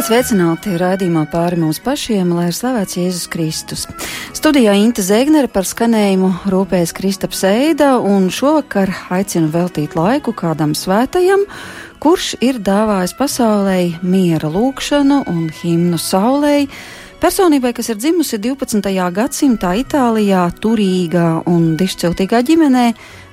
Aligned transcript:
Esiet 0.00 0.14
sveicināti 0.14 0.78
raidījumā 0.80 1.26
pāri 1.28 1.58
mums 1.60 1.76
pašiem, 1.84 2.30
lai 2.32 2.46
ir 2.48 2.54
slavēts 2.56 2.96
Jēzus 2.96 3.26
Kristus. 3.28 3.82
Studijā 4.32 4.72
Inte 4.80 5.02
Zēgnere 5.04 5.50
par 5.52 5.66
skanējumu 5.68 6.30
rūpējas 6.48 6.94
Kristaps 6.96 7.42
Eida, 7.44 7.90
un 8.00 8.30
šovakar 8.32 8.88
aicinu 9.12 9.50
veltīt 9.52 9.98
laiku 10.00 10.32
kādam 10.32 10.72
svētajam, 10.72 11.44
kurš 12.00 12.30
ir 12.40 12.62
dāvājis 12.64 13.12
pasaulē 13.18 13.76
miera 14.00 14.48
lūkšanu 14.48 15.20
un 15.28 15.50
himnu 15.60 16.00
saulēji. 16.00 16.70
Personībai, 17.20 17.74
kas 17.76 17.90
ir 17.92 17.98
dzimusi 18.00 18.38
12. 18.40 18.86
gadsimtā 19.12 19.74
Itālijā, 19.82 20.46
turīgā 20.56 21.42
un 21.52 21.74
dišciltīgā 21.76 22.40
ģimenē, 22.48 22.84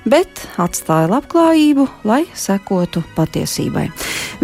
bet 0.04 0.42
atstāja 0.60 1.08
labklājību, 1.08 1.86
lai 2.04 2.26
sekotu 2.36 3.00
patiesībai. 3.16 3.86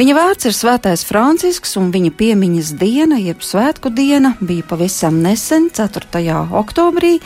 Viņa 0.01 0.17
vārds 0.17 0.49
ir 0.49 0.57
Svētais 0.57 1.05
Francisks, 1.05 1.77
un 1.77 1.93
viņa 1.93 2.15
piemiņas 2.17 2.73
diena, 2.81 3.21
jeb 3.21 3.45
svētku 3.45 3.93
diena, 3.93 4.33
bija 4.41 4.65
pavisam 4.73 5.21
nesen, 5.21 5.69
4. 5.77 6.41
oktobrī. 6.65 7.19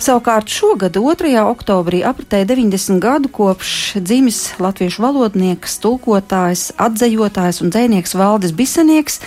Savukārt 0.00 0.48
šogad, 0.48 0.94
2. 0.94 1.34
oktobrī, 1.50 2.04
apritēja 2.06 2.46
90 2.54 3.02
gadu 3.02 3.28
kopš 3.28 3.98
dzimis 3.98 4.44
latviešu 4.62 5.02
valodnieks, 5.02 5.80
tulkotājs, 5.82 6.70
atzējotājs 6.78 7.58
un 7.60 7.74
dzēnieks 7.74 8.14
Valdis 8.16 8.54
Bisenieks, 8.54 9.18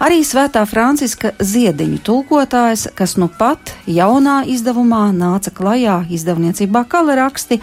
arī 0.00 0.22
Svētā 0.24 0.64
Franciska 0.68 1.34
ziediņu 1.38 2.00
tulkotājs, 2.04 2.88
kas 2.96 3.16
nu 3.20 3.28
pat 3.28 3.74
jaunā 3.86 4.40
izdevumā 4.48 5.10
nāca 5.12 5.52
klajā 5.54 6.02
izdevniecībā 6.10 6.86
Kaleraksti 6.88 7.60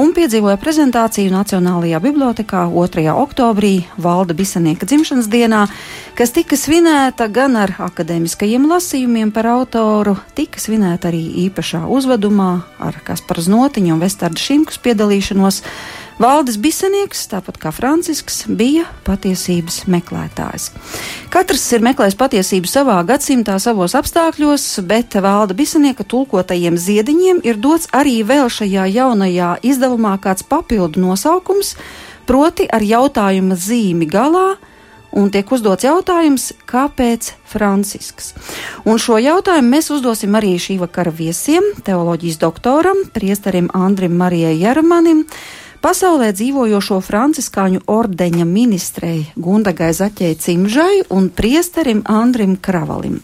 un 0.00 0.10
piedzīvoja 0.16 0.56
prezentāciju 0.58 1.30
Nacionālajā 1.30 2.00
bibliotekā 2.02 2.64
2. 2.72 3.04
oktobrī 3.12 3.74
Valda 4.00 4.34
Bisanieka 4.34 4.88
dzimšanas 4.88 5.28
dienā, 5.30 5.64
kas 6.18 6.34
tika 6.34 6.58
svinēta 6.58 7.28
gan 7.30 7.58
ar 7.60 7.76
akadēmiskajiem 7.86 8.66
lasījumiem 8.70 9.30
par 9.34 9.50
autoru, 9.52 10.16
tika 10.34 10.62
svinēta 10.62 11.12
arī 11.12 11.22
īpašā 11.46 11.84
uzvedumā 11.86 12.50
ar 12.82 12.98
Kasparu 13.06 13.44
Znotiņu 13.44 13.94
un 13.94 14.02
Vestardu 14.02 14.42
Šimkus 14.42 14.80
piedalīšanos. 14.82 15.62
Valdis 16.14 16.60
Bisenieks, 16.62 17.24
tāpat 17.26 17.56
kā 17.58 17.72
Francisks, 17.74 18.44
bija 18.46 18.84
patiesības 19.02 19.80
meklētājs. 19.90 20.68
Katrs 21.34 21.64
ir 21.74 21.82
meklējis 21.82 22.14
patiesību 22.20 22.70
savā 22.70 23.00
gadsimtā, 23.08 23.56
savos 23.58 23.96
apstākļos, 23.98 24.66
bet 24.86 25.16
Valda 25.18 25.56
Bisenieka 25.58 26.06
tulkotajiem 26.06 26.78
ziediņiem 26.78 27.40
ir 27.42 27.58
dots 27.58 27.90
arī 27.90 28.20
vēl 28.22 28.46
šajā 28.46 28.84
jaunajā 28.94 29.56
izdevumā 29.66 30.14
kāds 30.22 30.46
papildu 30.46 31.02
nosaukums, 31.02 31.74
proti 32.30 32.68
ar 32.70 32.86
jautājuma 32.86 33.58
zīmi 33.58 34.06
galā 34.06 34.54
un 35.18 35.32
tiek 35.34 35.50
uzdots 35.50 35.82
jautājums, 35.86 36.52
kāpēc 36.70 37.32
Francisks? 37.50 38.32
Un 38.86 39.02
šo 39.02 39.18
jautājumu 39.18 39.74
mēs 39.74 39.90
uzdosim 39.94 40.38
arī 40.38 40.54
šī 40.62 40.78
vakara 40.82 41.10
viesiem, 41.14 41.72
teoloģijas 41.82 42.38
doktoram, 42.38 43.02
priesterim 43.14 43.66
Andrim 43.74 44.14
Marijai 44.18 44.56
Jermanim, 44.62 45.26
pasaulē 45.84 46.30
dzīvojošo 46.32 46.96
franciskāņu 47.04 47.82
ordeņa 47.92 48.46
ministrei 48.48 49.26
Gundagai 49.36 49.90
Zaķei 49.92 50.38
Cimžai 50.40 51.02
un 51.12 51.28
priesterim 51.28 52.00
Andrim 52.08 52.56
Kravalim. 52.56 53.18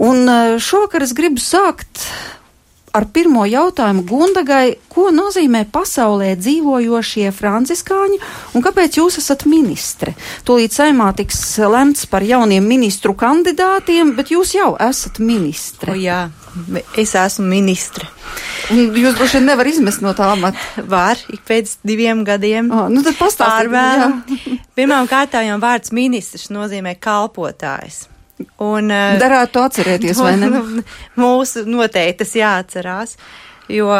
Un 0.00 0.24
eh, 0.24 0.56
šovakar 0.56 1.04
es 1.04 1.12
gribu 1.16 1.42
sākt 1.44 2.06
ar 2.96 3.06
pirmo 3.14 3.44
jautājumu 3.46 4.04
Gundagai, 4.08 4.74
ko 4.90 5.10
nozīmē 5.14 5.64
pasaulē 5.72 6.32
dzīvojošie 6.40 7.30
franciskāņi 7.34 8.18
un 8.54 8.64
kāpēc 8.64 8.98
jūs 8.98 9.20
esat 9.22 9.46
ministre? 9.50 10.14
Tūlīt 10.46 10.74
saimā 10.74 11.10
tiks 11.18 11.40
lemts 11.70 12.08
par 12.10 12.26
jauniem 12.26 12.66
ministru 12.66 13.14
kandidātiem, 13.18 14.14
bet 14.18 14.34
jūs 14.34 14.54
jau 14.58 14.72
esat 14.80 15.20
ministre. 15.22 15.94
O, 15.94 15.98
jā, 15.98 16.22
es 16.98 17.14
esmu 17.18 17.46
ministre. 17.50 18.08
Jūs 18.70 19.16
droši 19.18 19.38
vien 19.38 19.50
nevar 19.50 19.70
izmest 19.70 20.02
no 20.04 20.14
tā 20.18 20.32
amata. 20.34 20.60
Var, 20.90 21.26
ik 21.34 21.42
pēc 21.48 21.78
diviem 21.86 22.24
gadiem. 22.26 22.70
Oh, 22.74 22.86
nu 22.92 23.02
tad 23.06 23.18
pastāstiet. 23.18 24.56
Pirmām 24.78 25.10
kārtām 25.10 25.62
vārds 25.62 25.94
ministrs 25.94 26.50
nozīmē 26.54 26.96
kalpotājs. 27.02 28.06
Un, 28.60 28.90
eh, 28.90 29.18
Darētu 29.20 29.52
to 29.56 29.64
atcerēties, 29.68 30.20
vai 30.22 30.34
ne? 30.40 30.50
Mūsu 31.20 31.64
noteikti 31.68 32.22
tas 32.22 32.34
jāatcerās, 32.38 33.16
jo 33.70 33.90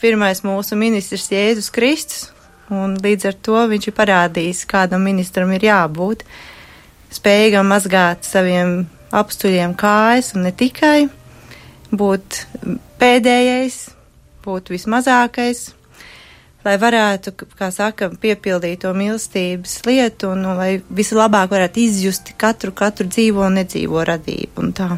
pirmais 0.00 0.42
mūsu 0.44 0.78
ministrs 0.78 1.30
Jēzus 1.32 1.70
Kristus, 1.74 2.26
un 2.74 2.96
līdz 3.02 3.30
ar 3.30 3.38
to 3.44 3.62
viņš 3.70 3.88
ir 3.90 3.96
parādījis, 3.96 4.64
kādam 4.70 5.06
ministram 5.06 5.52
ir 5.54 5.68
jābūt, 5.68 6.24
spējīgam 7.14 7.70
mazgāt 7.70 8.26
saviem 8.26 8.84
apstuļiem 9.14 9.76
kājas, 9.78 10.32
un 10.34 10.48
ne 10.48 10.52
tikai 10.54 11.06
būt 11.94 12.44
pēdējais, 12.98 13.78
būt 14.44 14.72
vismazākais, 14.74 15.68
lai 16.64 16.76
varētu, 16.80 17.34
kā 17.58 17.70
saka, 17.74 18.10
piepildīt 18.20 18.84
to 18.84 18.92
mīlestības 18.96 19.80
lietu 19.88 20.32
un, 20.34 20.44
un 20.48 20.60
lai 20.60 20.70
vislabāk 20.88 21.52
varētu 21.52 21.84
izjust 21.84 22.34
katru, 22.40 22.72
katru 22.76 23.08
dzīvo 23.08 23.44
un 23.46 23.60
nedzīvo 23.62 24.06
radību 24.12 24.64
un 24.64 24.72
tā. 24.76 24.94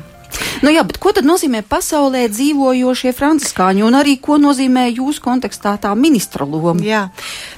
Nu 0.64 0.70
jā, 0.72 0.80
bet 0.88 0.96
ko 1.02 1.12
tad 1.12 1.26
nozīmē 1.28 1.60
pasaulē 1.68 2.22
dzīvojošie 2.32 3.12
franciskāņi 3.16 3.82
un 3.84 3.96
arī 3.98 4.14
ko 4.22 4.38
nozīmē 4.40 4.86
jūsu 4.88 5.20
kontekstā 5.24 5.74
tā 5.82 5.90
ministra 5.98 6.46
loma? 6.48 6.80
Jā, 6.84 7.02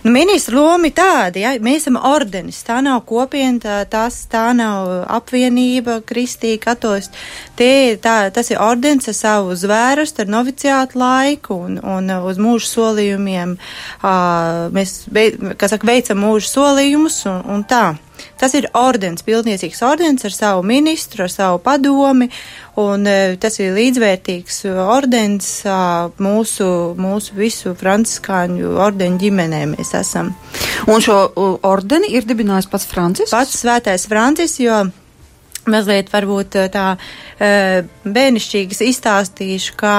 nu, 0.03 0.10
ministra 0.14 0.59
loma 0.59 0.91
ir 0.91 0.97
tāda, 0.97 1.42
ja 1.44 1.53
mēs 1.62 1.84
esam 1.84 2.00
ordenis, 2.09 2.59
tā 2.66 2.81
nav 2.82 3.04
kopiena, 3.06 3.60
tā, 3.62 3.76
tas, 3.91 4.19
tā 4.31 4.48
nav 4.56 4.91
apvienība, 5.19 6.00
kristīgi, 6.09 6.59
katoļs. 6.64 7.12
Tā, 7.59 8.16
tas 8.34 8.50
ir 8.50 8.62
ordens 8.62 9.10
ar 9.10 9.16
savu 9.19 9.54
zvērustu, 9.59 10.25
ar 10.25 10.34
noviciātu 10.34 10.98
laiku 10.98 11.60
un, 11.69 11.78
un 11.78 12.10
uz 12.19 12.42
mūžu 12.42 12.66
solījumiem. 12.72 13.54
Uh, 14.03 14.66
mēs, 14.75 15.00
kā 15.59 15.70
saka, 15.70 15.86
veicam 15.86 16.22
mūžu 16.26 16.50
solījumus 16.50 17.22
un, 17.30 17.42
un 17.54 17.66
tā. 17.69 17.86
Tas 18.38 18.54
ir 18.54 18.69
ordens, 18.78 19.25
pildniecīgs 19.26 19.80
ordens 19.83 20.27
ar 20.27 20.34
savu 20.34 20.62
ministru, 20.66 21.24
ar 21.27 21.33
savu 21.33 21.59
padomi, 21.62 22.28
un 22.78 23.07
e, 23.10 23.36
tas 23.42 23.59
ir 23.59 23.74
līdzvērtīgs 23.74 24.60
ordens 24.84 25.48
mūsu, 26.22 26.68
mūsu 26.98 27.39
visu 27.39 27.74
franciskāņu 27.78 28.77
ordeņu 28.86 29.18
ģimenē 29.24 29.65
mēs 29.74 29.91
esam. 29.98 30.30
Un 30.86 31.03
šo 31.03 31.18
ordeni 31.66 32.12
ir 32.15 32.28
dibinājis 32.28 32.71
pats 32.71 32.86
Francisks? 32.86 33.34
Pats 33.34 33.59
svētais 33.59 34.07
Francis, 34.10 34.59
jo 34.62 34.84
mazliet 35.68 36.12
varbūt 36.15 36.60
tā 36.72 36.86
e, 36.95 37.83
bērnišķīgas 38.07 38.86
izstāstīšu, 38.92 39.74
kā 39.83 39.97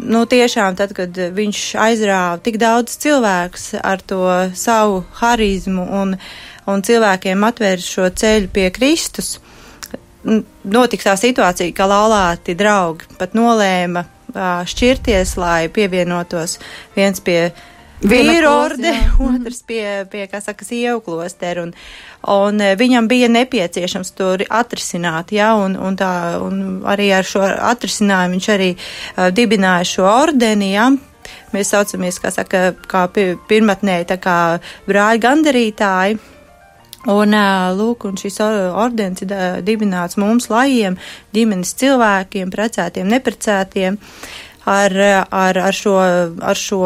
nu, 0.00 0.24
tiešām 0.28 0.76
tad, 0.78 0.92
kad 0.96 1.16
viņš 1.36 1.62
aizrāva 1.80 2.38
tik 2.44 2.58
daudz 2.60 2.96
cilvēkus 3.00 3.72
ar 3.80 4.02
to 4.02 4.22
savu 4.56 5.02
harizmu 5.20 5.84
un, 6.00 6.14
un 6.72 6.84
cilvēkiem 6.86 7.46
atvērs 7.46 7.88
šo 7.96 8.08
ceļu 8.22 8.50
pie 8.54 8.68
Kristus, 8.74 9.38
notika 10.24 11.10
tā 11.10 11.16
situācija, 11.20 11.72
ka 11.76 11.88
laulāti 11.88 12.56
draugi 12.58 13.08
pat 13.18 13.36
nolēma 13.36 14.04
šķirties, 14.70 15.34
lai 15.40 15.68
pievienotos 15.72 16.58
viens 16.94 17.20
pie 17.24 17.50
vīru 18.00 18.48
orde, 18.48 18.92
otrs 19.28 19.62
pie, 19.66 19.84
pie, 20.10 20.24
kā 20.30 20.40
saka, 20.40 20.64
sievu 20.64 21.02
klosteru, 21.04 21.66
un, 21.68 21.74
un 22.32 22.64
viņam 22.78 23.08
bija 23.10 23.28
nepieciešams 23.32 24.14
to 24.16 24.32
atrisināt, 24.48 25.34
jā, 25.36 25.52
un, 25.58 25.76
un 25.76 25.98
tā, 26.00 26.12
un 26.40 26.80
arī 26.88 27.10
ar 27.16 27.28
šo 27.28 27.44
atrisinājumu 27.44 28.38
viņš 28.38 28.50
arī 28.56 28.72
uh, 28.76 29.28
dibināja 29.34 29.88
šo 29.94 30.08
ordeni, 30.08 30.72
jā, 30.74 30.88
mēs 31.54 31.72
saucamies, 31.74 32.20
kā 32.22 32.32
saka, 32.34 32.70
kā 32.88 33.06
pirmatnēji, 33.12 34.10
tā 34.14 34.20
kā 34.22 34.38
brāļi 34.88 35.24
gandarītāji, 35.26 36.20
Un, 37.08 37.32
lūk, 37.78 38.04
un 38.04 38.18
šis 38.20 38.34
ordens 38.44 39.22
ir 39.24 39.30
dibināts 39.64 40.18
mums, 40.20 40.50
lajiem, 40.52 40.98
ģimenes 41.32 41.72
cilvēkiem, 41.80 42.52
precētiem, 42.52 43.08
neprecētiem. 43.08 43.96
Uh, 43.96 44.49
ar, 44.64 44.92
ar, 45.30 45.58
ar, 45.58 45.74
šo, 45.74 45.96
ar, 46.40 46.56
šo, 46.56 46.82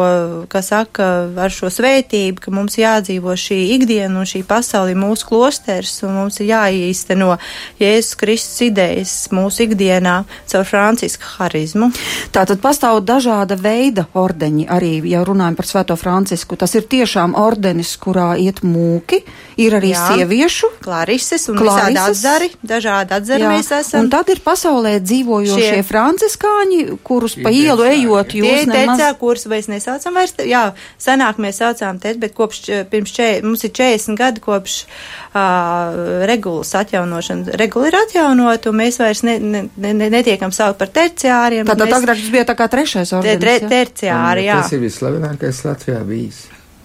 saka, 0.63 1.09
ar 1.41 1.53
šo 1.53 1.71
svētību, 1.73 2.43
ka 2.45 2.53
mums 2.55 2.79
jādzīvo 2.79 3.35
šī 3.39 3.59
ikdiena 3.75 4.23
un 4.23 4.29
šī 4.29 4.45
pasaule 4.47 4.95
ir 4.95 5.01
mūsu 5.01 5.29
klosters 5.29 5.97
un 6.07 6.15
mums 6.21 6.41
ir 6.41 6.53
jāīsteno 6.53 7.35
Jēzus 7.81 8.19
Kristus 8.21 8.63
idejas 8.69 9.15
mūsu 9.35 9.67
ikdienā 9.67 10.21
caur 10.51 10.69
Franciska 10.69 11.35
harizmu. 11.39 11.91
Tātad 12.35 12.63
pastāv 12.63 13.01
dažāda 13.07 13.59
veida 13.61 14.07
ordeņi 14.15 14.69
arī, 14.71 14.95
ja 15.11 15.25
runājam 15.27 15.59
par 15.59 15.69
Svēto 15.69 15.97
Francisku. 15.99 16.59
Tas 16.61 16.75
ir 16.79 16.87
tiešām 16.91 17.35
ordenis, 17.39 17.95
kurā 18.01 18.35
iet 18.41 18.63
mūki, 18.67 19.23
ir 19.61 19.79
arī 19.79 19.93
Jā, 19.95 20.07
sieviešu. 20.15 20.71
Klarises 20.85 21.49
un 21.51 21.59
Klarises. 21.59 21.91
visādi 21.91 22.03
atzari, 22.05 22.51
dažādi 22.63 23.17
atzari 23.19 23.47
Jā. 23.47 23.53
mēs 23.55 23.71
esam. 23.81 24.05
Un 24.05 24.11
tad 24.13 24.31
ir 24.33 24.43
pasaulē 24.45 24.97
dzīvojošie 25.03 25.71
Šie... 25.75 25.83
franciskāņi, 25.87 26.81
kurus 27.07 27.37
pa 27.41 27.53
ielu 27.65 27.87
ejot, 27.91 28.35
jūs 28.39 28.67
nemaz... 28.69 28.99
terciāri 28.99 29.19
kursi 29.21 29.51
vairs 29.53 29.69
nesaucam 29.73 30.19
vairs, 30.19 30.35
jā, 30.49 30.63
senāk 31.01 31.41
mēs 31.43 31.61
saucām 31.63 32.01
tēt, 32.03 32.19
bet 32.23 32.35
kopš, 32.37 32.61
pirms 32.91 33.15
čē, 33.15 33.29
mums 33.47 33.65
ir 33.67 33.73
40 33.77 34.19
gadi 34.21 34.43
kopš 34.45 34.77
uh, 34.85 36.25
regulas 36.31 36.75
atjaunošana. 36.81 37.57
Regula 37.61 37.91
ir 37.91 37.99
atjaunot, 38.03 38.69
un 38.71 38.79
mēs 38.83 39.01
vairs 39.03 39.25
ne, 39.27 39.39
ne, 39.41 39.65
ne, 39.77 40.11
netiekam 40.13 40.53
saukt 40.55 40.81
par 40.83 40.93
terciāriem. 40.95 41.67
Tātad 41.69 41.89
mēs, 41.89 41.99
agrāk 42.01 42.23
tas 42.23 42.35
bija 42.35 42.49
tā 42.51 42.59
kā 42.59 42.69
trešais 42.73 43.11
te, 43.11 43.19
ordenis. 43.21 43.43
tre, 43.45 43.57
jā? 43.59 43.73
terciāri, 43.73 44.47
jā. 44.49 44.61
Tas 44.63 44.77
ir 44.77 44.85
vislavenākais 44.85 45.65
Latvijā 45.69 46.05
bijis. 46.09 46.45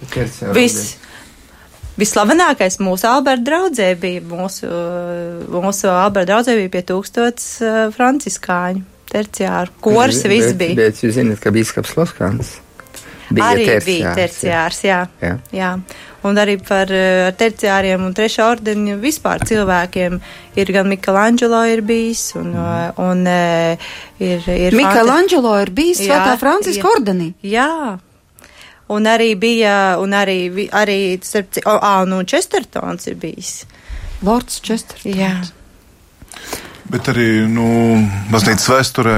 Terciāra 0.10 0.56
Viss. 0.56 0.96
Vislavenākais 2.00 2.78
mūsu 2.80 3.10
Alberta 3.10 3.44
draudzē 3.50 3.90
bija, 4.00 4.22
mūsu, 4.24 4.70
mūsu 5.52 5.90
Alberta 5.92 6.32
draudzē 6.32 6.56
bija 6.62 6.72
pie 6.78 6.86
tūkstots 6.94 7.50
uh, 7.60 7.82
franciskāņu 7.96 8.86
terciāru. 9.12 9.74
Kors 9.82 10.24
Bet- 10.24 10.32
viss 10.32 10.54
bet- 10.54 10.58
bija. 10.64 10.76
Bet 10.76 11.04
jūs 11.04 11.16
zināt, 11.20 11.40
ka 11.44 11.52
bīskaps 11.56 11.96
Loskans 11.98 12.58
arī 13.30 13.66
terciārs, 13.68 13.86
bija 13.86 14.14
terciārs, 14.18 14.80
jā. 14.88 15.00
Jā. 15.22 15.36
jā. 15.54 15.74
Un 16.26 16.36
arī 16.42 16.56
par 16.66 16.90
uh, 16.92 17.30
terciāriem 17.38 18.02
un 18.04 18.14
trešā 18.18 18.48
ordeņa 18.56 18.96
vispār 19.00 19.44
cilvēkiem 19.48 20.18
ir 20.60 20.72
gan 20.74 20.90
Mikelangelo 20.90 21.62
ir 21.70 21.82
bijis, 21.86 22.24
un, 22.36 22.50
uh, 22.58 22.90
un 23.00 23.22
uh, 23.30 23.92
ir, 24.20 24.42
ir 24.50 24.76
Mikelangelo 24.76 25.54
ir 25.62 25.70
bijis 25.78 26.02
Jā, 26.02 26.10
Svētā 26.18 26.34
Franciska 26.42 26.84
jā. 26.88 26.96
ordenī. 26.98 27.30
Jā. 27.46 28.00
Un 28.90 29.06
arī 29.06 29.36
bija, 29.38 30.00
un 30.02 30.10
arī, 30.18 30.68
arī 30.74 31.00
starp, 31.22 31.52
ci- 31.54 31.62
o, 31.70 31.78
ā, 31.78 32.08
nu, 32.10 32.24
Čestertons 32.26 33.06
ir 33.08 33.16
bijis. 33.22 33.66
Lords 34.26 34.60
Čester. 34.66 34.98
Jā. 35.06 35.36
Bet 36.89 37.12
arī 37.12 37.45
nu, 37.45 37.69
baznīcas 38.33 38.65
vēsturē 38.71 39.18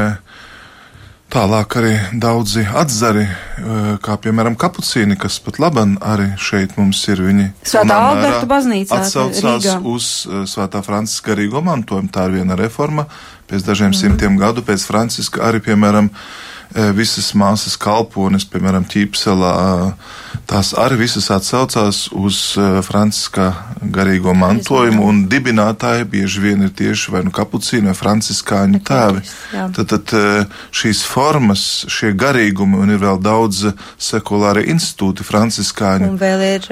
tālāk 1.32 1.78
arī 1.80 1.94
daudzi 2.20 2.66
atzari, 2.68 3.24
eh, 3.24 3.96
kā 4.04 4.18
piemēram 4.20 4.58
kapucīni, 4.60 5.18
kas 5.20 5.40
pat 5.40 5.60
laban 5.64 5.96
arī 6.04 6.34
šeit 6.36 6.76
mums 6.78 7.00
ir. 7.08 7.24
Viņi 7.24 7.48
Svētā 7.64 7.96
Alberta 7.96 8.48
baznīcā, 8.50 9.00
atsaucās 9.00 9.64
Rīgā. 9.64 9.78
uz 9.88 10.28
eh, 10.28 10.44
Svētā 10.52 10.84
Franciska 10.84 11.32
garīgo 11.32 11.64
mantojumu. 11.64 12.12
Tā 12.12 12.28
ir 12.28 12.42
viena 12.42 12.60
reforma. 12.60 13.08
Pēc 13.48 13.64
dažiem 13.68 13.96
simtiem 13.96 14.38
gadu 14.40 14.62
pēc 14.62 14.84
Franciska 14.88 15.48
arī, 15.48 15.64
piemēram, 15.64 16.12
eh, 16.12 16.51
visas 16.96 17.34
māsas 17.36 17.78
kalpones, 17.80 18.46
piemēram, 18.48 18.86
ķīpselā, 18.88 19.56
eh, 19.88 20.12
tās 20.52 20.72
arī 20.78 21.02
visas 21.06 21.30
atsaucās 21.32 22.06
uz 22.18 22.40
eh, 22.60 22.80
Franciska 22.86 23.48
garīgo 23.82 24.34
mantojumu, 24.38 25.04
un 25.08 25.22
dibinātāji 25.32 26.08
bieži 26.12 26.44
vien 26.44 26.66
ir 26.66 26.74
tieši 26.76 27.14
vai 27.16 27.24
nu 27.28 27.34
kapucīni 27.36 27.92
vai 27.92 27.96
franciskāņu 27.98 28.82
tēvi. 28.88 29.24
Tad, 29.52 29.82
tad 29.94 30.16
eh, 30.18 30.58
šīs 30.76 31.04
formas, 31.08 31.66
šie 31.92 32.14
garīgumi, 32.20 32.80
un 32.82 32.96
ir 32.96 33.02
vēl 33.04 33.22
daudz 33.24 33.64
eh, 33.72 33.86
sekulāri 34.02 34.68
institūti 34.74 35.26
franciskāņu. 35.28 36.12
Un 36.12 36.20
vēl 36.22 36.46
ir, 36.50 36.68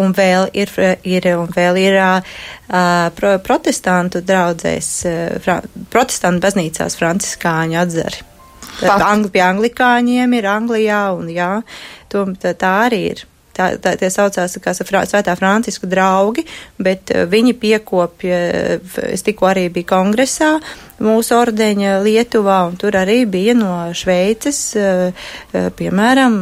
un 0.00 0.14
vēl 0.16 0.50
ir, 0.52 0.74
ir, 1.04 1.30
un 1.38 1.50
vēl 1.54 1.80
ir 1.80 1.98
pro, 3.16 3.34
protestantu 3.44 4.22
draudzēs, 4.24 4.92
protestantu 5.92 6.44
baznīcās 6.44 7.00
franciskāņu 7.00 7.82
atzari. 7.84 8.24
Tad 8.80 9.02
Angli, 9.06 9.30
pie 9.30 9.44
anglikāņiem 9.44 10.34
ir 10.38 10.48
Anglijā, 10.50 11.04
un 11.16 11.30
jā, 11.32 11.52
to, 12.12 12.24
tā, 12.40 12.54
tā 12.58 12.72
arī 12.88 13.00
ir. 13.12 13.24
Tā, 13.54 13.68
tā, 13.78 13.92
tie 13.94 14.08
saucās 14.10 14.56
kā 14.58 14.72
sa- 14.74 14.82
Svētā 15.06 15.36
Francisku 15.38 15.86
draugi, 15.86 16.42
bet 16.82 17.12
uh, 17.14 17.22
viņi 17.30 17.52
piekopja, 17.54 18.38
uh, 18.80 18.96
es 19.14 19.22
tikko 19.22 19.46
arī 19.46 19.68
biju 19.70 19.86
kongresā 19.92 20.56
mūsu 20.98 21.36
ordeņa 21.38 22.00
Lietuvā, 22.02 22.56
un 22.66 22.74
tur 22.76 22.98
arī 22.98 23.20
bija 23.30 23.54
no 23.54 23.92
Šveices, 23.94 24.74
uh, 24.74 25.70
piemēram, 25.78 26.40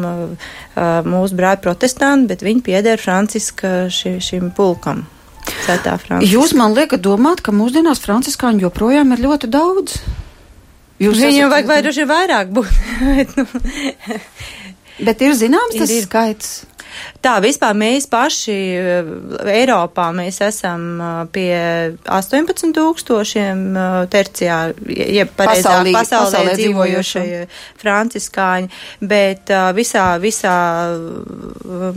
mūsu 1.05 1.37
brāļi 1.37 1.61
protestanti, 1.61 2.31
bet 2.33 2.41
viņi 2.49 2.65
pieder 2.65 2.97
Franciska 2.97 3.91
ši, 3.93 4.17
šim 4.25 4.49
pulkam. 4.57 5.05
Franciska. 5.99 6.25
Jūs 6.33 6.55
man 6.57 6.73
liekat 6.73 7.03
domāt, 7.05 7.43
ka 7.45 7.53
mūsdienās 7.53 8.01
franciskāņu 8.01 8.71
joprojām 8.71 9.13
ir 9.13 9.25
ļoti 9.27 9.51
daudz. 9.53 9.99
Jūs 11.03 11.19
Viņam 11.19 11.47
esat- 11.49 11.53
vajag 11.57 11.71
vairuši 11.73 12.09
vairāk 12.11 12.53
būt. 12.55 12.83
bet, 13.17 13.37
nu, 13.39 13.47
Bet 15.07 15.23
ir 15.25 15.33
zināms 15.35 15.73
tas 15.75 15.91
Ir, 15.91 15.97
ir. 16.03 16.05
skaits. 16.07 16.51
Tā 17.25 17.39
vispār 17.41 17.73
mēs 17.75 18.05
paši 18.13 18.55
eh, 18.77 19.07
Eiropā 19.55 20.11
mēs 20.15 20.43
esam 20.45 20.83
eh, 21.01 21.23
pie 21.33 21.97
18 22.05 22.75
tūkstošiem 22.77 23.63
eh, 23.73 23.95
tercijā, 24.13 24.59
jeb 24.93 25.33
pareizā 25.39 25.73
Pasaulī- 25.81 25.95
pasaulē, 25.97 26.29
pasaulē 26.29 26.55
dzīvojošie 26.61 27.41
franciskāņi, 27.81 28.69
bet 29.01 29.55
visā, 29.81 30.05
visā 30.23 30.55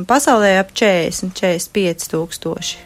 pasaulē 0.07 0.55
ap 0.63 0.71
40, 0.71 1.35
45 1.35 2.09
tūkstoši. 2.15 2.81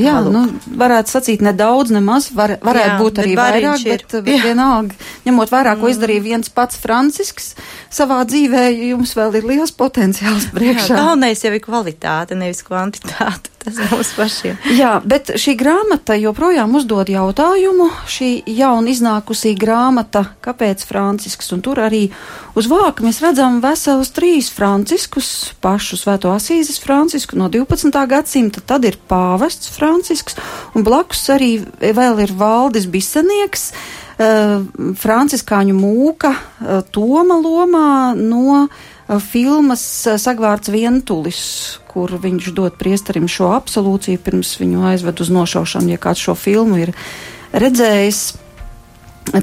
Jā, 0.00 0.14
Lūk. 0.24 0.32
nu, 0.32 0.42
varētu 0.80 1.12
sacīt 1.12 1.42
nedaudz, 1.44 1.90
nemaz, 1.92 2.30
var, 2.32 2.54
varētu 2.64 2.92
Jā, 2.94 2.98
būt 3.02 3.18
arī 3.20 3.34
bet 3.36 3.42
vairāk, 3.42 3.82
ir. 3.84 4.04
bet, 4.06 4.14
bet 4.26 4.38
Jā. 4.38 4.42
vienalga, 4.46 4.96
ņemot 5.26 5.52
vērā, 5.52 5.74
ko 5.80 5.90
izdarīja 5.92 6.24
viens 6.24 6.48
pats 6.48 6.80
Francisks 6.80 7.50
savā 7.92 8.22
dzīvē, 8.24 8.64
jums 8.88 9.12
vēl 9.18 9.36
ir 9.42 9.48
liels 9.52 9.74
potenciāls 9.76 10.48
Jā, 10.48 10.54
priekšā. 10.56 10.96
galvenais 10.96 11.44
jau 11.44 11.52
ir 11.52 11.60
kvalitāte, 11.60 12.38
nevis 12.40 12.64
kvantitāte. 12.64 13.52
Tas 13.62 13.78
mums 13.92 14.10
pašiem. 14.16 14.56
Jā, 14.74 14.96
bet 15.06 15.30
šī 15.38 15.54
grāmata 15.58 16.16
joprojām 16.18 16.74
uzdod 16.74 17.10
jautājumu. 17.12 17.86
Šī 18.10 18.30
jauna 18.50 18.90
iznākusī 18.90 19.52
grāmata, 19.58 20.24
kāpēc 20.42 20.82
Francisks, 20.88 21.52
un 21.54 21.62
tur 21.62 21.78
arī 21.84 22.08
uz 22.58 22.66
vāka 22.70 23.06
mēs 23.06 23.22
redzam 23.22 23.60
veselus 23.62 24.10
trīs 24.16 24.50
Franciskus, 24.50 25.52
pašu 25.62 26.00
svēto 26.00 26.32
Asīzes 26.34 26.82
Francisku 26.82 27.38
no 27.38 27.46
12. 27.52 27.94
gadsimta, 28.10 28.64
tad 28.66 28.88
ir 28.88 28.98
pāvests 29.08 29.70
Francisks, 29.76 30.38
un 30.74 30.82
blakus 30.86 31.22
arī 31.30 31.54
vēl 31.78 32.24
ir 32.26 32.34
Valdis 32.34 32.88
Bisenieks, 32.90 33.70
uh, 34.18 34.58
franciskāņu 34.98 35.76
mūka 35.78 36.34
uh, 36.34 36.80
Toma 36.90 37.38
lomā 37.38 37.92
no 38.18 38.64
uh, 38.64 38.82
filmas 39.20 39.82
uh, 40.06 40.16
Sagvārds 40.20 40.72
Vientulis, 40.72 41.42
kur 41.92 42.14
viņš 42.22 42.52
dod 42.56 42.78
priesterim 42.80 43.28
šo 43.28 43.50
absolūciju 43.56 44.20
pirms 44.24 44.54
viņu 44.60 44.86
aizved 44.92 45.20
uz 45.20 45.32
nošaušanu. 45.34 45.92
Ja 45.92 46.00
kāds 46.00 46.24
šo 46.24 46.36
filmu 46.38 46.80
ir 46.80 46.94
redzējis, 47.52 48.22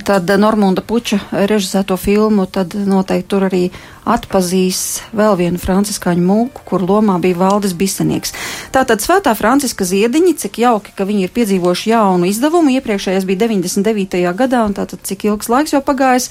tad 0.03 0.29
Normunda 0.37 0.81
Puča 0.81 1.19
režisēto 1.31 1.97
filmu, 1.97 2.45
tad 2.45 2.73
noteikti 2.73 3.29
tur 3.29 3.45
arī 3.47 3.61
atpazīs 4.09 5.01
vēl 5.15 5.37
vienu 5.39 5.61
franciskāņu 5.61 6.25
mūku, 6.25 6.63
kur 6.67 6.83
lomā 6.83 7.19
bija 7.21 7.37
Valdis 7.39 7.73
Bisenieks. 7.77 8.33
Tātad 8.75 9.03
Svētā 9.03 9.33
Franciska 9.37 9.87
ziediņi, 9.87 10.35
cik 10.41 10.61
jauki, 10.65 10.93
ka 10.95 11.07
viņi 11.07 11.27
ir 11.27 11.35
piedzīvojuši 11.35 11.93
jaunu 11.93 12.29
izdevumu, 12.29 12.73
iepriekšējais 12.77 13.27
bija 13.29 13.45
99. 13.47 14.25
gadā, 14.35 14.65
un 14.65 14.75
tātad 14.77 15.03
cik 15.03 15.29
ilgs 15.29 15.49
laiks 15.49 15.75
jau 15.77 15.83
pagājis. 15.85 16.29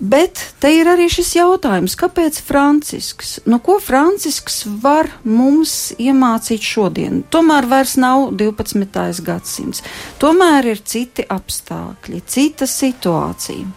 Bet 0.00 0.40
te 0.56 0.70
ir 0.72 0.88
arī 0.88 1.10
šis 1.12 1.34
jautājums, 1.36 1.92
kāpēc 2.00 2.38
Francisks? 2.40 3.34
Nu, 3.44 3.58
ko 3.60 3.76
Francisks 3.84 4.62
var 4.80 5.10
mums 5.28 5.92
iemācīt 6.00 6.64
šodien? 6.64 7.20
Tomēr 7.28 7.68
vairs 7.68 7.98
nav 8.00 8.30
12. 8.32 9.20
gadsimts. 9.26 9.84
Tomēr 10.22 10.70
ir 10.72 10.80
citi 10.88 11.26
apstākļi, 11.28 12.22
cita 12.24 12.64
situācija. 12.64 13.68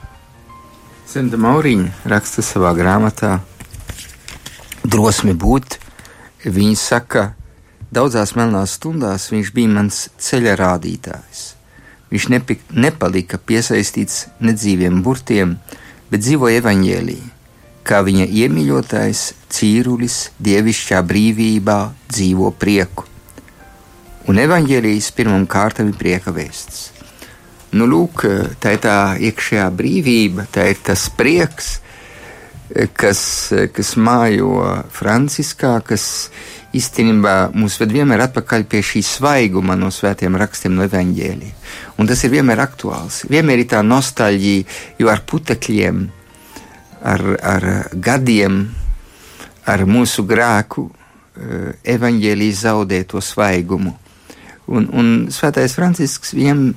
Zemda 1.12 1.38
Mauriņa 1.44 2.08
raksta 2.08 2.42
savā 2.42 2.72
grāmatā 2.78 3.36
Drosmi 4.88 5.36
būt. 5.36 5.78
Viņa 6.48 6.80
saka, 6.80 7.28
daudzās 7.92 8.32
melnās 8.40 8.80
stundās 8.80 9.28
viņš 9.32 9.52
bija 9.56 9.76
mans 9.76 10.06
ceļa 10.24 10.56
rādītājs. 10.64 11.46
Viņš 12.16 12.32
nepi, 12.32 12.62
nepalika 12.72 13.40
piesaistīts 13.44 14.30
nedzīviem 14.40 15.04
burtiem, 15.04 15.58
bet 16.14 16.22
dzīvoja 16.22 16.62
evaņģēlī, 16.62 17.18
kā 17.82 18.04
viņa 18.06 18.28
iemīļotais 18.30 19.22
cīrulis 19.50 20.18
dievišķā 20.46 21.00
brīvībā 21.10 21.78
dzīvo 22.14 22.52
prieku. 22.62 23.08
Un 24.30 24.38
evaņģēlijas 24.40 25.10
pirmam 25.18 25.48
kārtam 25.50 25.90
ir 25.90 25.98
prieka 25.98 26.32
vēsts. 26.36 26.92
Nu, 27.74 27.88
lūk, 27.90 28.28
tā 28.62 28.76
ir 28.76 28.84
tā 28.84 28.98
iekšējā 29.18 29.66
brīvība, 29.74 30.46
tā 30.54 30.68
ir 30.70 30.78
tas 30.86 31.08
prieks, 31.18 31.80
kas, 32.94 33.24
kas 33.74 33.96
mājo 33.98 34.62
Franciskā, 34.94 35.80
kas 35.82 36.06
īstenībā 36.74 37.36
mūs 37.54 37.78
ved 37.82 37.94
vienmēr 37.94 38.26
atpakaļ 38.28 38.66
pie 38.70 38.82
šī 38.86 39.04
svaiguma 39.06 39.76
no 39.78 39.92
svētiem 39.94 40.38
rakstiem 40.40 40.74
no 40.76 40.86
evaņģēlī. 40.88 41.52
Un 42.02 42.10
tas 42.10 42.24
ir 42.26 42.34
vienmēr 42.34 42.64
aktuāls. 42.64 43.24
Vienmēr 43.30 43.64
ir 43.64 43.70
tā 43.76 43.84
nostalģija, 43.86 44.66
jo 45.02 45.12
ar 45.14 45.22
putekļiem, 45.30 46.04
ar, 47.14 47.26
ar 47.42 47.68
gadiem, 47.94 48.64
ar 49.70 49.86
mūsu 49.90 50.26
grēku 50.28 50.88
evaņģēlī 51.84 52.50
zaudē 52.54 53.04
to 53.10 53.22
svaigumu. 53.22 53.94
Un, 54.74 54.88
un 54.94 55.14
svētais 55.34 55.76
Francisks 55.76 56.34
viņam 56.36 56.68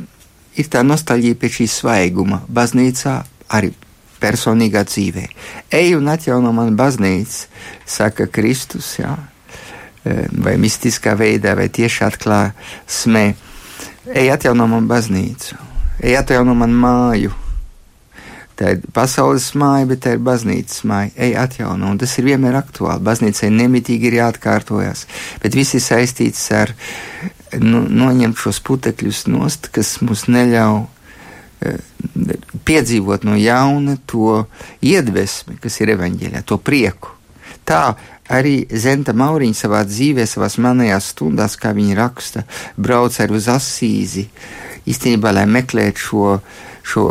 ir 0.57 0.71
tā 0.73 0.83
nostalģija 0.85 1.39
pēc 1.41 1.59
šī 1.61 1.67
svaiguma. 1.71 2.43
Baznīcā 2.49 3.17
arī 3.57 3.73
personīgā 4.21 4.83
dzīvē. 4.89 5.27
Ej 5.77 5.97
un 5.99 6.09
atjauno 6.11 6.53
man 6.57 6.77
baznīcu, 6.79 7.47
saka 7.87 8.27
Kristus, 8.33 8.97
jā, 8.99 9.13
vai 10.43 10.57
mistiskā 10.61 11.17
veidā, 11.19 11.57
vai 11.59 11.69
tieši 11.73 12.05
atklāsmē. 12.07 13.25
Ej 14.15 14.31
atjauno 14.37 14.69
man 14.71 14.87
baznīcu, 14.91 15.59
ej 16.03 16.21
atjauno 16.21 16.55
man 16.55 16.75
māju. 16.75 17.35
Tā 18.57 18.71
ir 18.73 18.85
pasaules 18.97 19.51
māja, 19.61 19.85
bet 19.91 20.01
tā 20.07 20.15
ir 20.17 20.23
baznīcas 20.25 20.81
māja. 20.89 21.11
Ej, 21.21 21.35
atjauno, 21.37 21.91
un 21.93 21.99
tas 22.01 22.15
ir 22.17 22.25
vienmēr 22.25 22.57
aktuāli. 22.57 23.05
Baznīcai 23.05 23.51
nemitīgi 23.53 24.09
ir 24.09 24.17
jāatkārtojas, 24.17 25.03
bet 25.43 25.59
viss 25.59 25.77
ir 25.77 25.85
saistīts 25.85 26.47
ar 26.57 26.73
nu, 27.61 27.83
noņemt 27.85 28.41
šos 28.41 28.63
putekļus 28.65 29.27
nost, 29.29 29.69
kas 29.77 29.99
mums 30.01 30.25
neļauj 30.33 30.87
piedzīvot 32.67 33.25
no 33.29 33.37
jauna 33.37 33.97
to 34.09 34.45
iedvesmi, 34.85 35.59
kas 35.61 35.81
ir 35.81 35.95
evaņģēlijā, 35.97 36.43
to 36.47 36.59
prieku. 36.61 37.16
Tā 37.67 37.83
arī 38.31 38.61
Zenta 38.71 39.15
Mauriņa 39.17 39.59
savā 39.59 39.83
dzīvē, 39.87 40.27
savā 40.29 40.49
manējās 40.63 41.11
stundās, 41.15 41.57
kā 41.59 41.73
viņa 41.75 41.97
raksta, 41.99 42.45
brauc 42.79 43.17
arī 43.23 43.39
uz 43.39 43.49
asīzi, 43.51 44.27
īstenībā, 44.87 45.33
lai 45.35 45.47
meklētu 45.51 46.03
šo, 46.03 46.29
šo, 46.87 47.07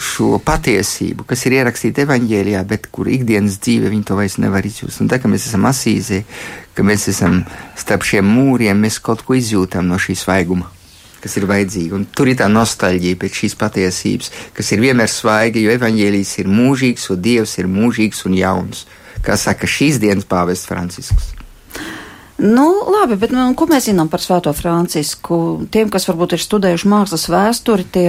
šo 0.00 0.38
patiesību, 0.44 1.26
kas 1.28 1.44
ir 1.44 1.58
ierakstīta 1.58 2.06
evaņģēlijā, 2.06 2.64
bet 2.68 2.88
kur 2.92 3.10
ikdienas 3.12 3.60
dzīve 3.60 3.92
viņi 3.92 4.08
to 4.08 4.16
vairs 4.16 4.38
nevar 4.40 4.64
izjust. 4.64 5.02
Un 5.04 5.12
tā, 5.12 5.20
ka 5.20 5.28
mēs 5.28 5.50
esam 5.50 5.68
asīzē, 5.68 6.22
ka 6.72 6.86
mēs 6.86 7.08
esam 7.12 7.42
starp 7.76 8.08
šiem 8.08 8.28
mūriem, 8.32 8.80
mēs 8.80 9.00
kaut 9.04 9.26
ko 9.28 9.36
izjūtam 9.36 9.88
no 9.88 10.00
šīs 10.00 10.24
svaiguma 10.24 10.72
kas 11.18 11.34
ir 11.34 11.48
vajadzīga. 11.50 11.96
Un 11.98 12.04
tur 12.14 12.28
ir 12.30 12.36
tā 12.38 12.46
nostalģija 12.46 13.18
pēc 13.18 13.40
šīs 13.40 13.56
patiesības, 13.58 14.28
kas 14.54 14.68
ir 14.70 14.84
vienmēr 14.84 15.10
svaiga, 15.10 15.58
jo 15.58 15.72
evaņģēlijs 15.74 16.36
ir 16.38 16.50
mūžīgs, 16.52 17.08
un 17.10 17.22
Dievs 17.24 17.56
ir 17.58 17.66
mūžīgs 17.66 18.22
un 18.28 18.36
jauns. 18.38 18.84
Kā 19.28 19.36
saka 19.36 19.68
šīs 19.68 20.00
dienas 20.00 20.24
pāvests 20.24 20.68
Francisks. 20.70 21.34
Nu, 22.38 22.64
labi, 22.86 23.16
bet 23.18 23.32
nu, 23.34 23.48
ko 23.58 23.66
mēs 23.66 23.88
zinām 23.88 24.06
par 24.08 24.22
Svēto 24.22 24.52
Francisku? 24.54 25.66
Tiem, 25.74 25.90
kas 25.90 26.06
varbūt 26.06 26.36
ir 26.36 26.42
studējuši 26.44 26.88
mākslas 26.88 27.26
vēsturi, 27.34 27.86
tie 27.92 28.06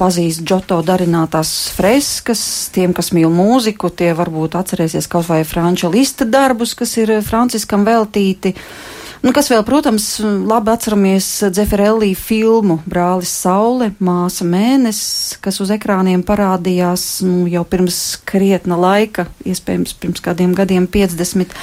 pazīst 0.00 0.42
Džoto 0.48 0.80
darinātās 0.82 1.52
freskas, 1.76 2.42
tiem, 2.72 2.96
kas 2.96 3.12
mīl 3.12 3.28
mūziku, 3.30 3.92
tie 3.92 4.14
varbūt 4.16 4.56
atcerēsies 4.56 5.10
kaut 5.12 5.28
vai 5.28 5.42
Franča 5.44 5.92
Lista 5.92 6.24
darbus, 6.24 6.72
kas 6.74 6.96
ir 6.98 7.18
Franciskam 7.28 7.84
veltīti. 7.84 8.56
Uh, 8.56 8.95
Nu, 9.26 9.32
kas 9.34 9.48
vēl, 9.50 9.64
protams, 9.66 10.04
labi 10.22 10.70
atceramies 10.70 11.26
Dzeferellī 11.50 12.12
filmu 12.14 12.76
Brālis 12.86 13.32
Saule, 13.34 13.88
māsa 13.98 14.46
mēnesis, 14.46 15.40
kas 15.42 15.58
uz 15.64 15.72
ekrāniem 15.74 16.22
parādījās 16.22 17.24
nu, 17.26 17.40
jau 17.50 17.64
pirms 17.66 17.98
krietna 18.22 18.78
laika, 18.78 19.26
iespējams, 19.42 19.96
pirms 19.98 20.22
kādiem 20.22 20.54
gadiem 20.54 20.86
50. 20.86 21.58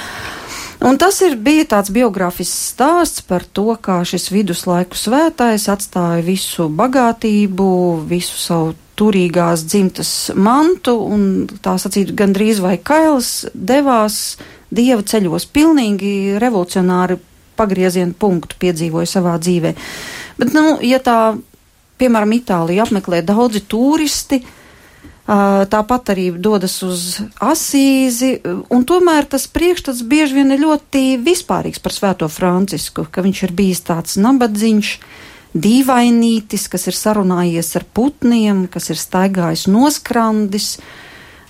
Un 0.84 1.00
tas 1.00 1.22
ir, 1.24 1.38
bija 1.40 1.64
tāds 1.72 1.88
biogrāfisks 1.96 2.74
stāsts 2.74 3.24
par 3.24 3.48
to, 3.48 3.70
kā 3.80 4.02
šis 4.04 4.28
viduslaiku 4.34 5.00
svētājs 5.00 5.70
atstāja 5.72 6.20
visu 6.28 6.68
bagātību, 6.68 7.72
visu 8.12 8.44
savu 8.44 8.74
turīgās 9.00 9.64
dzimtas 9.64 10.10
mantu 10.36 10.98
un 11.00 11.46
tā 11.64 11.78
sacīt 11.80 12.12
gandrīz 12.12 12.60
vai 12.60 12.76
kails 12.76 13.46
devās 13.56 14.34
dieva 14.68 15.00
ceļos 15.00 15.48
pilnīgi 15.48 16.34
revolucionāri 16.42 17.24
pagrieziena 17.56 18.14
punktu 18.18 18.58
piedzīvoju 18.60 19.08
savā 19.10 19.38
dzīvē. 19.40 19.74
Bet, 20.40 20.52
nu, 20.56 20.76
ja 20.82 21.00
tā, 21.02 21.18
piemēram, 22.00 22.36
Itālija 22.36 22.86
apmeklē 22.86 23.22
daudzi 23.26 23.64
turisti, 23.70 24.42
tāpat 25.24 26.10
arī 26.12 26.26
dodas 26.36 26.76
uz 26.84 27.20
asīzi, 27.40 28.34
un 28.44 28.84
tomēr 28.84 29.24
tas 29.30 29.46
priekšstats 29.48 30.02
bieži 30.04 30.36
vien 30.40 30.52
ir 30.52 30.60
ļoti 30.60 31.16
vispārīgs 31.24 31.80
par 31.80 31.94
Svēto 31.96 32.28
Francisku, 32.28 33.06
ka 33.08 33.24
viņš 33.24 33.44
ir 33.46 33.54
bijis 33.56 33.80
tāds 33.88 34.18
nabadzīgs, 34.20 34.98
dīvainītis, 35.54 36.66
kas 36.68 36.88
ir 36.90 36.98
sarunājies 36.98 37.72
ar 37.78 37.86
putniem, 37.94 38.66
kas 38.68 38.90
ir 38.90 38.98
staigājis 39.00 39.68
noskrandis, 39.70 40.74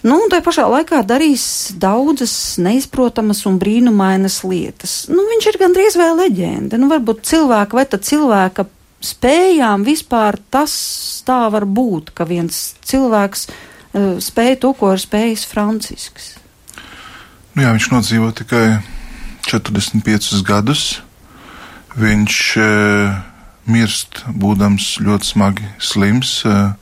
Nu, 0.04 0.18
un 0.20 0.28
tā 0.28 0.42
pašā 0.44 0.66
laikā 0.68 1.00
darīs 1.08 1.72
daudzas 1.80 2.34
neizprotamas 2.60 3.40
un 3.48 3.56
brīnumainas 3.60 4.42
lietas. 4.44 5.06
Nu, 5.08 5.24
viņš 5.30 5.46
ir 5.48 5.60
gandrīz 5.62 5.96
vai 5.96 6.10
leģenda. 6.18 6.76
Nu, 6.76 6.90
varbūt 6.92 7.22
cilvēka 7.24 7.78
vai 7.78 7.86
cilvēka 7.88 8.66
spējām 9.04 9.84
vispār 9.86 10.36
tas 10.52 10.74
tā 11.24 11.46
var 11.52 11.64
būt, 11.64 12.12
ka 12.16 12.28
viens 12.28 12.74
cilvēks 12.84 13.46
uh, 13.48 14.20
spēja 14.20 14.60
to, 14.60 14.74
ko 14.76 14.92
ir 14.92 15.00
spējis 15.00 15.46
Francisks. 15.48 16.34
Nu, 17.54 17.64
jā, 17.64 17.72
viņš 17.72 17.90
nodzīvo 17.94 18.28
tikai 18.36 18.64
45 19.48 20.44
gadus. 20.44 20.86
Viņš 21.96 22.38
uh, 22.60 23.20
mirst, 23.72 24.24
būdams 24.28 24.98
ļoti 25.00 25.32
smagi 25.32 25.72
slims. 25.80 26.42
Uh, 26.44 26.74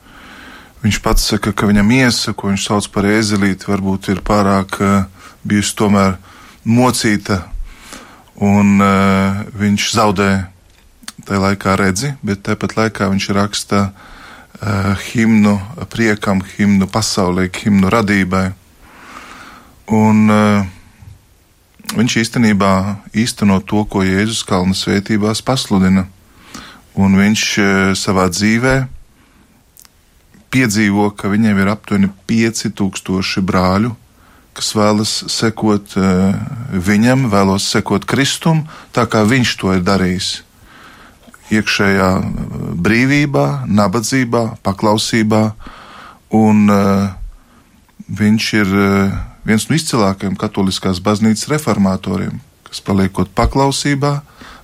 Viņš 0.83 0.97
pats 0.99 1.23
saka, 1.31 1.53
ka 1.55 1.67
viņam 1.69 1.87
miesa, 1.87 2.33
ko 2.35 2.49
viņš 2.49 2.63
sauc 2.67 2.87
par 2.91 3.05
ēzelīti, 3.07 3.69
varbūt 3.71 4.09
ir 4.11 4.19
pārāk 4.19 4.75
uh, 4.83 5.05
bijusi 5.47 5.77
tomēr 5.79 6.17
mocīta, 6.67 7.37
un 8.43 8.81
uh, 8.83 9.45
viņš 9.55 9.85
zaudē 9.95 10.27
tajā 11.23 11.39
laikā 11.39 11.77
redzi, 11.79 12.11
bet 12.19 12.43
tāpat 12.43 12.75
laikā 12.75 13.07
viņš 13.13 13.27
raksta 13.37 13.79
uh, 13.93 14.91
himnu 15.07 15.55
priekam, 15.93 16.43
himnu 16.57 16.89
pasaulē, 16.91 17.47
himnu 17.63 17.87
radībai. 17.93 18.49
Un, 19.87 20.19
uh, 20.27 20.67
viņš 21.95 22.17
īstenībā 22.25 22.73
īsteno 23.15 23.61
to, 23.63 23.85
ko 23.87 24.03
Jēzus 24.03 24.43
Kalnu 24.47 24.75
svētībās 24.75 25.39
pasludina, 25.47 26.09
un 26.99 27.15
viņš 27.23 27.45
uh, 27.63 27.71
savā 27.95 28.27
dzīvēm 28.35 28.91
piedzīvo, 30.53 31.09
ka 31.17 31.31
viņiem 31.31 31.59
ir 31.63 31.71
aptuveni 31.73 32.09
5000 32.29 33.43
brāļu, 33.45 33.93
kas 34.53 34.73
vēlas 34.77 35.13
sekot 35.33 35.95
uh, 35.97 36.35
viņam, 36.69 37.27
vēlos 37.33 37.65
sekot 37.73 38.05
Kristum, 38.09 38.67
tā 38.93 39.07
kā 39.09 39.23
viņš 39.25 39.53
to 39.61 39.73
ir 39.73 39.85
darījis. 39.85 40.33
Iekšējā 41.53 42.09
eh, 42.17 42.27
brīvībā, 42.81 43.47
nabadzībā, 43.67 44.43
paklausībā, 44.65 45.43
un 46.33 46.69
uh, 46.71 47.11
viņš 48.07 48.47
ir 48.61 48.71
viens 49.45 49.67
no 49.69 49.77
izcilākajiem 49.77 50.37
katoliskās 50.39 51.01
baznīcas 51.03 51.49
reformatoriem, 51.51 52.39
kas 52.69 52.81
paliekot 52.85 53.33
paklausībā, 53.35 54.15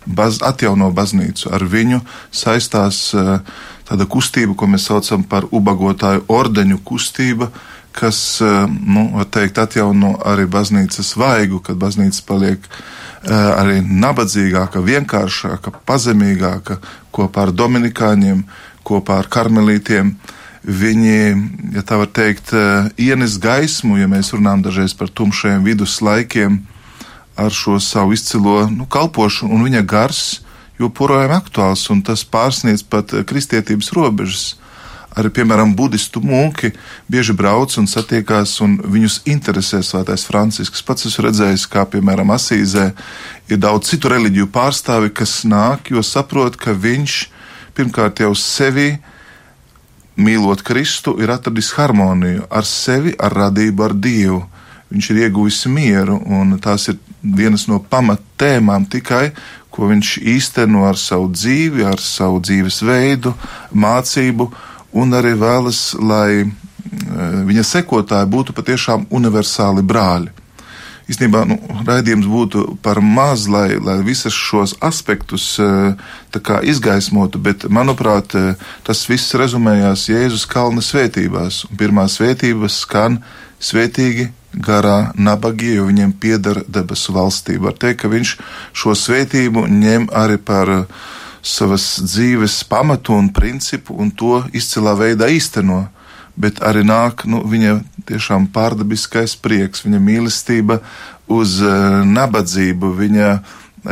baz, 0.05 0.39
atjauno 0.45 0.89
baznīcu. 0.95 1.49
Ar 1.53 1.65
viņu 1.65 2.01
saistās 2.31 3.09
uh, 3.17 3.41
tāda 3.89 4.05
kustība, 4.05 4.55
ko 4.55 4.69
mēs 4.69 4.85
saucam 4.89 5.25
par 5.25 5.47
ubagotāju 5.49 6.27
ordeņu 6.29 6.79
kustība, 6.85 7.49
kas, 7.91 8.41
eh, 8.41 8.67
nu, 8.69 9.09
var 9.17 9.27
teikt, 9.33 9.57
atjauno 9.57 10.13
arī 10.25 10.45
baznīcas 10.45 11.15
vaigu, 11.17 11.59
kad 11.59 11.79
baznīca 11.81 12.23
paliek 12.27 12.59
eh, 12.69 13.33
arī 13.33 13.81
nabadzīgāka, 13.83 14.83
vienkāršāka, 14.85 15.73
pazemīgāka 15.89 16.77
kopā 17.11 17.47
ar 17.47 17.51
dominikāņiem, 17.51 18.43
kopā 18.85 19.19
ar 19.23 19.27
karmelītiem. 19.27 20.13
Viņi, 20.63 21.17
ja 21.73 21.81
tā 21.87 21.97
var 21.99 22.11
teikt, 22.13 22.53
eh, 22.53 22.91
ienes 23.09 23.39
gaismu, 23.41 23.97
ja 23.97 24.07
mēs 24.07 24.31
runājam 24.35 24.63
dažreiz 24.69 24.93
par 24.93 25.09
tumšajiem 25.09 25.65
viduslaikiem, 25.65 26.61
ar 27.39 27.51
šo 27.55 27.79
savu 27.79 28.13
izcilo 28.13 28.67
nu, 28.69 28.85
kalpošanu, 28.85 29.55
un 29.55 29.65
viņa 29.65 29.83
gars 29.87 30.41
joprojām 30.79 31.35
aktuāls, 31.35 31.85
un 31.93 32.01
tas 32.05 32.23
pārsniedz 32.23 32.85
pat 32.87 33.13
eh, 33.13 33.25
kristietības 33.27 33.93
robežas. 33.95 34.47
Arī, 35.17 35.31
piemēram, 35.33 35.71
budistu 35.75 36.21
mūki 36.21 36.69
bieži 37.09 37.33
brauc 37.33 37.73
un 37.81 37.87
satiekās, 37.89 38.53
un 38.61 38.77
viņus 38.77 39.23
interesē 39.27 39.81
Svētais 39.83 40.23
Francisks. 40.27 40.83
Pats 40.85 41.07
esmu 41.09 41.25
redzējis, 41.25 41.65
kā, 41.71 41.83
piemēram, 41.89 42.29
Asīzē 42.35 42.91
ir 43.49 43.59
daudz 43.59 43.89
citu 43.89 44.11
reliģiju 44.13 44.47
pārstāvi, 44.53 45.09
kas 45.09 45.41
nāk, 45.49 45.89
jo 45.89 46.05
saprot, 46.05 46.55
ka 46.61 46.77
viņš 46.77 47.17
pirmkārt 47.75 48.21
jau 48.21 48.35
sevi 48.37 48.93
mīlot 50.19 50.61
Kristu, 50.67 51.15
ir 51.23 51.33
atradis 51.33 51.73
harmoniju 51.77 52.45
ar 52.51 52.67
sevi, 52.67 53.15
ar 53.17 53.33
radību, 53.33 53.85
ar 53.89 53.97
Dievu. 53.97 54.43
Viņš 54.89 55.11
ir 55.13 55.23
ieguvis 55.25 55.63
mieru, 55.69 56.17
un 56.25 56.57
tās 56.61 56.87
ir 56.89 56.97
vienas 57.21 57.67
no 57.69 57.77
pamattēmām 57.91 58.87
tikai, 58.89 59.29
ko 59.79 59.87
viņš 59.89 60.17
īsteno 60.35 60.83
ar 60.89 60.99
savu 60.99 61.29
dzīvi, 61.31 61.85
ar 61.87 62.01
savu 62.03 62.41
dzīvesveidu, 62.43 63.33
mācību, 63.71 64.49
un 64.99 65.15
arī 65.15 65.35
vēlas, 65.39 65.93
lai 65.95 66.43
e, 66.43 66.49
viņa 67.47 67.63
sekotāji 67.63 68.29
būtu 68.33 68.55
patiešām 68.57 69.07
universāli 69.15 69.85
brāļi. 69.85 70.35
īstenībā 71.09 71.45
nu, 71.49 71.55
raidījums 71.87 72.27
būtu 72.29 72.77
par 72.85 72.99
maz, 73.01 73.47
lai, 73.49 73.79
lai 73.81 74.01
visas 74.05 74.33
šos 74.33 74.75
aspektus 74.79 75.55
kā, 76.29 76.59
izgaismotu, 76.61 77.39
bet, 77.39 77.65
manuprāt, 77.65 78.35
tas 78.85 79.05
viss 79.09 79.33
rezumējās 79.33 80.09
Jēzus 80.09 80.45
kalna 80.45 80.83
svētībās. 80.85 81.63
Un 81.71 81.81
pirmā 81.81 82.05
svētība 82.05 82.69
skan 82.69 83.23
svētīgi 83.57 84.29
garā 84.53 85.11
nabagie, 85.15 85.75
jo 85.77 85.85
viņiem 85.89 86.15
pieder 86.19 86.63
debesu 86.67 87.13
valstība. 87.15 87.69
Var 87.69 87.79
teikt, 87.83 88.01
ka 88.01 88.11
viņš 88.11 88.35
šo 88.73 88.95
svētību 88.97 89.67
ņem 89.69 90.09
arī 90.15 90.39
par 90.41 90.73
savas 91.45 91.99
dzīves 92.03 92.63
pamatu 92.67 93.15
un 93.15 93.29
principu 93.33 93.95
un 93.95 94.11
to 94.11 94.43
izcilā 94.53 94.97
veidā 94.99 95.29
īsteno 95.31 95.85
bet 96.39 96.61
arī 96.63 96.85
nāk 96.87 97.25
nu, 97.27 97.43
viņa 97.43 97.79
tiešām 98.07 98.47
pārdabiskais 98.55 99.35
prieks, 99.43 99.83
viņa 99.83 99.99
mīlestība 100.03 100.79
uz 101.29 101.59
uh, 101.61 102.01
nabadzību, 102.07 102.93
viņa 102.95 103.31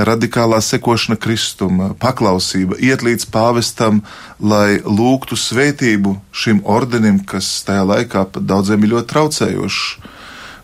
radikālā 0.07 0.59
sekošana 0.63 1.15
kristuma, 1.19 1.91
paklausība, 1.99 2.75
iet 2.83 3.03
līdz 3.07 3.27
pāvestam, 3.31 4.01
lai 4.39 4.79
lūgtu 4.83 5.37
svētību 5.39 6.17
šim 6.35 6.63
ordenim, 6.67 7.21
kas 7.23 7.47
tajā 7.67 7.85
laikā 7.87 8.25
pat 8.33 8.47
daudziem 8.47 8.83
ir 8.83 8.95
ļoti 8.95 9.11
traucējošs. 9.13 10.15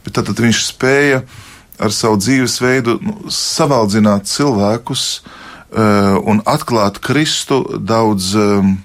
Bet 0.04 0.16
tad, 0.18 0.30
tad 0.30 0.40
viņš 0.44 0.62
spēja 0.68 1.24
ar 1.80 1.94
savu 1.94 2.20
dzīvesveidu 2.22 2.98
nu, 3.02 3.18
savaldzināt 3.34 4.28
cilvēkus 4.30 5.06
uh, 5.20 6.20
un 6.22 6.42
atklāt 6.46 7.02
Kristu 7.04 7.64
daudz. 7.80 8.34
Um, 8.38 8.78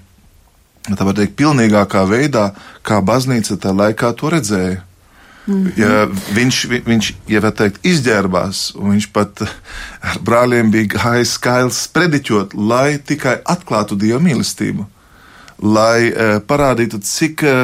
tā 0.89 1.05
var 1.05 1.17
teikt, 1.19 1.37
pilnīgākā 1.37 2.07
veidā, 2.09 2.53
kā 2.87 3.03
baznīca 3.05 3.59
tajā 3.61 3.75
laikā 3.77 4.13
to 4.17 4.31
redzēja. 4.33 4.85
Mm 5.49 5.65
-hmm. 5.65 5.73
ja 5.81 6.07
viņš, 6.37 6.57
viņš 6.85 7.07
ja 7.29 7.51
teikt, 7.51 7.81
izģērbās, 7.85 8.75
un 8.77 8.91
viņš 8.93 9.07
pat 9.13 9.43
ar 10.01 10.19
brāļiem 10.21 10.71
bija 10.71 10.87
gājis 10.97 11.33
skails 11.39 11.87
prediķot, 11.89 12.55
lai 12.55 12.99
tikai 12.99 13.39
atklātu 13.45 13.97
dievu 13.97 14.21
mīlestību. 14.21 14.85
Lai 15.59 16.07
e, 16.07 16.27
parādītu, 16.47 17.01
cik, 17.03 17.43
e, 17.43 17.55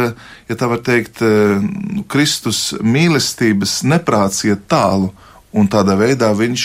ja 0.51 0.57
tā 0.59 0.67
var 0.71 0.81
teikt, 0.83 1.23
e, 1.23 1.61
Kristus 2.11 2.73
mīlestības 2.83 3.85
neprāts 3.87 4.43
iet 4.49 4.67
tālu, 4.71 5.13
un 5.55 5.71
tādā 5.71 5.95
veidā 5.95 6.33
viņš 6.35 6.65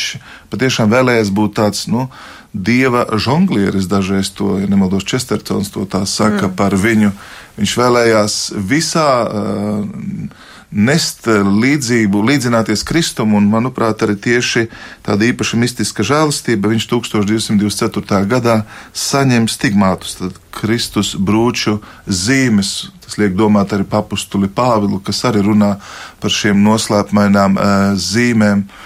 patiešām 0.50 0.90
vēlējās 0.90 1.30
būt 1.38 1.54
tāds, 1.62 1.86
nu, 1.92 2.08
dieva 2.54 3.06
žonglieris, 3.14 3.86
dažreiz 3.86 4.32
to, 4.34 4.56
ja 4.58 4.70
nemaldos, 4.70 5.06
Čestertons 5.06 5.70
to 5.70 5.86
tā 5.86 6.02
saka 6.10 6.48
mm. 6.48 6.56
par 6.58 6.74
viņu. 6.74 7.12
Viņš 7.60 7.76
vēlējās 7.78 8.38
visā 8.58 9.10
uh, 9.22 10.48
nest 10.70 11.26
līdzību, 11.28 12.22
līdzināties 12.30 12.84
Kristum, 12.86 13.34
un, 13.38 13.48
manuprāt, 13.50 14.04
arī 14.06 14.16
tieši 14.22 14.68
tāda 15.06 15.26
īpaša 15.30 15.58
mistiska 15.58 16.06
žēlastība 16.06 16.70
viņš 16.74 16.86
1224. 16.92 18.20
gadā 18.30 18.60
saņem 18.94 19.50
stigmātus, 19.50 20.20
tad 20.22 20.38
Kristus 20.60 21.16
brūču 21.16 21.80
zīmes. 22.06 22.92
Tas 23.06 23.18
liek 23.18 23.34
domāt 23.38 23.74
arī 23.74 23.88
papustuli 23.90 24.52
Pāvilu, 24.52 25.02
kas 25.02 25.24
arī 25.26 25.42
runā 25.46 25.76
par 26.22 26.34
šiem 26.34 26.62
noslēpmainām 26.62 27.58
uh, 27.58 27.66
zīmēm. 27.98 28.68
Uh, 28.68 28.86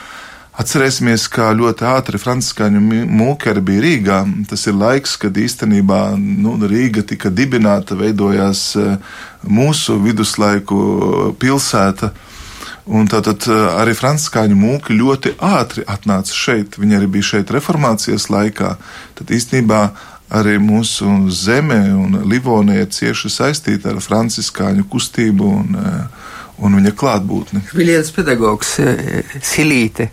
Atcerēsimies, 0.53 1.23
kā 1.33 1.47
ļoti 1.57 1.85
ātri 1.89 2.19
franciskāņu 2.21 2.81
mūkeri 3.09 3.61
bija 3.65 3.81
Rīgā. 3.81 4.17
Tas 4.51 4.67
ir 4.69 4.75
laiks, 4.77 5.15
kad 5.17 5.33
īstenībā 5.33 6.01
nu, 6.21 6.53
Rīga 6.69 7.01
tika 7.09 7.31
dibināta, 7.33 7.97
veidojās 7.97 8.61
eh, 8.77 9.15
mūsu 9.49 9.97
viduslaiku 10.03 10.77
pilsēta. 11.41 12.11
Un 12.85 13.09
tātad 13.09 13.47
eh, 13.49 13.63
arī 13.81 13.95
franciskāņu 13.97 14.59
mūki 14.59 14.99
ļoti 14.99 15.33
ātri 15.41 15.87
atnāca 15.89 16.37
šeit. 16.37 16.77
Viņi 16.77 16.99
arī 16.99 17.09
bija 17.17 17.31
šeit 17.31 17.53
reformācijas 17.57 18.29
laikā. 18.29 18.75
Tad 19.17 19.33
īstenībā 19.33 19.81
arī 20.37 20.59
mūsu 20.61 21.31
zeme 21.33 21.81
un 21.97 22.21
Livonija 22.29 22.85
cieši 22.93 23.33
saistīta 23.39 23.89
ar 23.89 24.05
franciskāņu 24.05 24.85
kustību 24.85 25.49
un, 25.49 25.81
eh, 25.81 26.29
un 26.63 26.79
viņa 26.79 26.93
klātbūtni. 26.97 27.61
Viljams 27.75 28.11
pedagogs 28.15 28.77
Silīte 29.43 30.09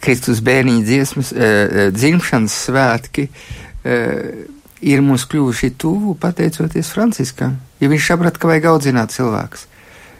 Kristus 0.00 0.42
bērniņa 0.44 0.84
dziesmas, 0.84 1.32
eh, 1.32 1.40
eh, 1.40 1.90
dzimšanas 1.90 2.54
svētki 2.68 3.28
eh, 3.84 4.44
ir 4.80 5.02
mums 5.02 5.26
kļuvuši 5.26 5.72
tuvu 5.78 6.14
pateicoties 6.20 6.92
Franciskam, 6.94 7.58
jo 7.80 7.90
viņš 7.90 8.06
saprata, 8.12 8.38
ka 8.38 8.50
vajag 8.50 8.70
audzināt 8.72 9.14
cilvēkus. 9.14 9.66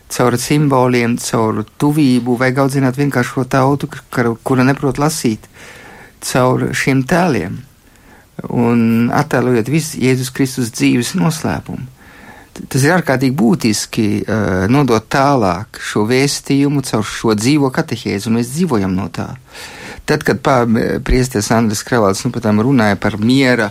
Caur 0.09 0.39
simboliem, 0.41 1.19
caur 1.21 1.65
tuvību 1.79 2.39
vajag 2.41 2.63
audzināt 2.65 2.97
vienkārši 2.97 3.35
šo 3.35 3.45
tautu, 3.45 3.91
kura 4.43 4.65
neprot 4.65 4.99
lasīt, 4.99 5.45
caur 6.25 6.71
šiem 6.73 7.05
tēliem 7.05 7.59
un 8.49 9.11
attēlojot 9.13 9.69
visu 9.69 10.01
Jēzus 10.01 10.33
Kristus 10.33 10.73
dzīves 10.73 11.13
noslēpumu 11.19 11.98
tas 12.67 12.85
ir 12.85 12.95
ārkārtīgi 12.97 13.35
būtiski 13.39 14.07
uh, 14.23 14.67
nodot 14.71 15.05
tālāk 15.11 15.79
šo 15.83 16.05
vēstījumu 16.09 16.83
caur 16.89 17.07
šo 17.07 17.35
dzīvo 17.39 17.71
katehēzi, 17.75 18.29
un 18.29 18.39
mēs 18.39 18.53
dzīvojam 18.55 18.95
no 18.97 19.09
tā. 19.13 19.31
Tad, 20.09 20.25
kad 20.25 20.41
priesteris 21.05 21.51
Andris 21.53 21.85
Krevals 21.85 22.25
nu, 22.25 22.33
runāja 22.65 22.97
par 22.97 23.19
miera 23.21 23.69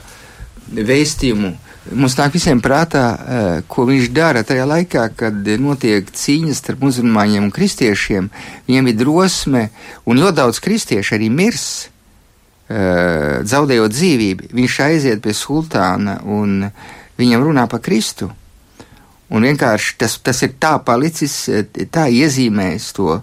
vēstījumu, 0.70 1.52
mums 1.98 2.18
nāk 2.20 2.36
visiem 2.38 2.62
prātā, 2.62 3.04
uh, 3.10 3.50
ko 3.68 3.88
viņš 3.90 4.10
dara 4.16 4.46
tajā 4.48 4.68
laikā, 4.70 5.08
kad 5.18 5.52
notiek 5.60 6.08
cīņas 6.08 6.64
starp 6.64 6.88
musulmaņiem 6.88 7.50
un 7.50 7.54
kristiešiem. 7.54 8.32
Viņiem 8.70 8.92
ir 8.92 8.98
drosme, 9.02 9.68
un 10.06 10.24
ļoti 10.24 10.40
daudz 10.42 10.64
kristiešu 10.64 11.18
arī 11.18 11.32
mirs, 11.34 11.68
uh, 12.70 13.44
zaudējot 13.44 13.96
dzīvību. 13.96 14.52
Viņš 14.58 14.82
aiziet 14.88 15.24
pie 15.24 15.36
sultāna 15.36 16.20
un 16.24 16.68
viņam 17.18 17.50
runā 17.50 17.66
par 17.72 17.82
Kristu. 17.84 18.30
Un 19.28 19.44
vienkārši 19.44 19.98
tas, 20.00 20.16
tas 20.24 20.40
ir 20.46 20.54
tā 20.62 20.78
palicis, 20.88 21.34
tā 21.92 22.06
iezīmējis 22.08 22.86
to, 22.96 23.18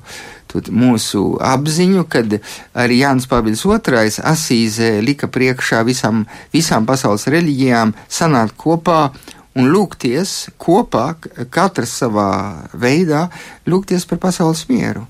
to 0.53 0.61
mūsu 0.69 1.23
apziņu, 1.41 2.05
kad 2.13 2.37
arī 2.77 3.01
Jānis 3.01 3.29
Pāvils 3.31 3.65
II 3.65 4.13
asīzē 4.35 4.91
lika 5.05 5.31
priekšā 5.33 5.81
visam, 5.89 6.27
visām 6.53 6.85
pasaules 6.85 7.25
reliģijām 7.33 7.95
sanākt 8.09 8.59
kopā 8.61 9.09
un 9.55 9.71
lūgties 9.71 10.51
kopā, 10.61 11.15
katrs 11.55 11.97
savā 12.03 12.31
veidā, 12.75 13.29
lūgties 13.71 14.05
par 14.11 14.21
pasaules 14.29 14.67
mieru. 14.69 15.07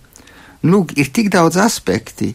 Lūk, 0.65 0.95
ir 0.97 1.11
tik 1.13 1.29
daudz 1.33 1.59
aspekti, 1.61 2.31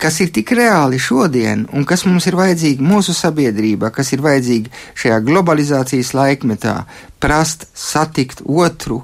kas 0.00 0.20
ir 0.20 0.32
tik 0.34 0.52
reāli 0.56 0.98
šodien 1.00 1.66
un 1.72 1.86
kas 1.88 2.04
mums 2.08 2.26
ir 2.28 2.36
vajadzīgi 2.38 2.84
mūsu 2.84 3.14
sabiedrībā, 3.16 3.90
kas 3.94 4.12
ir 4.12 4.24
vajadzīgi 4.24 4.72
šajā 4.98 5.20
globalizācijas 5.26 6.12
laikmetā, 6.16 6.76
prast 7.22 7.68
satikt 7.72 8.42
otru 8.44 9.02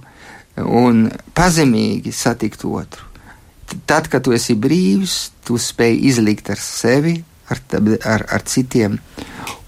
un 0.57 1.07
pazemīgi 1.35 2.13
satikt 2.13 2.67
otru. 2.69 3.09
Tad, 3.89 4.11
kad 4.13 4.25
tu 4.25 4.35
esi 4.37 4.53
brīvs, 4.59 5.33
tu 5.47 5.57
spēj 5.57 5.97
izlikt 6.11 6.51
ar 6.53 6.61
sevi, 6.61 7.17
ar, 7.49 7.61
ar, 8.05 8.27
ar 8.29 8.45
citiem 8.45 8.99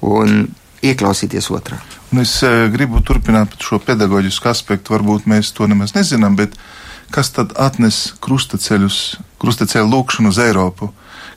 un 0.04 0.44
ieklausīties 0.84 1.48
otrā. 1.54 1.78
Un 2.12 2.20
es 2.22 2.36
uh, 2.44 2.66
gribu 2.72 3.00
turpināt 3.00 3.56
šo 3.64 3.80
pedagoģisku 3.82 4.50
aspektu. 4.50 4.92
Varbūt 4.94 5.24
mēs 5.30 5.54
to 5.56 5.66
nemaz 5.70 5.96
nezinām, 5.96 6.36
bet 6.36 6.58
kas 7.14 7.32
tad 7.34 7.54
atnes 7.60 8.12
krustaceļus, 8.24 8.98
krustaceļu 9.40 9.88
lūkšanu 9.88 10.34
uz 10.34 10.42
Eiropu? 10.44 10.92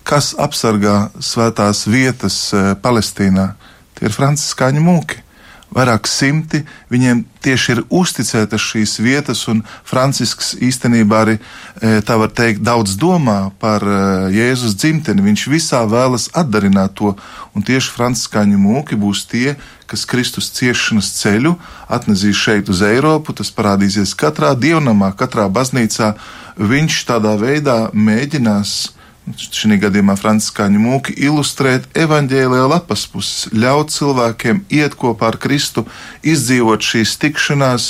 Kas 0.07 0.33
apsargā 0.39 1.09
svētās 1.19 1.85
vietas 1.89 2.39
eh, 2.55 2.73
Palestīnā. 2.79 3.51
Tie 3.97 4.07
ir 4.07 4.15
franciskāņu 4.15 4.83
mūki. 4.83 5.23
Vairāk 5.67 6.07
simti 6.07 6.61
viņiem 6.87 7.25
tieši 7.43 7.73
ir 7.73 7.79
uzticētas 7.91 8.63
šīs 8.69 8.93
vietas, 9.03 9.41
un 9.51 9.65
Francisks 9.83 10.53
īstenībā 10.63 11.19
arī, 11.25 11.35
eh, 11.81 11.99
tā 12.07 12.15
var 12.21 12.31
teikt, 12.31 12.63
daudz 12.63 12.95
domā 12.95 13.51
par 13.59 13.83
eh, 13.83 14.29
Jēzus 14.31 14.77
dzimteni. 14.79 15.25
Viņš 15.27 15.45
visā 15.51 15.83
vēlas 15.91 16.29
atdarināt 16.31 16.95
to, 16.95 17.11
un 17.51 17.67
tieši 17.67 17.91
franciskāņu 17.97 18.63
mūki 18.63 18.95
būs 18.95 19.27
tie, 19.27 19.57
kas 19.91 20.07
Kristus 20.07 20.53
ciešanas 20.55 21.11
ceļu 21.19 21.57
atnesīs 21.91 22.39
šeit 22.39 22.71
uz 22.71 22.79
Eiropu. 22.81 23.35
Tas 23.35 23.51
parādīsies 23.51 24.15
katrā 24.15 24.55
dievnamā, 24.55 25.11
katrā 25.19 25.51
baznīcā. 25.51 26.15
Viņš 26.57 27.03
tādā 27.11 27.35
veidā 27.39 27.81
mēģinās 27.91 28.96
šī 29.35 29.79
gadījumā 29.81 30.15
franciskāņu 30.19 30.79
mūki, 30.81 31.15
ilustrēt 31.27 31.89
evaņģēlīja 31.97 32.69
lapas 32.71 33.07
puses, 33.11 33.47
ļaut 33.51 33.91
cilvēkiem 33.91 34.63
iet 34.73 34.95
kopā 34.99 35.33
ar 35.33 35.39
Kristu, 35.41 35.85
izdzīvot 36.23 36.85
šīs 36.85 37.17
tikšanās, 37.21 37.89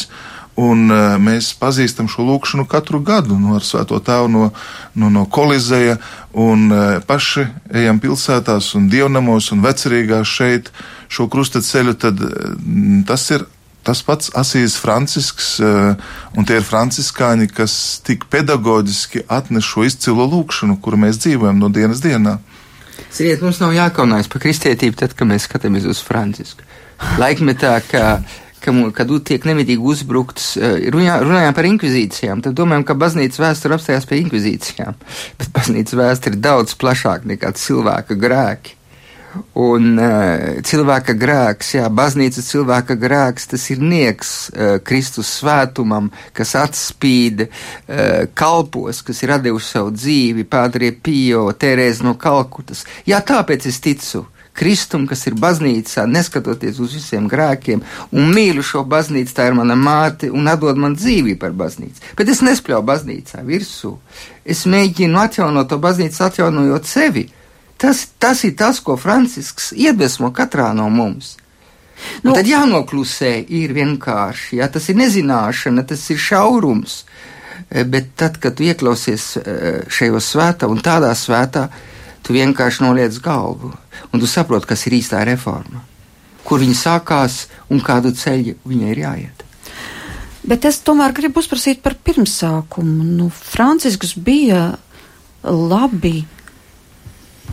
un 0.58 0.88
uh, 0.90 1.16
mēs 1.22 1.52
pazīstam 1.60 2.08
šo 2.10 2.26
lūkšanu 2.26 2.66
katru 2.70 3.00
gadu 3.06 3.38
no 3.38 3.60
Svēto 3.62 4.00
Tēvu 4.02 4.32
no, 4.34 4.46
no, 4.98 5.12
no 5.14 5.26
Kolizeja, 5.30 6.00
un 6.34 6.72
uh, 6.72 6.98
paši 7.06 7.46
ejam 7.70 8.02
pilsētās 8.02 8.74
un 8.80 8.90
dievnamos 8.90 9.52
un 9.54 9.62
vecerīgās 9.66 10.34
šeit 10.40 10.72
šo 11.14 11.30
krustaceļu, 11.30 11.94
tad 12.02 12.26
uh, 12.26 12.58
tas 13.06 13.30
ir 13.36 13.46
tas 13.88 14.04
pats 14.06 14.32
Asīs 14.38 14.76
Francisks, 14.80 15.58
un 15.62 16.48
tie 16.48 16.60
ir 16.60 16.68
franciskāņi, 16.68 17.50
kas 17.56 17.78
tik 18.06 18.28
pedagoģiski 18.34 19.26
atnes 19.32 19.68
šo 19.68 19.88
izcilo 19.88 20.28
lūkšanu, 20.30 20.78
kuru 20.84 21.00
mēs 21.08 21.22
dzīvojam 21.24 21.62
no 21.62 21.72
dienas 21.74 22.04
dienā. 22.04 22.38
Ziniet, 23.14 23.42
mums 23.46 23.62
nav 23.62 23.72
jākaunājas 23.76 24.28
par 24.32 24.44
kristietību, 24.44 24.98
tad, 25.00 25.16
kad 25.18 25.30
mēs 25.30 25.48
skatāmies 25.48 25.88
uz 25.88 26.02
Francisku. 26.04 26.66
Laikmetā, 27.22 27.78
ka 27.88 28.04
ka, 28.68 28.74
kad 28.96 29.12
tiek 29.28 29.46
nemitīgi 29.48 29.84
uzbrukts, 29.94 30.56
eh, 30.58 30.88
runā, 30.94 31.20
runājām 31.24 31.56
par 31.56 31.68
inkvizīcijām, 31.70 32.44
tad 32.44 32.58
domājam, 32.58 32.86
ka 32.88 32.98
baznīcas 33.00 33.42
vēsture 33.42 33.78
apstājās 33.78 34.08
pie 34.10 34.22
inkvizīcijām. 34.24 34.98
Bet 35.40 35.54
baznīcas 35.56 35.98
vēsture 36.02 36.36
ir 36.36 36.42
daudz 36.44 36.76
plašāka 36.80 37.30
nekā 37.34 37.54
cilvēka 37.56 38.18
grēki. 38.20 38.77
Un 39.58 39.98
uh, 40.00 40.62
cilvēka 40.66 41.14
grēks, 41.20 41.74
jā, 41.76 41.88
baznīcas 41.94 42.48
cilvēka 42.48 42.96
grēks, 43.00 43.50
tas 43.52 43.66
ir 43.74 43.82
nieks 43.84 44.32
uh, 44.50 44.78
Kristus 44.86 45.30
svētumam, 45.42 46.10
kas 46.38 46.56
atspīd 46.58 47.44
uh, 47.48 47.52
kalpos, 48.38 49.04
kas 49.06 49.22
ir 49.26 49.36
devuši 49.44 49.70
savu 49.74 49.92
dzīvi, 49.98 50.48
Pādrie 50.48 50.94
Pio, 50.96 51.50
Terēze 51.52 52.08
no 52.08 52.16
Kalkutas. 52.18 52.86
Jā, 53.10 53.20
tāpēc 53.26 53.68
es 53.70 53.82
ticu 53.84 54.26
Kristum, 54.58 55.06
kas 55.06 55.22
ir 55.30 55.36
baznīcā, 55.38 56.08
neskatoties 56.10 56.80
uz 56.82 56.96
visiem 56.98 57.28
grēkiem, 57.30 57.84
un 58.10 58.32
mīlu 58.34 58.64
šo 58.66 58.82
baznīcu, 58.90 59.36
tā 59.38 59.52
ir 59.52 59.58
mana 59.58 59.78
māte, 59.78 60.32
un 60.34 60.50
atdod 60.50 60.80
man 60.82 60.98
dzīvību 60.98 61.42
par 61.44 61.54
baznīcu. 61.58 62.16
Bet 62.18 62.32
es 62.34 62.42
nespļauju 62.46 62.88
baznīcā 62.88 63.44
virsū. 63.46 63.94
Es 64.48 64.66
mēģinu 64.66 65.20
atjaunot 65.22 65.70
to 65.70 65.78
baznīcu, 65.84 66.24
atjaunojot 66.26 66.90
sevi. 66.90 67.28
Tas, 67.78 68.08
tas 68.18 68.44
ir 68.48 68.56
tas, 68.58 68.80
ko 68.82 68.98
Francisks 68.98 69.72
iedvesmo 69.78 70.32
katrā 70.34 70.72
no 70.74 70.90
mums. 70.90 71.36
Nu, 72.22 72.32
un 72.32 72.38
tad 72.38 72.50
jānoklusē 72.50 73.32
ir 73.54 73.74
vienkārši, 73.74 74.60
ja 74.62 74.68
tas 74.70 74.86
ir 74.90 74.98
nezināšana, 75.00 75.86
tas 75.90 76.04
ir 76.14 76.22
šaurums. 76.22 77.02
Bet 77.68 78.14
tad, 78.16 78.38
kad 78.42 78.56
tu 78.58 78.66
ieklausies 78.68 79.24
eh, 79.42 79.82
šajos 79.92 80.30
svētā 80.34 80.70
un 80.72 80.80
tādā 80.82 81.10
svētā, 81.18 81.68
tu 82.24 82.36
vienkārši 82.36 82.86
noliec 82.86 83.18
galvu 83.24 83.74
un 84.12 84.22
tu 84.22 84.30
saproti, 84.30 84.70
kas 84.70 84.86
ir 84.88 84.98
īstā 85.00 85.24
reforma, 85.28 85.82
kur 86.48 86.62
viņa 86.64 86.78
sākās 86.80 87.42
un 87.74 87.82
kādu 87.84 88.14
ceļu 88.16 88.56
viņai 88.68 88.94
ir 88.94 89.04
jāiet. 89.04 89.44
Bet 90.48 90.64
es 90.70 90.80
tomēr 90.86 91.12
gribu 91.16 91.42
uzprasīt 91.42 91.82
par 91.84 91.98
pirmsākumu. 92.08 93.04
Nu, 93.18 93.28
Francisks 93.34 94.14
bija 94.16 94.78
labi 95.44 96.22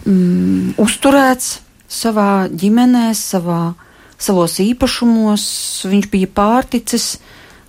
mm, 0.06 0.74
uzturēts 0.80 1.58
savā 1.90 2.46
ģimenē, 2.50 3.10
savā, 3.18 3.74
savos 4.18 4.58
īpašumos, 4.62 5.44
viņš 5.90 6.10
bija 6.12 6.30
pārticis. 6.34 7.14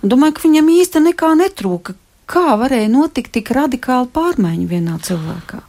Domāju, 0.06 0.36
ka 0.36 0.46
viņam 0.48 0.74
īsti 0.76 1.02
nekā 1.10 1.32
netrūka. 1.42 1.96
Kā 2.26 2.56
varēja 2.58 2.90
notikt 2.90 3.36
tik 3.36 3.52
radikāla 3.54 4.08
pārmaiņa 4.10 4.66
vienā 4.70 4.98
cilvēkā? 5.06 5.62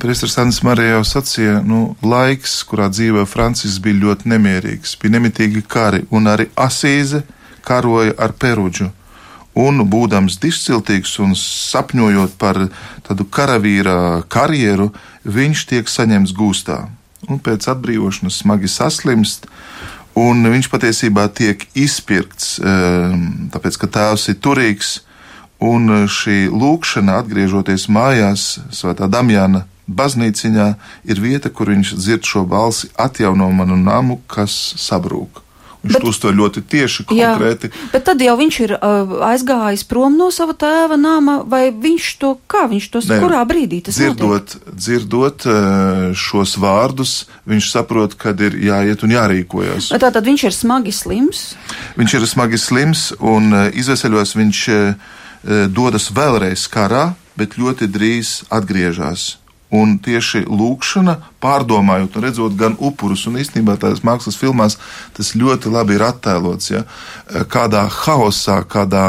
Priesteris 0.00 0.36
Andris 0.40 0.60
Marija 0.64 0.98
jau 0.98 1.04
sacīja, 1.08 1.60
nu, 1.64 1.94
laiks, 2.04 2.58
kurā 2.68 2.90
dzīvoja 2.92 3.24
Francis, 3.28 3.78
bija 3.80 3.96
ļoti 4.02 4.28
nemierīgs, 4.28 4.96
bija 5.00 5.14
nemitīgi 5.16 5.62
kari, 5.64 6.02
un 6.12 6.28
arī 6.28 6.50
Asīze 6.60 7.22
karoja 7.64 8.12
ar 8.20 8.34
Perudžu. 8.36 8.90
Un, 9.58 9.82
būdams 9.90 10.38
dišciltīgs 10.38 11.16
un 11.24 11.34
sapņojot 11.34 12.36
par 12.38 12.68
tādu 13.06 13.26
karavīra 13.26 14.22
karjeru, 14.30 14.92
viņš 15.26 15.66
tiek 15.72 15.90
saņemts 15.90 16.34
gūstā. 16.36 16.84
Un 17.28 17.42
pēc 17.42 17.66
atbrīvošanas 17.72 18.40
smagi 18.44 18.70
saslimst, 18.70 19.48
un 20.16 20.46
viņš 20.46 20.70
patiesībā 20.70 21.26
tiek 21.34 21.66
izpirkts, 21.74 22.58
ehm, 22.62 23.50
tāpēc, 23.52 23.76
ka 23.76 23.90
tēvs 23.98 24.30
ir 24.30 24.38
turīgs, 24.40 25.00
Un 25.60 26.06
šī 26.08 26.48
lūkšana, 26.48 27.18
atgriežoties 27.20 27.84
mājās, 27.92 28.56
Svētā 28.72 29.10
Damjana 29.12 29.66
baznīciņā, 29.90 30.68
ir 31.04 31.20
vieta, 31.20 31.50
kur 31.52 31.68
viņš 31.74 31.92
dzird 31.98 32.24
šo 32.24 32.46
balsi: 32.48 32.88
atjauno 32.96 33.50
manu 33.52 33.76
namu, 33.76 34.20
kas 34.24 34.54
sabrūk. 34.80 35.42
Viņš 35.80 35.96
bet, 35.96 36.18
to 36.20 36.30
ļoti 36.36 36.62
tieši, 36.68 37.04
konkrēti. 37.08 37.70
Jā, 37.72 37.86
bet 37.94 38.04
tad 38.04 38.20
jau 38.20 38.34
viņš 38.36 38.56
ir 38.66 38.74
uh, 38.76 39.14
aizgājis 39.30 39.86
prom 39.88 40.18
no 40.18 40.28
sava 40.34 40.52
tēva 40.60 40.98
nama, 41.00 41.38
vai 41.48 41.70
viņš 41.72 42.08
to, 42.20 42.34
kā 42.50 42.66
viņš 42.68 42.88
to, 42.92 43.02
ne, 43.08 43.20
kurā 43.22 43.40
brīdī 43.48 43.80
tas 43.86 43.96
dzirdot, 43.96 44.56
notiek? 44.58 44.74
Dzirdot 44.76 45.46
šos 46.20 46.56
vārdus, 46.60 47.14
viņš 47.48 47.70
saprot, 47.72 48.18
kad 48.20 48.40
ir 48.44 48.58
jāiet 48.60 49.06
un 49.06 49.16
jārīkojas. 49.16 49.88
Tātad 49.96 50.28
viņš 50.28 50.46
ir 50.50 50.56
smagi 50.56 50.92
slims? 50.92 51.46
Viņš 51.96 52.18
ir 52.18 52.28
smagi 52.28 52.60
slims 52.60 53.08
un 53.18 53.54
izveseļos 53.72 54.36
viņš. 54.36 54.68
Dodas 55.72 56.10
vēlreiz 56.12 56.66
karā, 56.68 57.14
bet 57.32 57.54
ļoti 57.56 57.86
drīz 57.88 58.42
atgriežas. 58.52 59.38
Un 59.70 60.00
tieši 60.02 60.42
lūkšana, 60.50 61.12
pārdomājot, 61.38 62.16
redzot 62.18 62.56
gan 62.58 62.74
upurus, 62.82 63.22
un 63.30 63.38
īstenībā 63.38 63.76
tās 63.78 64.00
mākslas 64.02 64.34
filmās 64.34 64.74
tas 65.14 65.30
ļoti 65.38 65.70
labi 65.70 65.94
ir 65.94 66.02
attēlots. 66.02 66.72
Ja? 66.72 66.80
E, 66.82 67.44
kādā 67.46 67.84
haosā, 67.86 68.56
kādā, 68.66 69.04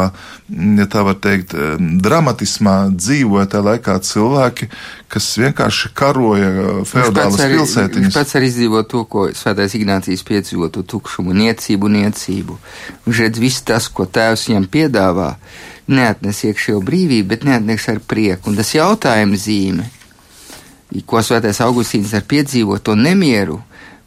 ja 0.54 0.86
tā 0.92 1.02
var 1.08 1.18
teikt, 1.18 1.56
e, 1.58 1.72
dramatismā 2.06 2.76
dzīvoja 2.94 3.48
tajā 3.50 3.66
laikā 3.72 3.96
cilvēki, 4.06 4.70
kas 5.12 5.30
vienkārši 5.42 5.92
karoja 5.98 6.52
feudālas 6.88 7.42
pilsētiņas. 7.42 8.12
Viņš 8.12 8.20
pats 8.20 8.38
arī 8.38 8.52
izdzīvo 8.52 8.84
to, 8.92 9.02
ko 9.10 9.26
Svētais 9.36 9.74
Ignācijas 9.80 10.22
piedzīvo, 10.30 10.70
to 10.70 10.86
tukšumu, 10.86 11.34
niecību, 11.42 11.90
niecību. 11.98 12.60
Viņš 13.08 13.24
redz 13.26 13.42
visu 13.42 13.66
tas, 13.74 13.90
ko 13.90 14.06
tēvs 14.06 14.46
viņam 14.52 14.70
piedāvā 14.78 15.32
neatnes 15.92 16.44
iekšējo 16.48 16.84
brīvību, 16.86 17.28
bet 17.34 17.50
neatnes 17.50 17.90
ar 17.92 17.98
prieku. 18.06 18.52
Un 18.52 18.62
tas 18.62 18.72
jautājums 18.76 19.48
zīme, 19.48 19.90
ko 21.06 21.22
Svētais 21.24 21.62
Augustīns 21.64 22.14
ar 22.18 22.26
piedzīvot 22.28 22.84
to 22.84 22.96
nemieru, 23.00 23.62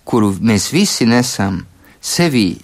kuru 0.05 0.35
mēs 0.41 0.69
visi 0.73 1.07
nesam 1.09 1.63
sevī, 2.05 2.59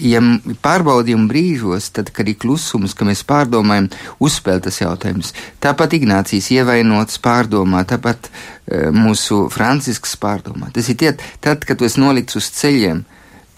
ja 0.00 0.20
pārbaudījuma 0.64 1.28
brīžos, 1.28 1.90
tad, 1.94 2.10
kad 2.16 2.28
ir 2.28 2.38
klusums, 2.40 2.94
ka 2.96 3.06
mēs 3.08 3.22
pārdomājam, 3.28 3.90
uzspēl 4.24 4.62
tas 4.64 4.80
jautājums. 4.80 5.34
Tāpat 5.60 5.98
Ignācijas 5.98 6.50
ievainots 6.56 7.20
pārdomā, 7.24 7.84
tāpat 7.88 8.30
uh, 8.30 8.88
mūsu 8.94 9.46
Francisks 9.52 10.16
pārdomā. 10.20 10.72
Tas 10.74 10.88
ir 10.88 10.98
tie, 11.00 11.14
tad, 11.44 11.66
kad 11.68 11.80
tu 11.80 11.88
esi 11.88 12.00
nolikts 12.00 12.40
uz 12.40 12.48
ceļiem, 12.58 13.04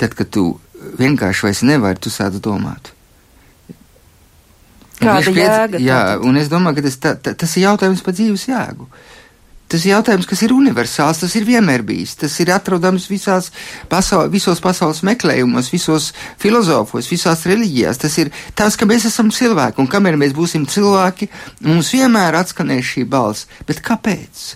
tad, 0.01 0.17
kad 0.19 0.33
tu 0.35 0.53
vienkārši 0.99 1.47
vairs 1.47 1.63
nevari, 1.67 2.03
tu 2.03 2.13
sāc 2.13 2.41
domāt. 2.43 2.93
Kāda 5.01 5.33
jēga? 5.33 5.81
Jā, 5.81 6.03
un 6.27 6.37
es 6.37 6.51
domāju, 6.53 6.81
ka 6.81 6.87
tas, 6.89 6.99
tā, 7.01 7.15
tā, 7.17 7.33
tas 7.39 7.57
ir 7.57 7.69
jautājums 7.69 8.03
par 8.05 8.17
dzīves 8.17 8.45
jēgu. 8.51 8.89
Tas 9.71 9.85
ir 9.87 9.93
jautājums, 9.93 10.27
kas 10.27 10.41
ir 10.43 10.51
universāls, 10.51 11.21
tas 11.23 11.35
ir 11.39 11.45
vienmēr 11.47 11.85
bijis. 11.87 12.17
Tas 12.19 12.35
ir 12.43 12.51
atrodams 12.51 13.07
visās 13.07 13.53
pasaul, 13.91 14.27
visos 14.33 14.59
pasaules 14.63 15.05
meklējumos, 15.07 15.71
visos 15.71 16.09
filozofos, 16.43 17.07
visās 17.11 17.47
reliģijās. 17.47 18.01
Tas 18.03 18.19
ir 18.19 18.33
tas, 18.59 18.75
ka 18.75 18.89
mēs 18.91 19.07
esam 19.07 19.31
cilvēki, 19.35 19.79
un 19.79 19.91
kamēr 19.91 20.19
mēs 20.19 20.35
būsim 20.35 20.67
cilvēki, 20.67 21.31
mums 21.69 21.93
vienmēr 21.95 22.41
atskanēs 22.41 22.95
šī 22.95 23.07
balss. 23.11 23.47
Bet 23.69 23.83
kāpēc? 23.87 24.47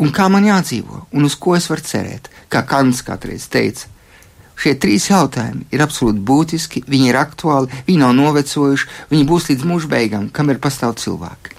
Un 0.00 0.08
kā 0.14 0.30
man 0.32 0.48
jādzīvo? 0.48 1.04
Un 1.12 1.28
uz 1.28 1.36
ko 1.36 1.52
es 1.58 1.68
varu 1.68 1.84
cerēt? 1.84 2.32
Kā 2.48 2.64
Kants 2.66 3.04
kādreiz 3.04 3.44
teica, 3.52 3.90
Šie 4.54 4.76
trīs 4.78 5.08
jautājumi 5.10 5.66
ir 5.74 5.82
absolūti 5.82 6.22
būtiski, 6.22 6.84
viņi 6.86 7.10
ir 7.10 7.18
aktuāli, 7.18 7.82
viņi 7.88 7.98
nav 8.04 8.14
novecojuši, 8.14 8.86
viņi 9.10 9.26
būs 9.26 9.50
līdz 9.50 9.66
mūža 9.66 9.90
beigām, 9.90 10.28
kamēr 10.30 10.62
pastāv 10.62 10.94
cilvēki. 11.02 11.53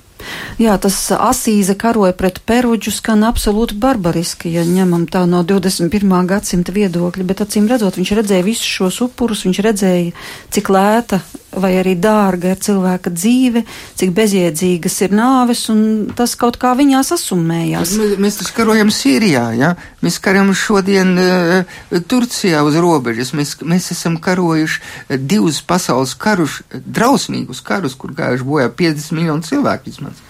Jā, 0.62 0.76
tas 0.82 0.98
asīze 1.12 1.76
karoja 1.80 2.16
pret 2.18 2.42
Peruģu 2.48 2.94
skan 2.96 3.26
absolūti 3.28 3.78
barbariski, 3.80 4.54
ja 4.56 4.66
ņemam 4.68 5.08
tā 5.12 5.26
no 5.30 5.44
21. 5.48 6.14
gadsimta 6.30 6.76
viedokļa, 6.76 7.28
bet 7.28 7.44
acīm 7.46 7.70
redzot, 7.72 8.00
viņš 8.00 8.14
redzēja 8.22 8.46
visus 8.46 8.70
šos 8.78 9.02
upurus, 9.06 9.46
viņš 9.48 9.64
redzēja, 9.68 10.14
cik 10.56 10.72
lēta 10.74 11.22
vai 11.62 11.72
arī 11.80 11.96
dārga 12.02 12.54
ir 12.54 12.62
cilvēka 12.64 13.12
dzīve, 13.16 13.64
cik 14.00 14.14
bezjēdzīgas 14.18 14.98
ir 15.06 15.16
nāves, 15.16 15.66
un 15.74 15.82
tas 16.18 16.36
kaut 16.40 16.60
kā 16.62 16.74
viņā 16.78 17.02
sasummējās. 17.08 17.96
Mēs, 18.02 18.16
mēs 18.26 18.40
taču 18.42 18.56
karojam 18.58 18.92
Sīrijā, 18.94 19.46
ja? 19.60 19.74
mēs 20.06 20.20
karojam 20.24 20.54
šodien 20.58 21.16
uh, 21.22 21.76
Turcijā 22.12 22.64
uz 22.68 22.80
robežas, 22.82 23.34
mēs, 23.38 23.58
mēs 23.66 23.92
esam 23.96 24.20
karojuši 24.22 25.20
divus 25.26 25.62
pasaules 25.66 26.16
karus, 26.20 26.62
drausmīgus 26.72 27.64
karus, 27.66 27.98
kur 28.00 28.16
gājuši 28.16 28.48
bojā 28.48 28.72
50 28.72 29.20
miljonu 29.20 29.46
cilvēku 29.46 29.92
vismaz. 29.92 30.24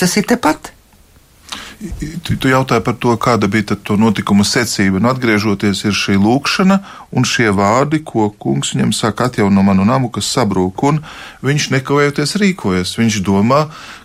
Tas 0.00 0.16
ir 0.16 0.28
tepat. 0.28 0.72
Tu, 1.80 2.36
tu 2.36 2.50
jautāji 2.50 2.84
par 2.84 2.96
to, 3.00 3.14
kāda 3.16 3.48
bija 3.48 3.72
to 3.72 3.96
notikumu 3.96 4.44
secība. 4.44 5.00
Nu, 5.00 5.08
atgriežoties, 5.14 5.80
ir 5.88 5.96
šī 5.96 6.18
lūkšana 6.20 6.76
un 7.16 7.24
šie 7.24 7.48
vārdi, 7.56 8.02
ko 8.04 8.28
kungs 8.36 8.74
viņam 8.74 8.92
saka, 8.92 9.30
atjauno 9.30 9.64
manu 9.64 9.86
namu, 9.88 10.10
kas 10.12 10.28
sabrūk, 10.28 10.84
un 10.90 11.00
viņš 11.46 11.70
nekavējoties 11.72 12.36
rīkojas. 12.42 12.92
Viņš 13.00 13.22
domā, 13.24 13.62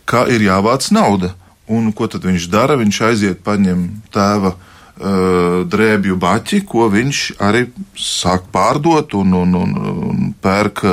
kā 0.08 0.24
ir 0.32 0.48
jāvāc 0.48 0.88
nauda. 0.96 1.34
Un 1.68 1.92
ko 1.92 2.08
tad 2.08 2.24
viņš 2.24 2.48
dara? 2.54 2.80
Viņš 2.80 3.02
aiziet, 3.10 3.44
paņem 3.44 3.84
tēva 4.16 4.56
drēbju 4.96 6.16
baķi, 6.16 6.62
ko 6.64 6.88
viņš 6.88 7.24
arī 7.44 7.66
sāk 8.00 8.48
pārdot 8.56 9.18
un, 9.20 9.34
un, 9.36 9.56
un, 9.60 9.74
un 10.08 10.30
pērk 10.40 10.86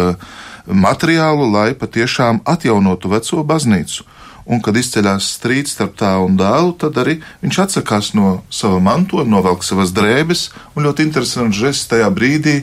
materiālu, 0.67 1.47
lai 1.53 1.69
patiešām 1.79 2.43
atjaunotu 2.43 3.13
veco 3.13 3.45
baznīcu. 3.47 4.09
Un, 4.43 4.59
kad 4.65 4.77
izceļas 4.77 5.29
strīds 5.37 5.77
starp 5.77 5.95
tēvu 6.01 6.27
un 6.31 6.39
dēlu, 6.41 6.73
tad 6.81 6.97
arī 6.99 7.21
viņš 7.45 7.59
atsakās 7.67 8.11
no 8.19 8.41
sava 8.51 8.81
mantojuma, 8.83 9.31
novelk 9.37 9.63
savas 9.67 9.95
drēbes. 9.95 10.49
Un 10.75 10.89
ļoti 10.89 11.07
interesants 11.07 11.59
žests 11.59 11.91
tajā 11.93 12.09
brīdī, 12.15 12.63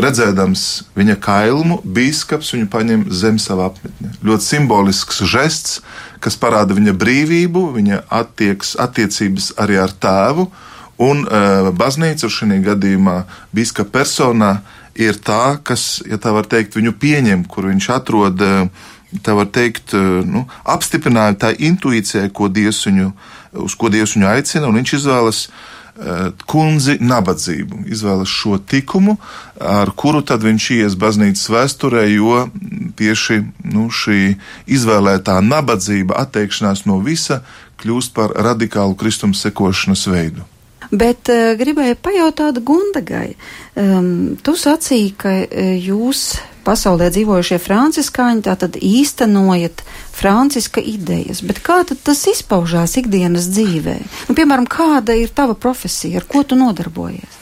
redzēdams 0.00 0.64
viņa 0.96 1.16
kailumu, 1.22 1.80
bīskaps 1.84 2.54
viņu 2.54 2.68
paņem 2.70 3.04
zem 3.10 3.40
sava 3.42 3.70
apmetņa. 3.70 4.12
Ļoti 4.26 4.46
simbolisks 4.46 5.22
žests, 5.26 5.80
kas 6.22 6.38
parāda 6.40 6.76
viņa 6.78 6.94
brīvību, 7.00 7.64
viņa 7.74 8.04
attieks, 8.20 8.76
attiecības 8.80 9.54
arī 9.60 9.80
ar 9.82 9.90
tēvu. 9.90 10.46
Un 11.00 11.24
uh, 11.24 11.70
baznīca 11.74 12.28
šajā 12.28 12.60
gadījumā, 12.66 13.22
biskupa 13.56 13.98
personā, 13.98 14.58
ir 15.00 15.16
tā, 15.16 15.56
kas, 15.64 16.02
ja 16.06 16.18
tā 16.20 16.32
var 16.36 16.48
teikt, 16.50 16.76
viņu 16.76 16.92
pieņem, 17.00 17.46
kur 17.48 17.70
viņš 17.70 17.86
atrod 17.96 18.42
uh, 18.44 18.88
tā 19.24 19.34
var 19.34 19.50
teikt, 19.50 19.94
eh, 19.94 20.22
nu, 20.26 20.46
apstiprinājumu 20.64 21.40
tā 21.40 21.52
intuīcijai, 21.56 22.30
ko 22.32 22.48
Dievs 22.48 22.84
viņu, 22.86 23.12
uz 23.66 23.74
ko 23.74 23.90
Dievs 23.90 24.16
viņu 24.16 24.30
aicina, 24.30 24.68
un 24.68 24.78
viņš 24.78 24.94
izvēlas 25.00 25.48
uh, 25.48 26.30
kundzi 26.46 26.96
nabadzību, 27.00 27.82
izvēlas 27.90 28.30
šo 28.30 28.58
tikumu, 28.58 29.16
ar 29.60 29.90
kuru 29.90 30.22
tad 30.22 30.44
viņš 30.46 30.68
ies 30.78 30.94
baznīcas 30.94 31.50
vēsturē, 31.50 32.06
jo 32.14 32.46
tieši 32.96 33.40
nu, 33.72 33.88
šī 33.90 34.36
izvēlētā 34.70 35.40
nabadzība, 35.42 36.16
atteikšanās 36.22 36.86
no 36.86 37.00
visa, 37.04 37.42
kļūst 37.82 38.14
par 38.14 38.36
radikālu 38.36 38.94
kristuma 38.94 39.34
sekošanas 39.34 40.06
veidu. 40.06 40.46
Bet 40.90 41.30
uh, 41.30 41.52
gribēju 41.58 41.98
pajautāt 42.02 42.58
Gundagai. 42.66 43.36
Um, 43.78 44.36
tu 44.42 44.56
sacīji, 44.58 45.12
ka 45.18 45.34
uh, 45.44 45.74
jūs 45.78 46.32
pasaulē 46.66 47.08
dzīvojušie 47.14 47.58
franciskāņi 47.62 48.44
tātad 48.46 48.76
īstenojat 48.76 49.84
franciska 50.14 50.82
idejas, 50.82 51.44
bet 51.46 51.62
kā 51.64 51.80
tad 51.88 52.02
tas 52.04 52.20
izpaužās 52.30 52.96
ikdienas 53.00 53.48
dzīvē? 53.54 53.96
Nu, 54.28 54.36
piemēram, 54.36 54.66
kāda 54.70 55.16
ir 55.16 55.32
tava 55.34 55.56
profesija, 55.58 56.20
ar 56.20 56.28
ko 56.28 56.42
tu 56.44 56.58
nodarbojies? 56.58 57.38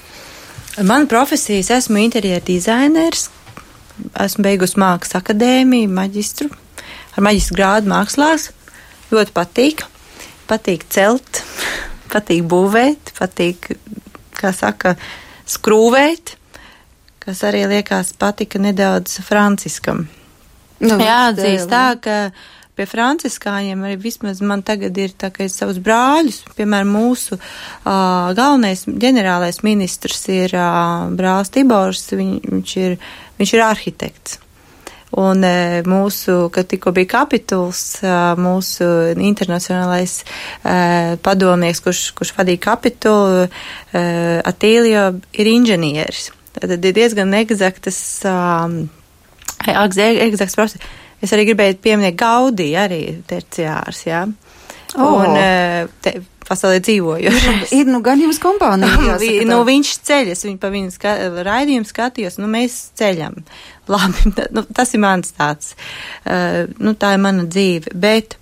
Mana 0.78 1.08
profesija, 1.10 1.58
es 1.58 1.72
esmu 1.74 1.98
interjera 2.04 2.44
dizainers, 2.44 3.26
esmu 4.14 4.44
beigusi 4.46 4.78
mākslas 4.78 5.18
akadēmiju, 5.18 5.90
maģistru, 5.90 6.52
ar 7.16 7.24
maģistru 7.26 7.58
grādu 7.58 7.90
mākslās, 7.90 8.52
ļoti 9.10 9.34
patīk, 9.34 9.82
patīk 10.46 10.86
celt, 10.92 11.42
patīk 12.12 12.44
būvēt, 12.48 13.14
patīk, 13.18 13.72
kā 14.38 14.52
saka, 14.56 14.96
skrūvēt 15.48 16.38
kas 17.28 17.42
arī 17.44 17.66
liekas 17.68 18.14
patika 18.16 18.56
nedaudz 18.56 19.18
Franciskam. 19.20 20.06
Nu, 20.80 20.96
Jāatzīst 20.96 21.68
tā, 21.68 21.98
ka 22.00 22.14
pie 22.78 22.86
franciskājiem 22.88 23.82
arī 23.84 23.98
vismaz 24.00 24.40
man 24.40 24.62
tagad 24.64 24.96
ir 24.96 25.12
tā, 25.18 25.28
ka 25.34 25.44
es 25.44 25.58
savus 25.58 25.80
brāļus, 25.84 26.38
piemēram, 26.56 26.94
mūsu 26.94 27.36
uh, 27.36 28.30
galvenais 28.38 28.86
ģenerālais 28.88 29.60
ministrs 29.66 30.24
ir 30.32 30.54
uh, 30.56 31.10
brālis 31.18 31.52
Tibors, 31.52 32.06
viņ, 32.14 32.32
viņš, 32.46 32.76
ir, 32.86 32.96
viņš 33.42 33.54
ir 33.58 33.64
arhitekts. 33.66 34.38
Un 35.16 35.40
e, 35.46 35.80
mūsu, 35.88 36.50
kad 36.52 36.68
tikko 36.68 36.92
bija 36.96 37.08
kapituls, 37.14 37.80
e, 38.04 38.12
mūsu 38.36 38.88
internacionālais 39.16 40.18
e, 40.20 41.16
padomnieks, 41.24 41.80
kurš, 41.84 42.02
kurš 42.18 42.34
vadīja 42.36 42.64
kapitulu, 42.68 43.46
Atīlio, 44.48 45.06
ir 45.32 45.48
inženieris. 45.48 46.28
Tad 46.58 46.74
ir 46.76 46.94
diezgan 46.96 47.32
eksaktas, 47.38 47.98
um, 48.28 48.80
eksakts 49.64 50.58
process. 50.58 50.96
Es 51.24 51.32
arī 51.34 51.48
gribēju 51.48 51.80
pieminēt 51.82 52.18
Gaudī, 52.18 52.68
arī 52.78 53.00
terciārs, 53.26 54.04
jā. 54.06 54.26
Oh. 54.98 55.22
Un 55.22 55.38
te, 56.04 56.18
pasaulē 56.48 56.80
dzīvojošs. 56.84 57.74
Ir, 57.76 57.88
nu 57.90 58.00
gan 58.04 58.20
jums 58.22 58.40
kompānija. 58.42 59.18
nu, 59.50 59.60
viņš 59.68 59.94
ceļas, 60.08 60.44
viņa 60.48 60.60
pa 60.62 60.72
viņu 60.74 60.94
ska, 60.94 61.14
raidījumu 61.46 61.88
skatījos, 61.88 62.40
nu 62.42 62.50
mēs 62.50 62.80
ceļam. 62.98 63.38
Labi, 63.92 64.34
nu, 64.52 64.66
tas 64.76 64.92
ir 64.92 65.04
mans 65.04 65.32
tāds, 65.36 65.72
uh, 66.24 66.66
nu 66.82 66.92
tā 66.98 67.14
ir 67.16 67.24
mana 67.24 67.48
dzīve, 67.48 67.94
bet 67.96 68.38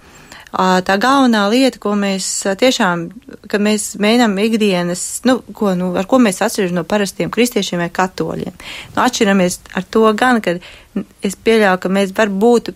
tā 0.57 0.97
galvenā 1.01 1.43
lieta, 1.53 1.79
ko 1.83 1.93
mēs 1.99 2.47
tiešām, 2.59 3.07
kad 3.51 3.61
mēs 3.61 3.97
mēģinām 4.01 4.39
ikdienas, 4.41 5.03
nu, 5.29 5.41
ko, 5.53 5.75
nu, 5.77 5.91
ar 5.99 6.07
ko 6.09 6.19
mēs 6.23 6.41
atšķiramies 6.41 6.77
no 6.77 6.85
parastiem 6.89 7.31
kristiešiem 7.31 7.83
vai 7.83 7.91
katoļiem. 7.93 8.55
Nu, 8.95 9.03
atšķiramies 9.05 9.61
ar 9.77 9.85
to 9.91 10.07
gan, 10.17 10.41
ka 10.41 10.57
es 11.21 11.37
pieļauju, 11.37 11.83
ka 11.83 11.93
mēs 11.93 12.15
var 12.17 12.33
būt 12.33 12.73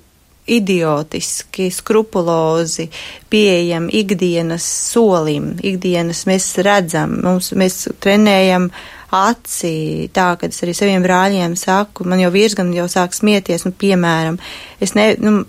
idiotiski, 0.46 1.68
skrupulozi, 1.70 2.88
pieejam 3.31 3.88
ikdienas 3.92 4.64
solim, 4.92 5.53
ikdienas 5.62 6.24
mēs 6.29 6.48
redzam, 6.64 7.18
mums, 7.24 7.53
mēs 7.59 7.85
trenējam 8.03 8.70
aci, 9.14 10.09
tā, 10.14 10.33
kad 10.40 10.55
es 10.55 10.62
arī 10.64 10.74
saviem 10.76 11.05
brāļiem 11.05 11.57
saku, 11.59 12.07
man 12.09 12.22
jau 12.22 12.33
vīrs 12.35 12.57
gan 12.59 12.72
jau 12.74 12.87
sāk 12.90 13.14
smieties, 13.16 13.66
nu, 13.66 13.74
piemēram, 13.76 14.38
es 14.83 14.94
ne, 14.98 15.12
nu, 15.22 15.42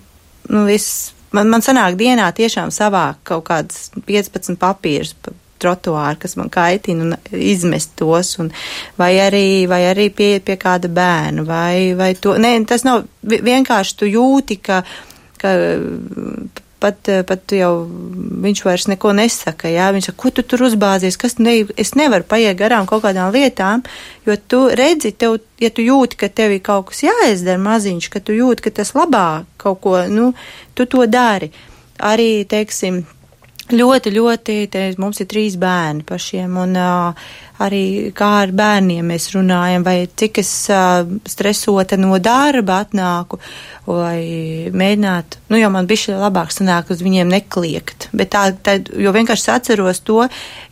nu, 0.50 0.66
es 0.70 1.14
man, 1.36 1.50
man 1.52 1.66
sanāk 1.66 1.98
dienā 2.00 2.30
tiešām 2.38 2.74
savāk 2.74 3.22
kaut 3.32 3.46
kādas 3.50 3.90
15 4.08 4.60
papīrus 4.62 5.16
pa 5.22 5.34
trotuāru, 5.62 6.19
kas 6.21 6.38
man 6.39 6.50
kaitina 6.54 7.08
un 7.08 7.15
izmest 7.38 7.93
tos, 8.00 8.34
un, 8.41 8.52
vai 9.00 9.13
arī, 9.24 9.45
vai 9.69 9.84
arī 9.91 10.10
pieiet 10.15 10.47
pie 10.47 10.58
kāda 10.62 10.91
bērna, 10.91 11.45
vai, 11.47 11.93
vai 11.97 12.13
to, 12.19 12.36
nē, 12.41 12.56
tas 12.69 12.86
nav 12.88 13.06
vienkārši 13.21 13.97
tu 14.02 14.10
jūti, 14.10 14.60
ka, 14.65 14.82
ka 15.41 15.56
pat, 16.82 17.12
pat 17.28 17.54
jau 17.56 17.71
viņš 18.43 18.63
vairs 18.65 18.88
neko 18.89 19.13
nesaka. 19.17 19.69
Jā? 19.71 19.89
Viņš 19.93 20.10
saka, 20.10 20.19
ko 20.24 20.32
tu 20.36 20.45
tur 20.47 20.65
uzbāzies, 20.67 21.17
kas 21.21 21.38
ne, 21.41 21.62
es 21.80 21.93
nevaru 22.00 22.26
paiet 22.28 22.58
garām 22.60 22.88
kaut 22.89 23.04
kādām 23.06 23.32
lietām, 23.36 23.86
jo 24.28 24.38
tu 24.52 24.63
redzi, 24.78 25.13
tev, 25.13 25.39
ja 25.62 25.71
tu 25.74 25.86
jūti, 25.86 26.19
ka 26.24 26.32
tev 26.34 26.56
ir 26.58 26.63
kaut 26.65 26.89
kas 26.91 27.04
jāizdara 27.06 27.62
maziņš, 27.62 28.10
ka 28.13 28.24
tu 28.26 28.36
jūti, 28.38 28.67
ka 28.67 28.76
tas 28.82 28.95
labāk 28.97 29.50
kaut 29.62 29.82
ko, 29.84 29.97
nu, 30.10 30.32
tu 30.78 30.88
to 30.89 31.06
dari. 31.10 31.52
Arī, 32.02 32.47
teiksim, 32.50 33.04
ļoti, 33.69 34.13
ļoti, 34.15 34.58
te, 34.71 34.84
mums 35.02 35.21
ir 35.21 35.30
trīs 35.32 35.58
bērni 35.62 36.06
pašiem, 36.08 36.58
un 36.63 36.76
uh, 36.80 37.30
arī 37.60 38.12
kā 38.16 38.30
ar 38.46 38.54
bērniem 38.56 39.12
mēs 39.12 39.32
runājam, 39.36 39.84
vai 39.86 40.06
cik 40.08 40.42
es 40.42 40.52
uh, 40.72 41.04
stresota 41.30 41.98
no 42.00 42.18
darba 42.24 42.82
atnāku, 42.86 43.40
vai 43.86 44.70
mēģināt, 44.78 45.40
nu 45.50 45.60
jau 45.60 45.72
man 45.74 45.88
bišķi 45.90 46.18
labāk 46.22 46.54
sanāk 46.54 46.92
uz 46.94 47.02
viņiem 47.04 47.32
nekliegt, 47.34 48.10
bet 48.14 48.32
tā, 48.36 48.44
tā 48.54 48.78
jo 48.80 49.14
vienkārši 49.16 49.50
atceros 49.56 50.04
to, 50.06 50.22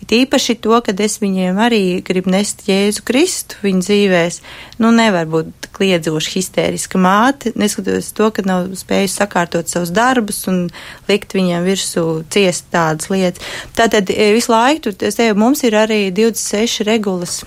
tīpaši 0.10 0.60
to, 0.64 0.78
kad 0.86 1.00
es 1.02 1.20
viņiem 1.22 1.58
arī 1.62 1.84
gribu 2.06 2.32
nest 2.34 2.66
Jēzu 2.70 3.04
Kristu 3.06 3.60
viņu 3.66 3.84
dzīvēs, 3.86 4.40
nu 4.82 4.94
nevar 4.96 5.28
būt 5.30 5.70
kliedzoši 5.80 6.36
histēriska 6.38 7.02
māte, 7.02 7.54
neskatoties 7.60 8.12
to, 8.18 8.30
ka 8.36 8.44
nav 8.46 8.70
spējusi 8.78 9.20
sakārtot 9.20 9.72
savus 9.72 9.94
darbus 9.96 10.42
un 10.52 10.68
likt 11.10 11.34
viņiem 11.38 11.66
virsū 11.68 12.06
ciest 12.34 12.70
tādas 12.74 13.10
lietas. 13.12 13.44
Tātad 13.78 14.10
visu 14.10 14.54
laiku, 14.54 14.94
es 14.94 15.18
tevu, 15.20 15.38
mums 15.40 15.64
ir 15.68 15.78
arī 15.80 16.02
26 16.16 16.79
regulas 16.88 17.42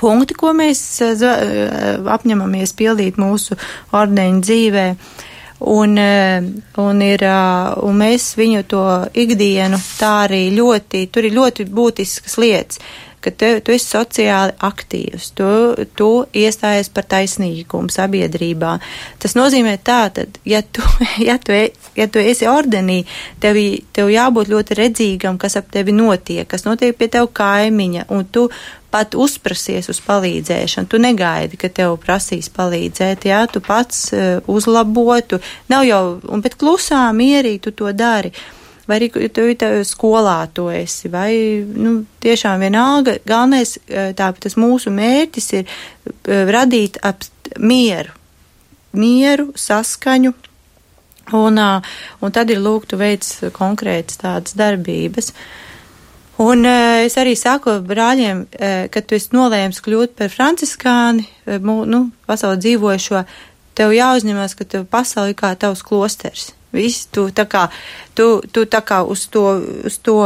punkti, 0.00 0.34
ko 0.34 0.52
mēs 0.56 0.82
eh, 1.04 1.22
eh, 1.22 1.96
apņemamies 2.16 2.74
pildīt 2.78 3.20
mūsu 3.20 3.58
ordeņu 3.96 4.44
dzīvē. 4.44 4.86
Un, 5.72 5.96
eh, 5.98 6.44
un, 6.82 7.02
ir, 7.02 7.24
un 7.88 8.00
mēs 8.02 8.34
viņu 8.36 8.66
to 8.68 8.84
ikdienu 9.16 9.80
tā 9.96 10.12
arī 10.26 10.42
ļoti, 10.52 11.06
tur 11.12 11.24
ir 11.24 11.36
ļoti 11.38 11.68
būtiskas 11.72 12.36
lietas 12.42 12.82
ka 13.26 13.32
tu, 13.34 13.48
tu 13.66 13.74
esi 13.74 13.88
sociāli 13.90 14.54
aktīvs, 14.68 15.32
tu, 15.38 15.48
tu 15.98 16.10
iestājies 16.36 16.92
par 16.94 17.08
taisnīgumu 17.10 17.90
sabiedrībā. 17.90 18.76
Tas 19.22 19.34
nozīmē 19.38 19.74
tā, 19.82 20.04
tad, 20.14 20.38
ja 20.46 20.62
tu, 20.62 20.86
ja 21.28 21.38
tu, 21.42 21.56
e, 21.56 21.72
ja 21.98 22.06
tu 22.06 22.22
esi 22.22 22.46
ordenī, 22.50 23.02
tev, 23.42 23.58
tev 23.96 24.12
jābūt 24.14 24.52
ļoti 24.52 24.78
redzīgam, 24.78 25.40
kas 25.42 25.58
ap 25.58 25.72
tevi 25.74 25.94
notiek, 25.96 26.46
kas 26.48 26.66
notiek 26.68 26.94
pie 26.98 27.10
tev 27.12 27.32
kaimiņa, 27.34 28.06
un 28.14 28.28
tu 28.30 28.46
pat 28.94 29.16
uzprasies 29.18 29.90
uz 29.92 29.98
palīdzēšanu. 30.06 30.88
Tu 30.88 31.00
negaidi, 31.02 31.58
ka 31.60 31.68
tev 31.74 31.98
prasīs 32.00 32.46
palīdzēt, 32.54 33.26
jā, 33.28 33.42
tu 33.50 33.60
pats 33.60 34.06
uh, 34.14 34.38
uzlabotu. 34.48 35.42
Nav 35.72 35.84
jau, 35.88 36.04
un 36.32 36.44
bet 36.44 36.54
klusā, 36.60 37.02
mierīgi 37.12 37.66
tu 37.66 37.74
to 37.82 37.90
dari. 37.92 38.30
Uh, 38.30 38.55
vai 38.86 38.98
arī 39.00 39.08
tu 39.34 39.46
skolā 39.86 40.38
to 40.54 40.68
esi, 40.70 41.10
vai, 41.12 41.32
nu, 41.66 42.04
tiešām 42.22 42.62
vienalga, 42.62 43.18
galvenais, 43.26 43.76
e, 43.86 44.10
tā, 44.16 44.30
tas 44.40 44.56
mūsu 44.58 44.92
mērķis 44.94 45.52
ir 45.58 45.66
e, 45.66 46.42
radīt 46.50 47.00
ap 47.02 47.26
mieru, 47.58 48.14
mieru, 48.96 49.50
saskaņu, 49.58 50.32
un, 51.36 51.60
un 52.22 52.34
tad 52.34 52.50
ir 52.50 52.62
lūgtu 52.62 52.98
veids 53.00 53.40
konkrētas 53.56 54.22
tādas 54.22 54.56
darbības. 54.58 55.32
Un 56.42 56.68
es 56.68 57.14
arī 57.16 57.32
saku 57.32 57.78
brāļiem, 57.80 58.42
kad 58.92 59.06
tu 59.08 59.16
esi 59.16 59.32
nolēms 59.32 59.80
kļūt 59.80 60.12
par 60.18 60.28
franciskāni, 60.28 61.24
nu, 61.64 62.02
pasauli 62.28 62.60
dzīvojušo, 62.60 63.22
tev 63.76 63.94
jāuzņemas, 63.96 64.56
ka 64.58 64.68
tev 64.68 64.84
pasauli 64.92 65.36
kā 65.38 65.54
tavs 65.56 65.80
klosters. 65.86 66.50
Viss, 66.76 67.06
tu 67.12 67.26
tā 67.34 67.46
kā, 67.50 67.64
tu, 68.16 68.28
tu 68.52 68.66
tā 68.70 68.82
kā 68.86 69.00
uz 69.02 69.26
to, 69.32 69.44
uz 69.88 69.98
to, 70.04 70.18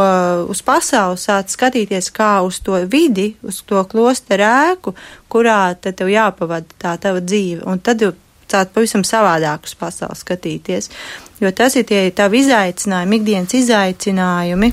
uz 0.50 0.62
pasauli 0.66 1.20
sāc 1.20 1.54
skatīties 1.54 2.10
kā 2.16 2.32
uz 2.46 2.60
to 2.66 2.80
vidi, 2.90 3.30
uz 3.46 3.62
to 3.66 3.84
klosteru 3.90 4.48
ēku, 4.48 4.94
kurā 5.30 5.62
tad 5.80 6.00
tev 6.00 6.10
jāpavada 6.12 6.78
tā 6.80 6.96
tava 7.00 7.22
dzīve. 7.22 7.64
Un 7.70 7.80
tad 7.80 8.02
sāc 8.50 8.74
pavisam 8.74 9.06
savādāk 9.06 9.70
uz 9.70 9.76
pasauli 9.78 10.18
skatīties. 10.18 10.90
Jo 11.40 11.54
tas 11.56 11.78
ir 11.78 11.86
tie 11.88 12.04
tavi 12.12 12.42
izaicinājumi, 12.44 13.22
ikdienas 13.22 13.58
izaicinājumi 13.62 14.72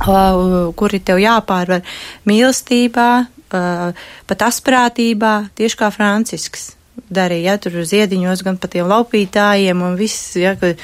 kuri 0.00 1.00
tev 1.04 1.20
jāpārvar 1.20 1.82
mīlestībā, 2.28 3.08
pat 3.50 4.44
asprātībā, 4.46 5.50
tieši 5.58 5.76
kā 5.76 5.90
Francisks 5.92 6.70
darīja, 7.10 7.54
ja, 7.54 7.60
tur 7.62 7.80
uz 7.82 7.92
iediņos 7.96 8.44
gan 8.46 8.58
pat 8.60 8.74
tiem 8.74 8.88
laupītājiem 8.90 9.82
un 9.86 9.96
viss, 9.98 10.34
ja, 10.38 10.54
ka 10.60 10.74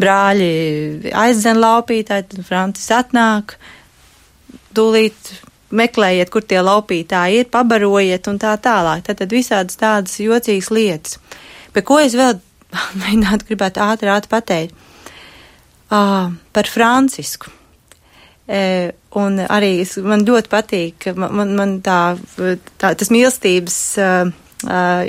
brāļi 0.00 1.12
aizdzen 1.16 1.60
laupītāji, 1.60 2.28
tad 2.30 2.46
Francis 2.46 2.90
atnāk, 2.94 3.56
tūlīt 4.76 5.32
meklējiet, 5.74 6.30
kur 6.30 6.44
tie 6.46 6.60
laupītāji 6.62 7.42
ir, 7.42 7.50
pabarojiet 7.52 8.28
un 8.30 8.38
tā 8.42 8.54
tālāk. 8.62 9.04
Tad, 9.06 9.20
tad 9.22 9.34
visādas 9.34 9.78
tādas 9.80 10.18
jocīgas 10.22 10.70
lietas. 10.74 11.18
Bet 11.74 11.86
ko 11.88 11.98
es 12.02 12.16
vēl 12.18 12.38
mēģinātu 13.02 13.50
gribētu 13.50 13.84
ātri, 13.84 14.12
ātri 14.12 14.32
pateikt? 14.32 14.80
Uh, 15.94 16.32
par 16.54 16.66
Francisku. 16.70 17.52
E, 18.44 18.92
un 19.16 19.38
arī 19.40 19.78
man 20.04 20.24
ļoti 20.26 20.50
patīk, 20.52 21.06
man, 21.16 21.54
man 21.56 21.78
tā, 21.84 22.16
tā, 22.76 22.90
tas 22.92 23.08
mīlestības 23.12 23.76
uh, 24.02 24.32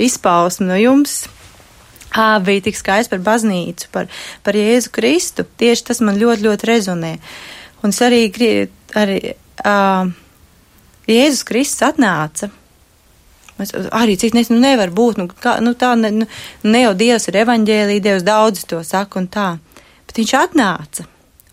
izpausme 0.01 0.67
no 0.69 0.77
jums 0.79 1.25
bija 2.15 2.63
tik 2.63 2.77
skaists 2.77 3.11
par 3.11 3.19
baznīcu, 3.19 3.89
par, 3.91 4.07
par 4.43 4.55
Jēzu 4.55 4.91
Kristu. 4.95 5.43
Tieši 5.59 5.89
tas 5.89 5.99
man 5.99 6.19
ļoti, 6.19 6.45
ļoti 6.47 6.69
rezonē. 6.69 7.15
Un 7.83 7.91
es 7.91 7.99
arī, 8.01 8.21
arī 8.95 9.17
uh, 9.65 10.13
Jēzus 11.11 11.43
Kristus 11.47 11.83
atnāca. 11.89 12.49
Es, 13.59 13.71
arī 13.95 14.17
cik 14.19 14.35
nes, 14.35 14.51
nu 14.51 14.59
nevar 14.59 14.91
būt, 14.95 15.19
nu, 15.19 15.27
kā, 15.27 15.57
nu 15.63 15.75
tā, 15.79 15.93
ne, 15.99 16.11
nu, 16.11 16.29
ne 16.63 16.85
jau 16.85 16.95
Dievs 16.97 17.27
ir 17.31 17.41
evaņģēlī, 17.43 17.99
Dievs 18.03 18.25
daudz 18.27 18.65
to 18.67 18.81
saka 18.83 19.19
un 19.19 19.29
tā. 19.31 19.49
Bet 20.07 20.19
viņš 20.19 20.33
atnāca 20.39 21.05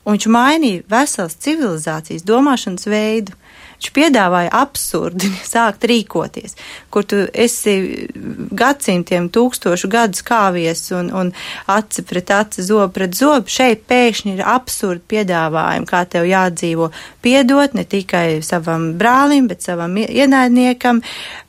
un 0.03 0.17
viņš 0.17 0.27
mainīja 0.35 0.87
veselas 0.91 1.39
civilizācijas 1.43 2.27
domāšanas 2.27 2.89
veidu. 2.91 3.37
Viņš 3.83 3.91
piedāvāja 3.97 4.51
absurdi 4.55 5.27
sākt 5.55 5.83
rīkoties, 5.91 6.55
kur 6.95 7.03
tu 7.03 7.25
esi 7.35 8.07
gadsimtiem, 8.55 9.27
tūkstošu 9.35 9.91
gadus 9.91 10.23
kāvies 10.23 10.85
un, 10.95 11.09
un 11.11 11.33
aci 11.67 12.05
pret 12.07 12.31
aci, 12.31 12.63
zobu 12.63 12.93
pret 12.95 13.19
zobu. 13.19 13.51
Šeit 13.51 13.83
pēkšņi 13.91 14.37
ir 14.37 14.45
absurdi 14.47 15.03
piedāvājumi, 15.11 15.89
kā 15.91 16.05
tev 16.07 16.29
jādzīvo. 16.31 16.93
Piedot 17.27 17.75
ne 17.75 17.83
tikai 17.83 18.39
savam 18.47 18.93
brālim, 19.03 19.51
bet 19.51 19.67
savam 19.67 19.99
ienaidniekam, 19.99 21.03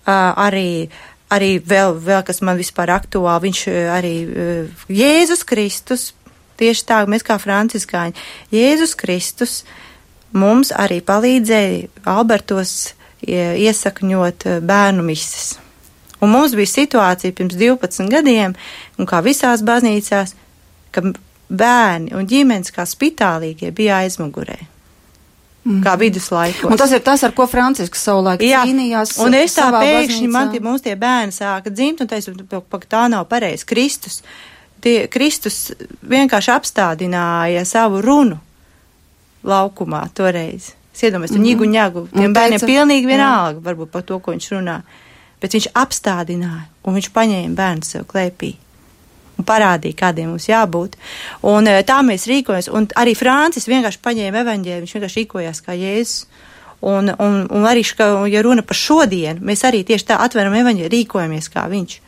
arī 0.10 0.90
arī 1.34 1.56
vēl, 1.66 1.96
vēl 2.02 2.26
kas 2.26 2.44
man 2.46 2.58
vispār 2.58 2.92
aktuāli, 2.94 3.48
viņš 3.48 3.62
arī 3.94 4.18
Jēzus 4.90 5.46
Kristus 5.50 6.12
Tieši 6.54 6.84
tā, 6.86 7.00
mēs 7.10 7.26
kā 7.26 7.40
franciskāņi, 7.42 8.14
Jēzus 8.54 8.94
Kristus 9.00 9.64
mums 10.38 10.74
arī 10.76 11.00
palīdzēja 11.06 12.06
Albertos 12.10 12.94
iesakņot 13.24 14.48
eh, 14.50 14.60
bērnu 14.64 15.06
mises. 15.06 15.58
Un 16.24 16.32
mums 16.32 16.56
bija 16.56 16.72
situācija 16.72 17.36
pirms 17.36 17.56
12 17.60 18.12
gadiem, 18.12 18.56
un 18.98 19.08
kā 19.10 19.20
visās 19.24 19.64
baznīcās, 19.66 20.36
ka 20.96 21.04
bērni 21.50 22.14
un 22.16 22.28
ģimenes 22.30 22.72
kā 22.74 22.86
spitālīgie 22.88 23.74
bija 23.76 24.04
aizmugurē. 24.04 24.60
Mm. 25.64 25.80
Kā 25.84 25.94
viduslaikos. 25.96 26.68
Un 26.68 26.80
tas 26.80 26.92
ir 26.92 27.00
tas, 27.04 27.22
ar 27.24 27.32
ko 27.36 27.46
Francisks 27.48 28.02
savulaik 28.04 28.42
Jā. 28.44 28.66
cīnījās. 28.68 29.16
Un 29.24 29.36
es 29.38 29.56
tā 29.56 29.70
pēkšņi, 29.72 30.26
man 30.32 30.52
tie, 30.52 30.60
mums 30.64 30.84
tie 30.84 30.98
bērni 31.00 31.36
sāka 31.36 31.72
dzimt, 31.72 32.04
un 32.04 32.10
teicu, 32.12 32.34
tā 32.92 33.06
nav 33.12 33.30
pareizi. 33.32 33.68
Kristus 33.70 34.20
tie, 34.84 35.06
Kristus 35.12 35.72
vienkārši 36.04 36.52
apstādināja 36.52 37.64
savu 37.68 38.02
runu 38.04 38.40
laukumā 39.44 40.06
toreiz. 40.16 40.74
Es 40.94 41.02
iedomājos, 41.04 41.32
mm 41.32 41.38
-hmm. 41.38 41.48
ņigu 41.48 41.66
ņagu, 41.66 42.08
tiem 42.14 42.34
bērniem 42.34 42.60
teica, 42.60 42.70
pilnīgi 42.70 43.08
vienalga 43.08 43.60
jā. 43.60 43.66
varbūt 43.66 43.90
par 43.92 44.04
to, 44.04 44.20
ko 44.20 44.32
viņš 44.32 44.50
runā. 44.54 44.82
Bet 45.42 45.54
viņš 45.54 45.68
apstādināja, 45.74 46.68
un 46.84 46.94
viņš 46.94 47.10
paņēma 47.10 47.56
bērnu 47.56 47.84
sev 47.84 48.06
klēpī. 48.06 48.54
Un 49.38 49.46
parādīja, 49.46 49.98
kādiem 49.98 50.30
mums 50.30 50.48
jābūt. 50.48 50.96
Un 51.42 51.68
eh, 51.68 51.84
tā 51.84 52.00
mēs 52.06 52.28
rīkojamies. 52.30 52.70
Un 52.70 52.88
arī 52.96 53.16
Francis 53.18 53.68
vienkārši 53.68 54.00
paņēma 54.00 54.44
evaņģēlu, 54.44 54.86
viņš 54.86 54.94
vienkārši 54.94 55.20
rīkojās 55.20 55.62
kā 55.66 55.74
Jēzus. 55.74 56.28
Un, 56.84 57.10
un, 57.20 57.48
un 57.50 57.66
arī, 57.66 57.82
ja 58.30 58.42
runa 58.42 58.62
par 58.62 58.76
šodienu, 58.76 59.40
mēs 59.42 59.64
arī 59.64 59.84
tieši 59.84 60.06
tā 60.06 60.18
atveram 60.20 60.54
evaņģēlu, 60.54 60.92
rīkojamies 60.92 61.50
kā 61.50 61.68
viņš 61.72 62.00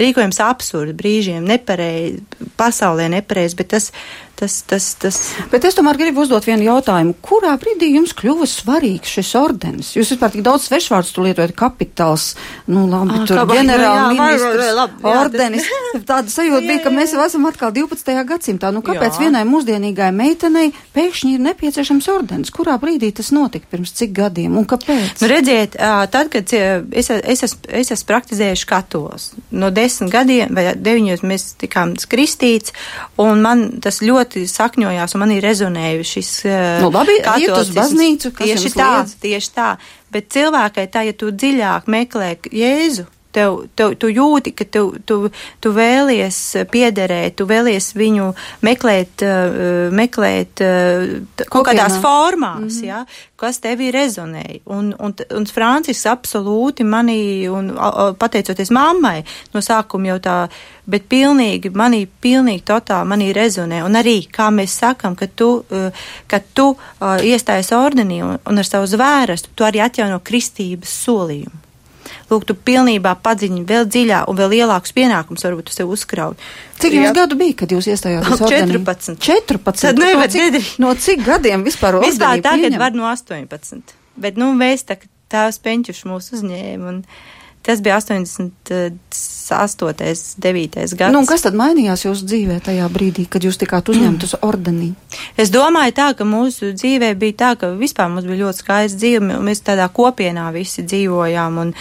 rīkojams 0.00 0.40
absurdi, 0.44 0.94
brīžiem 0.96 1.46
nepareizi, 1.46 2.22
pasaulē 2.58 3.08
nepareizi, 3.12 3.56
bet 3.56 3.72
tas, 3.74 3.90
tas, 4.36 4.60
tas, 4.68 4.86
tas. 5.00 5.18
Bet 5.50 5.64
es 5.64 5.76
tomēr 5.76 5.96
gribu 6.00 6.22
uzdot 6.24 6.44
vienu 6.46 6.66
jautājumu. 6.66 7.14
Kurā 7.24 7.54
brīdī 7.60 7.88
jums 7.94 8.12
kļuva 8.16 8.46
svarīgs 8.48 9.14
šis 9.16 9.32
ordenis? 9.40 9.92
Jūs 9.96 10.12
vispār 10.12 10.34
tik 10.34 10.44
daudz 10.46 10.68
svešvārdus 10.68 11.12
tu 11.16 11.24
lietojat 11.24 11.54
kapitāls, 11.56 12.28
nu 12.68 12.84
labi, 12.90 13.16
ah, 13.16 13.24
tur 13.28 13.42
ģenerāla 13.50 14.10
ministrs, 14.12 14.82
ordenis. 15.00 15.70
Tāda 16.10 16.32
sajūta 16.32 16.62
bija, 16.66 16.82
ka 16.84 16.92
mēs 16.94 17.14
jau 17.16 17.24
esam 17.24 17.48
atkal 17.48 17.72
12. 17.76 18.12
gadsimtā. 18.28 18.72
Nu 18.76 18.84
kāpēc 18.84 19.16
jā. 19.16 19.26
vienai 19.26 19.44
mūsdienīgai 19.48 20.10
meitenei 20.16 20.72
pēkšņi 20.96 21.32
ir 21.38 21.44
nepieciešams 21.48 22.10
ordenis? 22.12 22.52
Kurā 22.54 22.76
brīdī 22.82 23.12
tas 23.16 23.32
notika 23.34 23.70
pirms 23.72 23.94
cik 23.96 24.12
gadiem 24.16 24.58
un 24.60 24.68
kāpēc? 24.68 25.16
Nu, 25.22 25.30
redziet, 25.32 25.78
tad, 26.12 26.30
kad 26.32 26.52
es, 26.52 27.10
es, 27.10 27.42
es, 27.46 27.56
es 27.82 27.94
esmu 27.96 28.10
praktizējuši 28.12 28.68
katols, 28.68 29.30
no 29.50 29.72
desmit 29.74 30.12
gadiem 30.12 30.52
vai 30.56 30.68
deviņos 30.76 31.24
mēs 31.26 31.48
tikām 31.60 31.96
kristīts, 32.10 32.74
un 33.22 33.42
man 33.44 33.66
tas 33.82 34.02
ļoti 34.04 34.25
ļoti 34.26 34.46
sakņojās 34.50 35.14
un 35.14 35.22
manī 35.22 35.38
rezonēja 35.40 36.04
šis. 36.04 36.30
Eh, 36.44 36.80
nu, 36.82 36.90
labi, 36.90 37.18
iet 37.22 37.52
uz 37.54 37.70
baznīcu, 37.74 38.32
tieši 38.34 38.72
tā, 38.74 39.06
tieši 39.22 39.50
tā. 39.54 39.76
Bet 40.10 40.30
cilvēkai 40.34 40.86
tā, 40.90 41.06
ja 41.06 41.12
tu 41.12 41.30
dziļāk 41.30 41.86
meklē 41.86 42.36
Jēzu, 42.50 43.06
tev, 43.36 43.58
tev, 43.76 43.94
tu 44.00 44.08
jūti, 44.10 44.52
ka 44.56 44.66
tu, 44.72 44.84
tu, 45.06 45.18
tu 45.62 45.72
vēlies 45.76 46.38
piederēt, 46.72 47.36
tu 47.38 47.46
vēlies 47.48 47.90
viņu 47.96 48.30
meklēt, 48.66 49.24
uh, 49.26 49.88
meklēt 49.94 50.62
uh, 50.64 51.18
kaut 51.44 51.68
kādās 51.68 51.98
formās, 52.02 52.78
mm 52.78 52.80
-hmm. 52.80 52.86
ja, 52.86 53.02
kas 53.36 53.60
tevī 53.60 53.90
rezonēja. 53.92 54.62
Un, 54.72 54.94
un, 54.98 55.14
un 55.36 55.46
Francis 55.46 56.06
absolūti 56.08 56.84
manī, 56.84 57.48
un 57.52 57.74
pateicoties 58.18 58.70
mammai, 58.70 59.24
no 59.52 59.60
sākuma 59.60 60.14
jau 60.14 60.18
tā, 60.28 60.38
bet 60.86 61.08
pilnīgi, 61.08 61.70
manī, 61.70 62.06
pilnīgi 62.06 62.64
totāli 62.64 63.12
manī 63.12 63.32
rezonē. 63.36 63.82
Un 63.84 64.00
arī, 64.00 64.22
kā 64.32 64.48
mēs 64.50 64.78
sakam, 64.80 65.16
ka 65.16 65.26
tu, 65.26 65.50
uh, 65.70 66.08
ka 66.26 66.40
tu 66.54 66.76
iestājas 67.02 67.72
ordenī 67.72 68.22
un, 68.24 68.38
un 68.46 68.58
ar 68.58 68.64
savu 68.64 68.86
zvērestu, 68.86 69.52
tu 69.54 69.64
arī 69.64 69.84
atjauno 69.84 70.20
kristības 70.24 71.04
solījumu 71.04 71.65
lūk, 72.30 72.46
tu 72.48 72.56
pilnībā 72.68 73.14
padziļini 73.24 73.64
vēl 73.68 73.86
dziļāk 73.90 74.30
un 74.30 74.38
vēl 74.40 74.52
lielākus 74.54 74.94
pienākumus 74.96 75.46
varbūt 75.46 75.72
sev 75.74 75.92
uzkraut. 75.94 76.40
Cik 76.82 76.96
jums 76.98 77.14
gadu 77.16 77.38
bija, 77.40 77.56
kad 77.62 77.74
jūs 77.74 77.88
iestājāties? 77.92 78.42
14. 78.42 79.20
14. 79.22 79.84
Tad 79.86 80.02
nevar 80.02 80.26
no, 80.26 80.32
cik, 80.34 80.72
no 80.82 80.94
cik 81.06 81.24
gadiem 81.26 81.66
vispār? 81.66 82.00
Vispār 82.04 82.42
tagad 82.44 82.66
pieņem? 82.66 82.80
var 82.82 82.96
no 82.96 83.08
18. 83.10 83.96
Bet, 84.16 84.40
nu, 84.40 84.50
mēs 84.56 84.86
tā, 84.88 84.98
tā 85.32 85.46
speņķuši 85.54 86.10
mūs 86.10 86.32
uzņēma 86.36 86.92
un 86.92 87.02
tas 87.66 87.82
bija 87.82 87.98
80. 87.98 88.94
8. 89.50 89.92
9. 90.38 90.96
gads. 90.96 91.12
Nu, 91.14 91.22
kas 91.26 91.44
tad 91.44 91.54
mainījās 91.58 92.02
jūsu 92.04 92.26
dzīvē 92.26 92.58
tajā 92.66 92.88
brīdī, 92.90 93.26
kad 93.30 93.44
jūs 93.46 93.58
tikāt 93.60 93.88
uzņemti 93.92 94.26
uz 94.26 94.34
ordenī? 94.42 94.90
Es 95.38 95.52
domāju 95.54 95.94
tā, 95.94 96.08
ka 96.18 96.26
mūsu 96.26 96.72
dzīvē 96.74 97.12
bija 97.18 97.36
tā, 97.42 97.50
ka 97.60 97.70
vispār 97.78 98.10
mums 98.10 98.26
bija 98.26 98.44
ļoti 98.44 98.62
skaista 98.64 98.98
dzīve, 98.98 99.22
un 99.38 99.46
mēs 99.46 99.62
tādā 99.66 99.86
kopienā 99.94 100.48
visi 100.54 100.82
dzīvojām, 100.86 101.60
un 101.62 101.72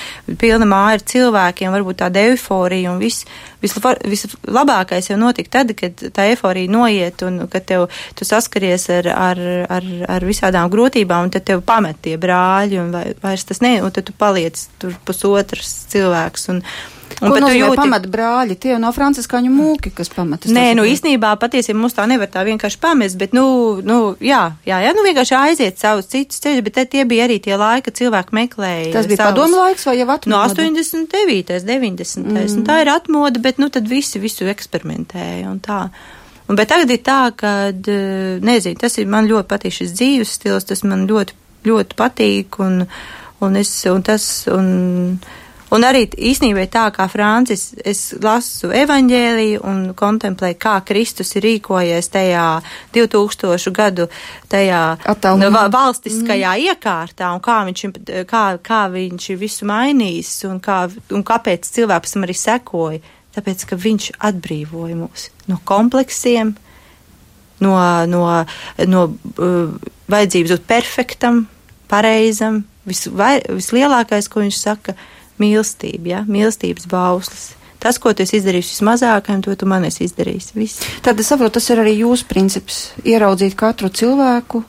pilna 0.41 0.69
māja 0.69 0.99
ar 0.99 1.05
cilvēkiem, 1.13 1.73
varbūt 1.73 2.01
tāda 2.03 2.27
euforija, 2.29 2.93
un 2.93 3.01
viss, 3.01 3.25
vislabākais 3.65 5.09
jau 5.09 5.17
notika 5.19 5.59
tad, 5.59 5.73
kad 5.77 6.05
tā 6.15 6.27
euforija 6.31 6.71
noiet, 6.71 7.23
un 7.27 7.45
kad 7.51 7.67
tev, 7.67 7.87
tu 8.17 8.27
saskaries 8.27 8.89
ar, 8.93 9.09
ar, 9.11 9.41
ar, 9.77 9.87
ar 10.17 10.27
visādām 10.27 10.71
grūtībām, 10.73 11.27
un 11.27 11.33
tad 11.35 11.47
tev 11.47 11.63
pamet 11.65 12.01
tie 12.05 12.17
brāļi, 12.21 12.81
un 12.81 12.93
vairs 13.23 13.47
tas 13.47 13.61
ne, 13.65 13.77
un 13.85 13.93
tad 13.95 14.07
tu 14.09 14.15
paliec 14.17 14.59
tur 14.81 14.95
pusotrs 15.07 15.73
cilvēks, 15.93 16.49
un, 16.53 16.61
Un 17.23 17.31
Ko 17.31 17.39
nozīmē 17.39 17.69
jūti... 17.69 17.79
pamat 17.79 18.07
brāļi? 18.11 18.57
Tie 18.59 18.73
jau 18.73 18.79
nav 18.81 18.91
franciskāņu 18.95 19.51
mūki, 19.53 19.91
kas 19.95 20.09
pametas. 20.11 20.51
Nē, 20.51 20.73
nu 20.75 20.83
īstenībā 20.87 21.29
patiesībā 21.39 21.77
mums 21.79 21.95
tā 21.95 22.03
nevar 22.11 22.27
tā 22.31 22.43
vienkārši 22.47 22.79
pamest, 22.83 23.15
bet, 23.21 23.31
nu, 23.35 23.45
nu 23.87 23.99
jā, 24.19 24.41
jā, 24.67 24.81
jā, 24.83 24.91
nu 24.97 25.05
vienkārši 25.05 25.37
aiziet 25.39 25.79
savus 25.79 26.09
citus 26.11 26.43
ceļus, 26.43 26.65
bet 26.65 26.81
tie 26.91 27.05
bija 27.07 27.29
arī 27.29 27.39
tie 27.43 27.55
laiki, 27.59 27.85
kad 27.87 27.99
cilvēki 28.01 28.35
meklēja. 28.35 28.91
Tas 28.97 29.07
bija 29.07 29.21
savus... 29.21 29.31
padomu 29.31 29.61
laiks 29.61 29.87
vai 29.87 29.95
jau 30.01 30.09
atmoda? 30.09 30.33
No 30.33 30.41
89. 30.51 31.63
90. 31.63 32.27
Mm. 32.27 32.43
Un 32.59 32.67
tā 32.67 32.81
ir 32.83 32.91
atmoda, 32.91 33.41
bet, 33.47 33.63
nu, 33.63 33.71
tad 33.71 33.87
visi 33.87 34.19
visu 34.19 34.49
eksperimentēja 34.51 35.47
un 35.53 35.63
tā. 35.63 35.85
Un, 36.45 36.59
bet 36.59 36.69
tagad 36.69 36.91
ir 36.93 37.01
tā, 37.05 37.21
ka, 37.37 37.55
nezinu, 38.45 38.81
tas 38.81 38.99
ir 38.99 39.07
man 39.09 39.31
ļoti 39.31 39.49
patīk 39.49 39.79
šis 39.79 39.95
dzīves 39.95 40.35
stils, 40.37 40.67
tas 40.67 40.83
man 40.85 41.07
ļoti, 41.09 41.39
ļoti 41.65 41.97
patīk 41.97 42.59
un, 42.61 42.83
un 43.45 43.57
es, 43.57 43.71
un 43.89 44.03
tas, 44.05 44.27
un, 44.51 45.15
Un 45.73 45.81
arī 45.81 46.03
īstenībā 46.05 46.67
tā, 46.69 46.83
kā 46.93 47.07
Francis, 47.09 47.71
es 47.81 48.11
lasu 48.21 48.69
evaņģēliju 48.75 49.63
un 49.65 49.79
kontemplēju, 49.97 50.57
kā 50.61 50.75
Kristus 50.85 51.33
ir 51.35 51.45
rīkojies 51.47 52.11
tajā 52.13 52.45
2000 52.93 53.73
gadu 53.73 54.05
tajā 54.51 54.81
Atalumā. 55.09 55.49
Nu, 55.49 55.63
valstiskajā 55.73 56.51
mm. 56.53 56.67
iekārtā 56.69 57.31
un 57.33 57.41
kā 57.43 57.57
viņš, 57.65 57.85
kā, 58.29 58.43
kā 58.61 58.83
viņš 58.93 59.31
visu 59.41 59.65
mainījis 59.69 60.35
un, 60.51 60.61
kā, 60.63 60.83
un 61.09 61.25
kāpēc 61.25 61.65
cilvēks 61.77 62.15
tam 62.15 62.27
arī 62.27 62.37
sekoja. 62.37 63.01
Tāpēc, 63.35 63.65
ka 63.67 63.75
viņš 63.75 64.13
atbrīvoja 64.23 64.95
mūs 64.95 65.25
no 65.51 65.57
kompleksiem, 65.67 66.53
no, 67.65 67.73
no, 68.07 68.21
no 68.87 69.01
uh, 69.09 69.73
vajadzības 70.13 70.53
būt 70.55 70.69
perfektam, 70.69 71.41
pareizam. 71.91 72.63
Vis, 72.85 73.07
vai, 73.09 73.39
vislielākais, 73.49 74.29
ko 74.31 74.45
viņš 74.45 74.61
saka, 74.61 74.93
ir 74.93 75.11
mīlestība, 75.41 76.11
ja? 76.11 76.23
mīlestības 76.27 76.89
bauslis. 76.91 77.53
Tas, 77.85 77.99
ko 78.01 78.15
tu 78.17 78.23
esi 78.25 78.39
izdarījis 78.39 78.71
vismazākajam, 78.73 79.43
to 79.45 79.53
tu 79.61 79.67
man 79.69 79.85
esi 79.85 80.07
izdarījis. 80.07 80.53
Viss. 80.57 80.85
Tad 81.05 81.19
es 81.21 81.27
saprotu, 81.29 81.59
tas 81.59 81.69
ir 81.69 81.83
arī 81.83 81.99
jūsu 81.99 82.25
princips- 82.25 82.79
ieraudzīt 83.13 83.53
katru 83.59 83.91
cilvēku. 83.93 84.63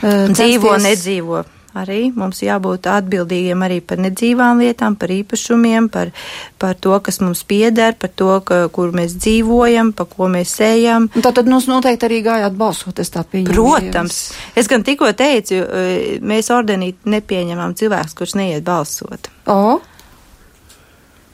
Uh, 0.00 0.28
Dzīvo, 0.30 0.76
censties... 0.76 0.86
nedzīvo. 0.86 1.42
Arī 1.80 2.08
mums 2.10 2.40
jābūt 2.42 2.88
atbildīgiem 2.90 3.60
arī 3.62 3.78
par 3.86 4.00
nedzīvām 4.02 4.58
lietām, 4.62 4.96
par 4.98 5.12
īpašumiem, 5.14 5.86
par, 5.92 6.10
par 6.58 6.74
to, 6.82 6.96
kas 7.06 7.20
mums 7.22 7.44
pieder, 7.46 7.94
par 7.94 8.10
to, 8.10 8.32
ka, 8.46 8.64
kur 8.74 8.90
mēs 8.96 9.14
dzīvojam, 9.18 9.92
pa 9.94 10.06
ko 10.10 10.26
mēs 10.32 10.56
ejam. 10.66 11.06
Tā 11.14 11.30
tad 11.36 11.46
mums 11.50 11.68
noteikti 11.70 12.08
arī 12.08 12.22
gājāt 12.26 12.58
balsot, 12.58 12.98
es 12.98 13.14
tā 13.14 13.22
pieņemu. 13.22 13.54
Protams. 13.54 14.18
Es 14.58 14.70
gan 14.70 14.82
tikko 14.86 15.12
teicu, 15.14 15.62
eh, 15.62 16.18
mēs 16.18 16.50
ordenī 16.50 16.94
nepieņemam 17.06 17.78
cilvēks, 17.78 18.18
kurš 18.18 18.34
neiet 18.40 18.66
balsot. 18.66 19.30
O? 19.46 19.78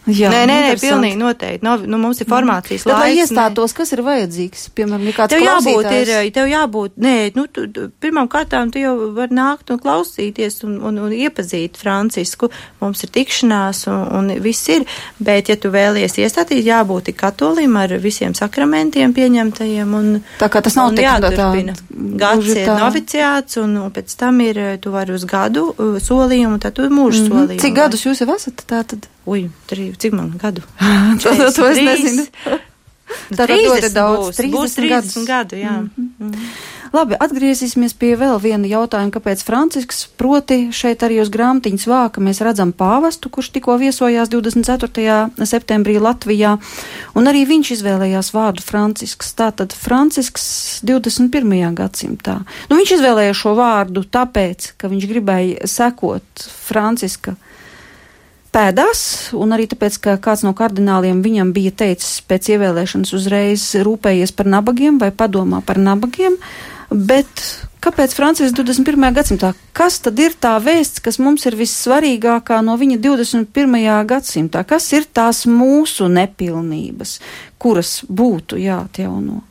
Jā, 0.06 0.28
nē, 0.30 0.44
nē, 0.46 0.56
nē 0.62 0.74
pilnīgi 0.78 1.18
noteikti. 1.18 1.66
No, 1.66 1.72
nu, 1.82 1.98
mums 1.98 2.20
ir 2.22 2.28
formācijas 2.30 2.84
Tad, 2.86 2.92
laiks. 2.92 3.02
Lai 3.02 3.24
iestātos, 3.24 3.72
kas 3.74 3.90
ir 3.96 4.02
vajadzīgs, 4.06 4.68
piemēram, 4.78 5.08
kāds 5.16 5.34
tev 5.34 5.42
jābūt, 5.42 5.88
ir, 5.98 6.12
tev 6.36 6.50
jābūt, 6.50 6.94
nē, 7.02 7.14
nu, 7.34 7.46
tu, 7.50 7.66
pirmām 8.02 8.28
kārtām 8.30 8.70
tu 8.70 8.82
jau 8.82 8.92
var 9.16 9.34
nākt 9.34 9.72
un 9.74 9.80
klausīties 9.82 10.62
un, 10.68 10.76
un, 10.86 11.00
un 11.08 11.14
iepazīt 11.16 11.80
Francisku. 11.80 12.52
Mums 12.78 13.02
ir 13.02 13.12
tikšanās 13.16 13.82
un, 13.90 14.04
un 14.20 14.30
viss 14.44 14.70
ir, 14.70 14.86
bet, 15.18 15.50
ja 15.50 15.58
tu 15.58 15.72
vēlies 15.74 16.14
iestāties, 16.22 16.62
jābūt 16.68 17.10
katolim 17.18 17.74
ar 17.80 17.96
visiem 18.02 18.36
sakramentiem 18.38 19.14
pieņemtajiem 19.16 19.98
un. 19.98 20.14
Tā 20.38 20.50
kā 20.52 20.62
tas 20.62 20.78
nav 20.78 20.94
tik 20.94 21.08
jāturpina. 21.08 21.74
Gads 22.22 22.54
ir 22.54 22.70
noviciāts 22.70 23.58
un, 23.64 23.74
un 23.82 23.90
pēc 23.94 24.14
tam 24.22 24.38
ir, 24.46 24.62
tu 24.78 24.94
vari 24.94 25.18
uz 25.18 25.26
gadu 25.26 25.66
uh, 25.72 25.98
solījumu, 26.02 26.62
tad 26.62 26.78
tu 26.78 26.86
mūžu 26.86 26.94
mm 26.94 27.26
-hmm. 27.26 27.34
solījumu. 27.34 27.62
Cik 27.66 27.78
gadus 27.82 28.06
jūs 28.06 28.22
jau 28.22 28.34
esat 28.38 28.62
tā 28.70 28.86
tad? 28.86 29.10
Ui, 29.26 29.48
tri, 29.66 29.90
cik 29.98 30.14
man 30.14 30.32
gadu? 30.38 30.62
to, 31.22 31.34
to 31.34 31.68
es 31.72 31.82
nezinu. 31.82 32.26
Tā 33.36 33.46
ir 33.50 33.66
ļoti 33.68 33.90
daudz. 33.94 34.30
Būs 34.30 34.40
30, 34.40 34.54
būs 34.54 34.78
30 34.78 34.90
gadus. 34.92 35.18
gadu, 35.26 35.56
jā. 35.56 35.76
Mm 35.80 35.90
-hmm. 35.96 36.08
Mm 36.18 36.32
-hmm. 36.32 36.48
Labi, 36.96 37.16
atgriezīsimies 37.18 37.92
pie 37.98 38.14
vēl 38.16 38.38
viena 38.40 38.68
jautājuma, 38.70 39.10
kāpēc 39.10 39.42
Francisks, 39.44 40.06
proti 40.16 40.68
šeit 40.72 41.02
arī 41.02 41.18
uz 41.20 41.30
grāmatiņas 41.34 41.86
vāka 41.90 42.22
mēs 42.22 42.40
redzam 42.40 42.72
pāvestu, 42.72 43.30
kurš 43.32 43.50
tikko 43.56 43.76
viesojās 43.76 44.30
24. 44.32 45.46
septembrī 45.50 45.98
Latvijā, 46.00 46.58
un 47.14 47.26
arī 47.26 47.44
viņš 47.48 47.72
izvēlējās 47.76 48.32
vārdu 48.32 48.62
Francisks. 48.62 49.34
Tātad 49.34 49.74
Francisks 49.74 50.80
21. 50.82 51.74
gadsimtā. 51.74 52.38
Nu, 52.70 52.76
viņš 52.76 52.94
izvēlēja 52.98 53.34
šo 53.34 53.56
vārdu 53.58 54.04
tāpēc, 54.04 54.72
ka 54.78 54.88
viņš 54.88 55.08
gribēja 55.10 55.66
sekot 55.66 56.46
Franciska 56.68 57.36
pēdās, 58.56 59.00
un 59.36 59.52
arī 59.56 59.68
tāpēc, 59.68 59.98
ka 60.00 60.16
kāds 60.22 60.44
no 60.46 60.54
kardināliem 60.56 61.20
viņam 61.24 61.52
bija 61.56 61.74
teicis 61.84 62.22
pēc 62.28 62.54
ievēlēšanas 62.54 63.12
uzreiz 63.16 63.68
rūpējies 63.84 64.32
par 64.36 64.48
nabagiem 64.56 65.00
vai 65.02 65.12
padomā 65.12 65.60
par 65.66 65.80
nabagiem. 65.82 66.38
Bet 66.90 67.42
kāpēc 67.82 68.14
Francijas 68.14 68.54
21. 68.56 69.08
gadsimtā? 69.16 69.52
Kas 69.76 69.98
tad 70.04 70.20
ir 70.22 70.36
tā 70.40 70.54
vēsts, 70.62 71.02
kas 71.04 71.18
mums 71.22 71.44
ir 71.48 71.58
vissvarīgākā 71.58 72.60
no 72.64 72.78
viņa 72.80 73.00
21. 73.02 73.76
gadsimtā? 74.08 74.62
Kas 74.68 74.88
ir 74.96 75.08
tās 75.10 75.44
mūsu 75.50 76.08
nepilnības, 76.12 77.18
kuras 77.58 78.00
būtu 78.08 78.62
jāatjauno? 78.62 79.42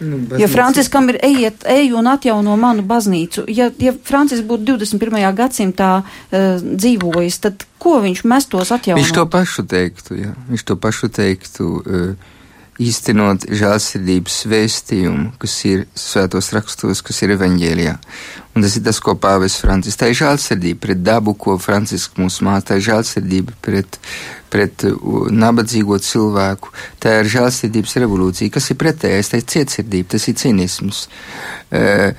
Nu, 0.00 0.18
ja 0.38 0.48
Franciskam 0.50 1.08
ir 1.12 1.20
ejiet, 1.22 1.62
eju 1.70 1.98
un 2.00 2.08
atjauno 2.10 2.56
manu 2.58 2.82
baznīcu, 2.86 3.44
ja, 3.48 3.68
ja 3.78 3.94
Francis 4.04 4.42
būtu 4.42 4.74
21. 4.74 5.20
gadsimtā 5.38 5.90
uh, 6.02 6.38
dzīvojis, 6.64 7.38
tad 7.44 7.66
ko 7.78 8.00
viņš 8.02 8.24
mestos 8.26 8.72
atjaunot? 8.74 9.04
Viņš 9.04 9.14
to 9.14 9.26
pašu 9.30 9.66
teiktu, 9.70 10.18
jā. 10.18 10.32
Viņš 10.50 10.66
to 10.70 10.78
pašu 10.80 11.12
teiktu. 11.14 11.68
Uh, 11.84 12.32
īstenot 12.82 13.46
žēlsirdības 13.54 14.36
vēstījumu, 14.50 15.32
kas 15.40 15.54
ir 15.68 15.84
svētos 15.98 16.50
rakstos, 16.54 17.02
kas 17.06 17.22
ir 17.22 17.34
evaņģēlijā. 17.36 17.94
Un 18.54 18.64
tas 18.64 18.76
ir 18.78 18.84
tas, 18.86 19.00
ko 19.02 19.14
pāvis 19.18 19.58
Francis. 19.62 19.98
Tā 19.98 20.10
ir 20.10 20.18
žēlsirdība 20.18 20.80
pret 20.86 21.02
dabu, 21.06 21.34
ko 21.38 21.56
Francisks 21.62 22.18
mums 22.18 22.40
māca. 22.46 22.72
Tā 22.72 22.78
ir 22.78 22.86
žēlsirdība 22.88 23.56
pret, 23.64 23.98
pret 24.50 24.86
nabadzīgo 25.34 25.98
cilvēku. 26.02 26.72
Tā 27.02 27.18
ir 27.22 27.30
žēlsirdības 27.34 27.98
revolūcija, 28.04 28.54
kas 28.54 28.70
ir 28.70 28.80
pretējais. 28.82 29.30
Tā 29.32 29.42
ir 29.42 29.50
cietsirdība, 29.54 30.14
tas 30.16 30.26
ir 30.30 30.38
cinisms. 30.38 31.04
Uh, 31.74 32.10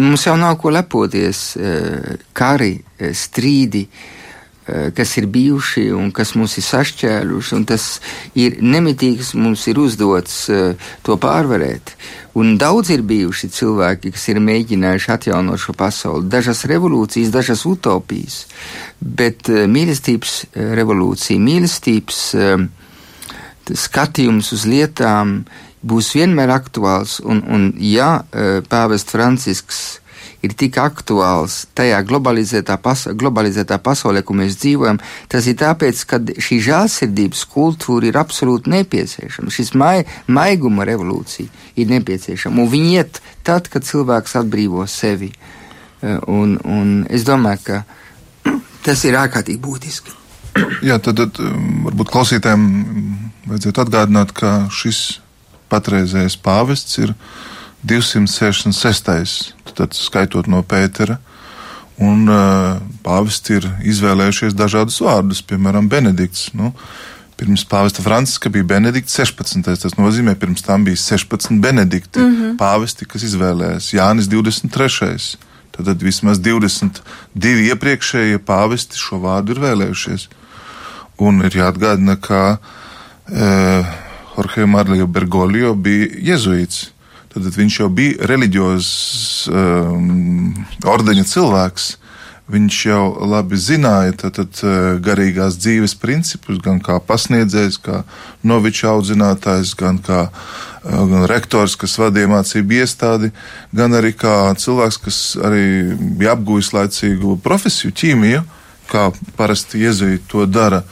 mums 0.00 0.24
jau 0.28 0.36
nav 0.40 0.58
ko 0.60 0.72
lepoties. 0.72 1.46
Uh, 1.60 2.20
kari, 2.36 2.76
strīdi. 3.24 3.86
Uh, 3.88 4.23
kas 4.66 5.16
ir 5.20 5.26
bijuši 5.28 5.90
un 5.92 6.10
kas 6.14 6.32
mūs 6.38 6.56
ir 6.56 6.64
sašķēluši, 6.64 7.54
un 7.56 7.64
tas 7.68 7.98
ir 8.38 8.56
nemitīgs 8.64 9.34
mums 9.36 9.66
ir 9.68 9.80
uzdots 9.82 10.38
uh, 10.52 10.86
to 11.04 11.18
pārvarēt. 11.20 11.92
Un 12.40 12.56
daudz 12.58 12.90
ir 12.90 13.04
bijuši 13.06 13.50
cilvēki, 13.54 14.14
kas 14.14 14.24
ir 14.32 14.40
mēģinājuši 14.42 15.10
atjaunot 15.14 15.60
šo 15.60 15.74
pasauli, 15.78 16.30
dažas 16.32 16.64
revolūcijas, 16.70 17.32
dažas 17.34 17.66
utopijas, 17.68 18.40
bet 19.00 19.52
uh, 19.52 19.66
mīlestības 19.70 20.40
revolūcija, 20.54 21.40
mīlestības 21.40 22.22
skatījums 23.84 24.50
uz 24.52 24.64
lietām 24.68 25.38
būs 25.84 26.10
vienmēr 26.16 26.50
aktuāls, 26.52 27.18
un, 27.24 27.40
un 27.48 27.70
ja 27.80 28.24
pāvests 28.68 29.12
Francisks 29.12 29.78
ir 30.44 30.54
tik 30.58 30.78
aktuāls 30.82 31.64
tajā 31.76 32.00
globalizētā, 32.06 32.76
pas 32.82 33.06
globalizētā 33.10 33.78
pasaulē, 33.82 34.22
kur 34.26 34.38
mēs 34.40 34.58
dzīvojam, 34.60 35.00
tas 35.32 35.48
ir 35.50 35.58
tāpēc, 35.60 36.04
ka 36.10 36.20
šī 36.20 36.60
žēlsirdības 36.68 37.44
kultūra 37.54 38.10
ir 38.10 38.20
absolūti 38.20 38.72
nepieciešama. 38.74 39.52
Šis 39.54 39.74
mai, 39.80 40.04
maiguma 40.26 40.86
revolūcija 40.88 41.48
ir 41.80 41.92
nepieciešama. 41.94 42.62
Un 42.62 42.72
viņi 42.72 42.96
iet 42.98 43.22
tad, 43.46 43.70
kad 43.72 43.86
cilvēks 43.86 44.36
atbrīvo 44.42 44.86
sevi. 44.90 45.32
E, 45.32 46.18
un, 46.28 46.58
un 46.64 47.00
es 47.10 47.26
domāju, 47.26 47.64
ka 47.70 48.58
tas 48.84 49.04
ir 49.08 49.16
ārkārtīgi 49.18 49.62
būtiski. 49.64 50.20
Jā, 50.86 51.00
tad, 51.02 51.18
tad 51.18 51.40
um, 51.42 51.86
varbūt 51.88 52.12
klausītājiem 52.14 52.66
vajadzētu 53.48 53.82
atgādināt, 53.82 54.32
ka 54.36 54.52
šis 54.72 55.18
patreizējais 55.72 56.36
pāvests 56.44 57.00
ir 57.02 57.14
266. 57.84 59.54
Tad 59.74 59.96
skaitot 59.96 60.48
no 60.50 60.62
Pētera. 60.62 61.18
Un 62.02 62.26
uh, 62.26 62.80
pāvesti 63.06 63.60
ir 63.60 63.66
izvēlējušies 63.86 64.56
dažādus 64.58 64.98
vārdus, 65.04 65.42
piemēram, 65.46 65.86
Benedikts. 65.90 66.48
Nu, 66.58 66.72
pirms 67.38 67.62
pāvesta 67.70 68.02
Franciska 68.02 68.50
bija 68.50 68.66
Benedikts 68.74 69.14
16. 69.20 69.68
Tas 69.82 69.98
nozīmē, 69.98 70.34
pirms 70.38 70.64
tam 70.66 70.86
bija 70.86 70.98
16 70.98 71.60
Benedikti 71.62 72.18
mm 72.22 72.36
-hmm. 72.36 72.56
pāvesti, 72.58 73.06
kas 73.06 73.26
izvēlējās 73.30 73.92
Jānis 73.94 74.30
23. 74.30 75.36
Tad, 75.76 75.86
tad 75.86 76.02
vismaz 76.02 76.38
22 76.38 77.68
iepriekšējie 77.70 78.38
pāvesti 78.38 78.98
šo 78.98 79.18
vārdu 79.22 79.54
ir 79.54 79.60
vēlējušies. 79.60 80.28
Un 81.18 81.44
ir 81.46 81.54
jāatgādina, 81.54 82.16
ka 82.20 82.58
uh, 82.58 83.86
Jorge 84.36 84.66
Marlio 84.66 85.06
Bergoglio 85.06 85.74
bija 85.74 86.08
jezuīts. 86.34 86.93
Tad 87.34 87.50
viņš 87.58 87.80
jau 87.80 87.90
bija 87.90 88.28
reliģiozs 88.30 89.50
um, 89.50 90.54
ordeņa 90.86 91.26
cilvēks. 91.34 91.94
viņš 92.44 92.78
jau 92.86 93.04
labi 93.24 93.56
zināja 93.56 94.12
tad, 94.20 94.36
tad, 94.36 94.58
garīgās 95.00 95.56
dzīves 95.56 95.94
principus, 95.96 96.58
gan 96.60 96.76
kā 96.84 96.98
pasniedzējs, 97.00 97.78
kā 97.80 98.02
noviča 98.44 98.90
audzinātājs, 98.92 99.72
gan 99.80 99.98
kā 99.98 100.28
gan 100.84 101.24
rektors, 101.30 101.76
kas 101.80 101.96
vadīja 101.98 102.28
mācību 102.28 102.76
iestādi, 102.82 103.30
gan 103.72 103.96
arī 103.96 104.12
kā 104.16 104.52
cilvēks, 104.60 104.98
kas 105.00 105.20
arī 105.40 105.64
bija 105.96 106.34
apgūjis 106.36 106.72
laicīgu 106.76 107.38
profesiju, 107.44 107.94
ķīmiju, 107.96 108.42
kā 108.90 109.08
parasti 109.38 109.80
iezīmīgi 109.84 110.26
to 110.28 110.44
dara. 110.46 110.82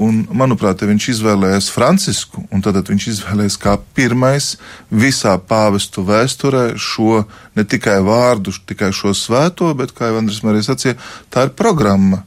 Un, 0.00 0.22
manuprāt, 0.32 0.80
viņš 0.88 1.06
izvēlējās 1.12 1.68
Francisku, 1.70 2.46
un 2.50 2.62
tad 2.64 2.78
viņš 2.88 3.06
izvēlējās 3.10 3.58
kā 3.60 3.74
pirmais 3.94 4.54
visā 4.88 5.34
pāvestu 5.36 6.04
vēsturē 6.08 6.62
šo 6.80 7.22
ne 7.58 7.64
tikai 7.68 7.98
vārdu, 8.04 8.54
tikai 8.66 8.88
šo 8.96 9.12
svēto, 9.16 9.68
bet, 9.76 9.92
kā 9.92 10.08
jau 10.08 10.22
Andris 10.22 10.40
Marijas 10.46 10.70
sacīja, 10.72 10.96
tā 11.30 11.46
ir 11.46 11.52
programma. 11.58 12.22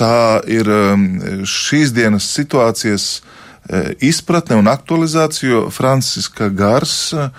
Tā 0.00 0.40
ir 0.50 0.66
um, 0.72 1.06
šīs 1.46 1.94
dienas 1.94 2.26
situācijas 2.34 3.06
uh, 3.20 3.94
izpratne 4.02 4.58
un 4.58 4.68
aktualizācija, 4.72 5.50
jo 5.50 5.62
Franciska 5.70 6.50
gars 6.50 7.12
uh, 7.14 7.30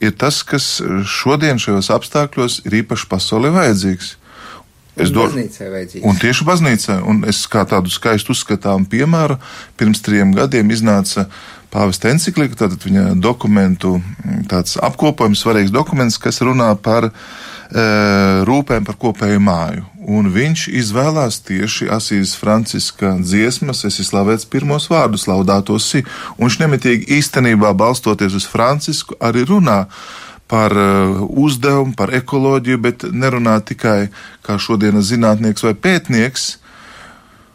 ir 0.00 0.14
tas, 0.20 0.40
kas 0.46 0.78
šodien 1.08 1.58
šajos 1.60 1.90
apstākļos 1.98 2.62
ir 2.68 2.80
īpaši 2.84 3.10
pasaulē 3.10 3.52
vajadzīgs. 3.58 4.14
Es 5.00 5.12
domāju, 5.14 6.02
un 6.06 6.18
tieši 6.20 6.46
baznīcai, 6.48 6.98
un 7.08 7.22
es 7.28 7.42
kā 7.50 7.64
tādu 7.68 7.92
skaistu 7.92 8.34
uzskatām 8.34 8.84
piemēru, 8.90 9.38
pirms 9.80 10.02
trim 10.04 10.34
gadiem 10.36 10.70
iznāca 10.74 11.28
pāvesta 11.70 12.10
enциklika, 12.10 12.58
tātad 12.64 12.82
viņa 12.82 13.14
dokumentu 13.22 13.98
tāds 14.50 14.76
apkopojums, 14.82 15.40
svarīgs 15.42 15.74
dokuments, 15.74 16.18
kas 16.20 16.42
runā 16.42 16.72
par 16.82 17.06
e, 17.06 17.12
rūpēm 18.48 18.86
par 18.88 18.98
kopēju 19.00 19.42
māju. 19.46 19.86
Un 20.10 20.30
viņš 20.34 20.66
izvēlās 20.80 21.38
tieši 21.46 21.90
Asīs 21.94 22.32
Franciska 22.40 23.12
dziesmas, 23.20 23.84
es 23.86 24.00
izslavēts 24.02 24.48
pirmos 24.50 24.88
vārdus, 24.90 25.28
laudātos 25.30 25.86
si, 25.92 26.02
un 26.38 26.48
viņš 26.48 26.58
nemitīgi 26.64 27.20
īstenībā 27.20 27.70
balstoties 27.78 28.34
uz 28.40 28.48
Francisku 28.50 29.18
arī 29.22 29.46
runā 29.46 29.84
par 30.50 30.74
uh, 30.74 31.20
uzdevumu, 31.30 31.94
par 31.96 32.10
ekoloģiju, 32.18 32.80
bet 32.82 33.06
nerunā 33.14 33.60
tikai 33.62 34.10
kā 34.46 34.58
šodienas 34.58 35.06
zinātnieks 35.12 35.62
vai 35.68 35.76
pētnieks. 35.78 36.50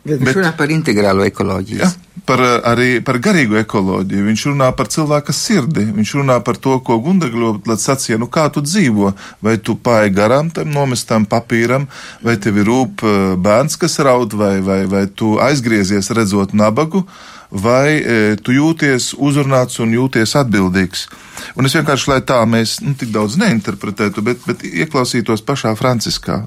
Bet 0.06 0.22
viņš 0.22 0.28
bet, 0.30 0.38
runā 0.38 0.52
par 0.56 0.72
integrālo 0.72 1.26
ekoloģiju. 1.26 1.82
Ja, 1.82 1.90
par, 2.30 2.40
uh, 2.40 2.56
arī 2.72 3.02
par 3.04 3.20
garīgu 3.20 3.60
ekoloģiju. 3.66 4.28
Viņš 4.30 4.48
runā 4.54 4.70
par 4.78 4.88
cilvēka 4.94 5.36
sirdi. 5.36 5.84
Viņš 5.98 6.16
runā 6.22 6.40
par 6.46 6.60
to, 6.62 6.78
ko 6.86 7.02
Gundagļovs 7.04 7.84
sacīja, 7.84 8.22
nu 8.22 8.30
kā 8.32 8.48
tu 8.54 8.64
dzīvo. 8.64 9.12
Vai 9.44 9.58
tu 9.60 9.76
pāji 9.76 10.16
garām 10.16 10.54
tam 10.56 10.72
nomestam 10.72 11.28
papīram, 11.28 11.90
vai 12.24 12.38
tevi 12.40 12.64
rūp 12.64 13.04
uh, 13.04 13.16
bērns, 13.36 13.76
kas 13.82 14.00
raud, 14.06 14.38
vai, 14.40 14.60
vai, 14.64 14.86
vai 14.88 15.08
tu 15.12 15.36
aizgriezies 15.44 16.14
redzot 16.16 16.56
nabagu, 16.56 17.04
vai 17.52 18.00
e, 18.00 18.36
tu 18.42 18.56
jūties 18.56 19.14
uzrunāts 19.18 19.80
un 19.84 19.94
jūties 19.94 20.36
atbildīgs. 20.40 21.06
Un 21.56 21.68
es 21.68 21.76
vienkārši, 21.78 22.10
lai 22.12 22.22
tā 22.26 22.40
mēs 22.50 22.80
nu, 22.84 22.96
tik 22.98 23.12
daudz 23.14 23.38
neinterpretētu, 23.42 24.24
bet, 24.26 24.42
bet 24.48 24.66
ieklausītos 24.66 25.44
pašā 25.46 25.76
Franciskā. 25.78 26.46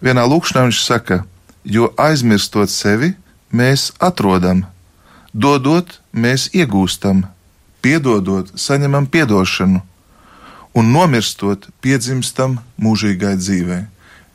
Vienā 0.00 0.24
lūkšanā 0.28 0.66
viņš 0.68 0.80
saka, 0.84 1.22
jo 1.64 1.90
aizmirstot 2.00 2.72
sevi, 2.72 3.12
mēs 3.52 3.90
atrodam, 4.00 4.64
dodot, 5.32 5.98
mēs 6.12 6.48
iegūstam, 6.56 7.26
piedodot, 7.84 8.50
saņemam 8.56 9.06
piedošanu, 9.10 9.82
un 10.74 10.92
nomirstot, 10.94 11.68
piedzimstam 11.82 12.60
mūžīgai 12.80 13.36
dzīvei. 13.40 13.84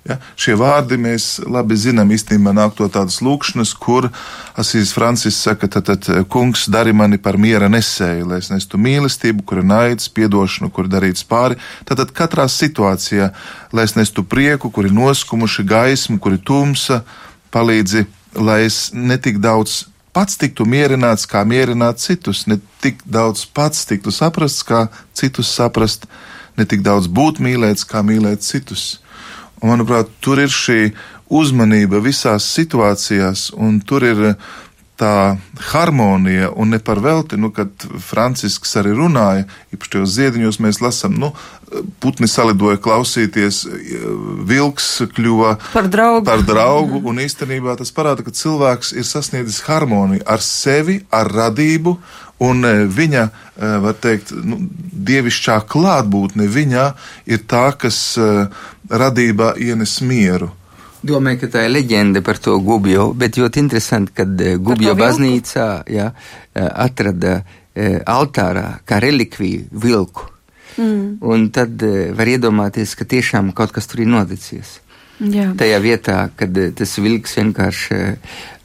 Ja? 0.05 0.19
Šie 0.37 0.53
vārdi 0.53 0.99
mēs 1.01 1.39
labi 1.49 1.73
zinām, 1.81 2.11
īstenībā 2.13 2.51
nāk 2.53 2.75
to 2.77 2.85
tādas 2.93 3.17
lūkšanas, 3.25 3.71
kur 3.81 4.11
Asīs 4.53 4.91
Francis 4.93 5.39
saka, 5.41 5.65
tad, 5.71 5.89
tad 5.89 6.27
kungs 6.29 6.67
dari 6.69 6.93
mani 6.93 7.17
par 7.17 7.39
miera 7.41 7.65
nesēju, 7.73 8.27
lai 8.29 8.37
es 8.43 8.51
nestu 8.53 8.77
mīlestību, 8.77 9.41
kur 9.49 9.63
ir 9.63 9.65
naids, 9.65 10.11
piedošanu, 10.13 10.69
kur 10.75 10.85
darīts 10.91 11.25
pāri. 11.25 11.57
Tātad 11.89 12.13
katrā 12.13 12.45
situācijā, 12.45 13.31
lai 13.73 13.87
es 13.89 13.95
nestu 13.97 14.21
prieku, 14.21 14.69
kur 14.69 14.85
ir 14.85 14.93
noskumuši 14.93 15.65
gaismu, 15.65 16.19
kur 16.21 16.37
ir 16.37 16.43
tumsa, 16.45 17.01
palīdzi, 17.55 18.05
lai 18.37 18.61
es 18.67 18.91
netik 18.93 19.39
daudz 19.41 19.87
pats 20.15 20.37
tiktu 20.37 20.67
mierināts, 20.69 21.25
kā 21.25 21.41
mierināt 21.49 21.99
citus, 22.03 22.45
ne 22.47 22.59
tik 22.83 23.01
daudz 23.09 23.47
pats 23.57 23.87
tiktu 23.89 24.13
saprasts, 24.13 24.61
kā 24.63 24.85
citus 25.17 25.49
saprast, 25.49 26.05
ne 26.55 26.67
tik 26.69 26.85
daudz 26.85 27.09
būt 27.09 27.41
mīlēts, 27.41 27.87
kā 27.89 28.05
mīlēt 28.05 28.45
citus. 28.45 28.99
Un, 29.61 29.71
manuprāt, 29.71 30.11
tur 30.21 30.41
ir 30.43 30.51
šī 30.51 30.91
uzmanība 31.31 32.01
visās 32.03 32.47
situācijās, 32.55 33.49
un 33.57 33.79
tur 33.81 34.05
ir 34.05 34.23
tā 34.95 35.35
harmonija, 35.73 36.53
un 36.55 36.71
ne 36.71 36.79
par 36.79 37.01
velti, 37.03 37.35
nu, 37.37 37.49
kad 37.51 37.69
Francisks 37.99 38.77
arī 38.79 38.93
runāja, 38.95 39.43
īpaši 39.75 39.91
tajos 39.91 40.13
ziediņos 40.15 40.59
mēs 40.63 40.79
lasām, 40.83 41.17
nu, 41.19 41.33
putni 41.99 42.29
salidoja 42.31 42.79
klausīties, 42.79 43.65
vilks 44.47 44.89
kļuva 45.15 45.55
par 45.73 45.89
draugu. 45.91 46.25
par 46.29 46.45
draugu, 46.47 47.01
un 47.11 47.19
īstenībā 47.25 47.75
tas 47.79 47.91
parāda, 47.95 48.23
ka 48.23 48.31
cilvēks 48.31 48.93
ir 48.95 49.07
sasniedzis 49.07 49.65
harmoniju 49.67 50.23
ar 50.23 50.43
sevi, 50.43 51.01
ar 51.11 51.31
radību, 51.33 51.97
un 52.45 52.67
e, 52.67 52.73
viņa, 52.91 53.25
var 53.83 53.99
teikt, 54.03 54.31
nu, 54.47 54.61
dievišķā 55.09 55.59
klātbūtne 55.71 56.47
viņā 56.51 56.87
ir 57.31 57.43
tā, 57.47 57.67
kas 57.79 57.99
radībā 58.89 59.55
ienes 59.61 59.99
mieru. 60.01 60.51
Domāju, 61.05 61.43
ka 61.43 61.51
tā 61.53 61.65
ir 61.67 61.75
leģenda 61.75 62.23
par 62.25 62.39
to 62.41 62.55
gubju, 62.65 63.11
bet 63.13 63.37
ļoti 63.37 63.61
interesanti, 63.61 64.13
kad 64.17 64.39
gubju 64.65 64.95
baznīcā 64.97 65.67
jā, 65.93 66.07
atrada 66.55 67.43
altārā 68.09 68.79
kā 68.87 68.97
relikviju 69.03 69.67
vilku. 69.83 70.31
Mm. 70.75 71.19
Un 71.23 71.49
tad 71.55 71.83
var 72.17 72.31
iedomāties, 72.31 72.95
ka 72.97 73.05
tiešām 73.07 73.53
kaut 73.55 73.71
kas 73.75 73.87
tur 73.87 74.01
ir 74.03 74.09
noticis. 74.11 74.79
Jā. 75.19 75.51
Tajā 75.55 75.77
vietā, 75.79 76.17
kad 76.35 76.57
tas 76.75 76.97
vilks 76.99 77.37
vienkārši 77.37 77.99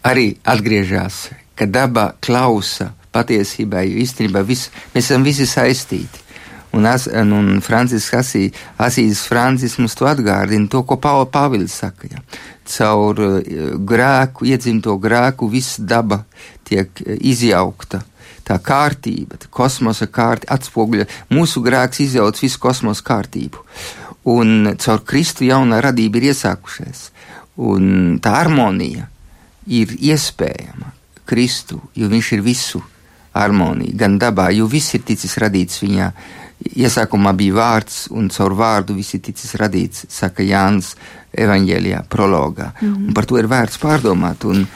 arī 0.08 0.32
atgriežas, 0.42 1.28
ka 1.54 1.68
daba 1.70 2.14
klausa 2.24 2.90
patiesībā, 3.14 3.84
jo 3.86 4.00
īstenībā 4.02 4.42
vis, 4.46 4.68
mēs 4.94 5.10
esam 5.10 5.26
visi 5.26 5.46
saistīti. 5.46 6.24
Un, 6.72 6.86
as, 6.86 7.08
un 7.10 7.58
Francisks 7.64 8.14
Asī, 8.14 8.44
Asīs 8.78 9.24
Francis 9.26 9.74
mums 9.80 9.96
to 9.98 10.06
atgādina, 10.06 10.68
to, 10.70 10.84
ko 10.86 11.00
Pāvils 11.02 11.32
Pāvils 11.34 11.74
saka. 11.82 12.10
Ja. 12.12 12.22
Caur 12.70 13.18
uh, 13.18 13.40
grēku, 13.90 14.46
iedzimto 14.46 14.94
grēku, 15.02 15.48
viss 15.50 15.80
daba 15.82 16.22
tiek 16.68 17.02
uh, 17.02 17.16
izjaukta. 17.18 18.04
Tā 18.46 18.58
kārtība, 18.62 19.38
tā 19.38 19.50
kosmosa 19.50 20.06
kārtība 20.10 20.56
atspoguļo 20.56 21.08
mūsu 21.34 21.62
grēks, 21.62 22.04
izjauc 22.06 22.38
visu 22.42 22.62
kosmosa 22.62 23.04
kārtību. 23.06 23.66
Un 24.30 24.74
caur 24.78 25.02
Kristu 25.06 25.46
jaunā 25.48 25.80
radība 25.82 26.20
ir 26.20 26.30
iesākušies. 26.30 27.08
Un 27.66 28.18
tā 28.22 28.36
harmonija 28.38 29.08
ir 29.66 29.92
iespējama 29.98 30.94
Kristu, 31.30 31.80
jo 31.94 32.08
viņš 32.10 32.32
ir 32.36 32.42
visu 32.44 32.82
harmonija, 33.34 33.94
gan 33.96 34.18
dabā, 34.18 34.48
jo 34.54 34.66
viss 34.70 34.94
ir 34.96 35.04
ticis 35.06 35.36
radīts 35.38 35.82
viņā. 35.84 36.10
Iesākumā 36.60 37.32
bija 37.36 37.56
vārds, 37.56 38.04
un 38.12 38.28
caur 38.32 38.54
vārdu 38.56 38.94
viss 38.98 39.16
ir 39.16 39.22
ticis 39.24 39.54
radīts, 39.58 40.04
saka 40.12 40.44
Jānis 40.44 40.94
Evanģēlijā, 41.32 42.04
prologā. 42.08 42.72
Mm 42.80 42.88
-hmm. 42.88 43.06
Un 43.08 43.14
par 43.14 43.24
to 43.24 43.38
ir 43.38 43.48
vērts 43.48 43.78
pārdomāt. 43.80 44.44
Un, 44.44 44.66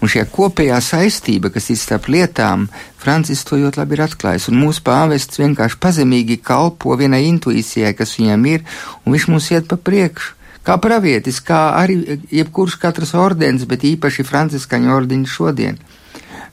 un 0.00 0.08
šajā 0.08 0.26
kopējā 0.32 0.80
saistība, 0.80 1.50
kas 1.50 1.70
ir 1.70 1.76
starp 1.76 2.08
lietām, 2.08 2.68
Francis 2.96 3.44
to 3.44 3.56
ļoti 3.56 3.78
labi 3.78 3.94
ir 3.94 4.02
atklājis. 4.02 4.48
Un 4.48 4.60
mūsu 4.64 4.82
pāvests 4.82 5.38
vienkārši 5.38 5.76
pazemīgi 5.80 6.40
kalpo 6.42 6.96
vienai 6.96 7.24
intuīcijai, 7.28 7.94
kas 7.94 8.18
viņam 8.18 8.46
ir, 8.46 8.60
un 9.04 9.12
viņš 9.12 9.28
mums 9.28 9.50
iet 9.50 9.68
pa 9.68 9.76
priekšu. 9.76 10.34
Kā 10.62 10.76
pravietis, 10.76 11.40
kā 11.40 11.72
arī 11.82 12.20
jebkurš 12.30 12.76
katrs 12.76 13.14
ordens, 13.14 13.64
bet 13.64 13.82
īpaši 13.82 14.24
franciskaņu 14.24 14.92
ordeņi 14.92 15.26
šodien. 15.26 15.74
Eh, 15.74 15.99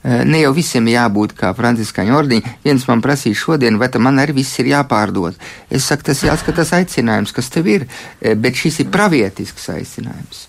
ne 0.08 0.40
jau 0.40 0.54
visiem 0.56 0.88
jābūt 0.88 1.34
kā 1.38 1.52
franciskāņu 1.58 2.16
ordiņi. 2.16 2.54
Viens 2.64 2.86
man 2.88 3.02
prasīja 3.04 3.36
šodien, 3.36 3.80
vai 3.80 3.90
man 4.00 4.22
arī 4.24 4.40
viss 4.40 4.60
ir 4.62 4.72
jāpārdod. 4.72 5.36
Es 5.70 5.88
saku, 5.90 6.08
tas 6.08 6.24
jāskatās 6.24 6.72
aicinājums, 6.78 7.34
kas 7.36 7.50
tev 7.50 7.68
ir, 7.68 7.88
eh, 8.22 8.36
bet 8.36 8.56
šis 8.56 8.80
ir 8.80 8.94
pravietisks 8.94 9.70
aicinājums. 9.70 10.48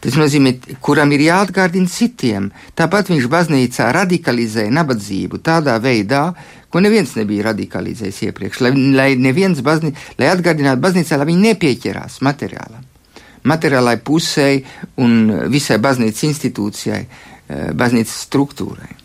Tas 0.00 0.14
nozīmē, 0.16 0.54
kuram 0.80 1.10
ir 1.12 1.20
jāatgādina 1.20 1.88
citiem. 1.88 2.50
Tāpat 2.74 3.10
viņš 3.12 3.26
baznīcā 3.28 3.90
radikalizēja 3.92 4.72
nabadzību 4.72 5.42
tādā 5.44 5.74
veidā, 5.76 6.34
ko 6.70 6.80
neviens 6.80 7.12
nebija 7.16 7.50
radikalizējis 7.50 8.22
iepriekš, 8.30 8.60
lai, 8.60 8.70
lai 8.96 9.10
neviens 9.16 9.60
baznī, 9.60 9.92
lai 10.18 10.30
atgādinātu 10.32 10.80
baznīcā, 10.80 11.18
lai 11.18 11.26
viņi 11.26 11.50
nepieķerās 11.50 12.22
materiālam, 12.22 12.86
materiālai 13.44 13.98
pusē 14.00 14.62
un 14.96 15.50
visai 15.52 15.76
baznīcas 15.78 16.24
institūcijai, 16.30 17.04
eh, 17.04 17.70
baznīcas 17.74 18.24
struktūrai. 18.24 18.99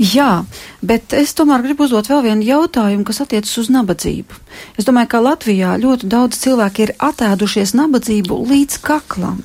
Jā, 0.00 0.44
bet 0.82 1.12
es 1.16 1.34
tomēr 1.36 1.64
gribu 1.64 1.86
uzdot 1.86 2.08
vēl 2.10 2.24
vienu 2.26 2.46
jautājumu, 2.46 3.04
kas 3.08 3.22
attiecas 3.24 3.52
uz 3.60 3.68
nabadzību. 3.72 4.40
Es 4.80 4.88
domāju, 4.88 5.10
ka 5.12 5.22
Latvijā 5.22 5.74
ļoti 5.82 6.08
daudz 6.12 6.40
cilvēki 6.42 6.86
ir 6.86 6.94
atēdušies 7.02 7.74
nabadzību 7.78 8.38
līdz 8.52 8.80
kaklam. 8.86 9.42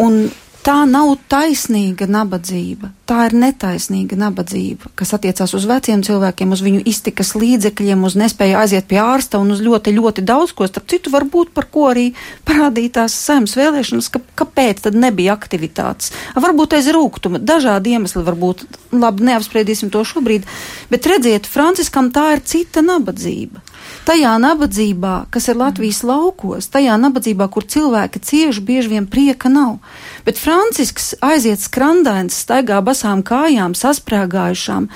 Un 0.00 0.28
tā 0.64 0.76
nav 0.88 1.14
taisnīga 1.30 2.06
nabadzība. 2.10 2.90
Tā 3.08 3.24
ir 3.28 3.34
netaisnīga 3.40 4.16
nabadzība, 4.20 4.92
kas 4.98 5.14
attiecās 5.16 5.54
uz 5.56 5.64
veciem 5.66 6.02
cilvēkiem, 6.06 6.52
uz 6.54 6.62
viņu 6.62 6.82
iztikas 6.90 7.32
līdzekļiem, 7.38 8.04
uz 8.06 8.16
nespēju 8.20 8.58
aiziet 8.60 8.86
pie 8.90 9.00
ārsta 9.02 9.40
un 9.42 9.54
uz 9.54 9.62
ļoti, 9.64 9.94
ļoti 9.96 10.24
daudz 10.26 10.54
ko. 10.56 10.68
Starp 10.70 10.86
citu, 10.92 11.12
varbūt 11.14 11.54
par 11.56 11.66
ko 11.72 11.88
arī 11.90 12.10
parādītās 12.48 13.16
saimnes 13.16 13.56
vēlēšanas, 13.58 14.10
ka, 14.14 14.22
kāpēc 14.42 14.84
tad 14.86 14.98
nebija 14.98 15.34
aktivitātes. 15.38 16.12
Varbūt 16.38 16.78
aiz 16.78 16.92
rūkuma, 16.94 17.42
dažādi 17.42 17.96
iemesli, 17.96 18.22
varbūt 18.26 18.66
labi, 18.94 19.26
neapspriedīsim 19.30 19.90
to 19.90 20.04
šobrīd, 20.06 20.46
bet 20.92 21.10
redziet, 21.10 21.50
Franciskam 21.50 22.12
tā 22.14 22.30
ir 22.36 22.46
cita 22.46 22.84
nabadzība 22.84 23.64
tajā 24.08 24.32
nabadzībā, 24.42 25.14
kas 25.32 25.48
ir 25.50 25.58
Latvijas 25.60 26.02
laukos, 26.06 26.68
tajā 26.72 26.96
nabadzībā, 27.00 27.46
kur 27.52 27.66
cilvēki 27.66 28.22
cieši, 28.26 28.64
bieži 28.66 28.92
vien 28.94 29.06
prieka 29.10 29.50
nav. 29.52 29.78
Bet 30.26 30.40
Francisks 30.40 31.12
aiziet 31.24 31.62
skrandains, 31.62 32.36
staigā 32.44 32.80
basām 32.84 33.24
kājām, 33.26 33.76
sasprāgājušām, 33.78 34.90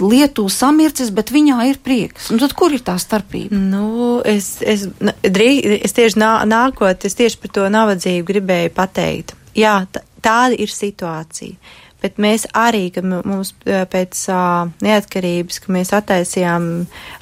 lietu 0.00 0.46
samircis, 0.52 1.12
bet 1.14 1.32
viņā 1.34 1.58
ir 1.70 1.82
prieks. 1.82 2.30
Un 2.34 2.42
tad 2.42 2.54
kur 2.58 2.74
ir 2.74 2.84
tā 2.86 2.96
starpība? 3.00 3.56
Nu, 3.56 4.20
es, 4.24 4.56
es, 4.62 4.86
drī, 5.24 5.50
es 5.80 5.96
tieši 5.96 6.20
nā, 6.20 6.32
nākot, 6.48 7.06
es 7.06 7.18
tieši 7.18 7.40
par 7.42 7.54
to 7.56 7.68
nabadzību 7.72 8.28
gribēju 8.32 8.74
pateikt. 8.76 9.36
Jā, 9.58 9.80
tāda 10.22 10.54
ir 10.54 10.70
situācija 10.70 11.79
bet 12.02 12.18
mēs 12.22 12.46
arī, 12.56 12.86
ka 12.94 13.02
mums 13.04 13.52
pēc 13.64 14.20
uh, 14.32 14.70
neatkarības, 14.84 15.60
ka 15.64 15.72
mēs 15.74 15.92
attaisījām, 15.96 16.68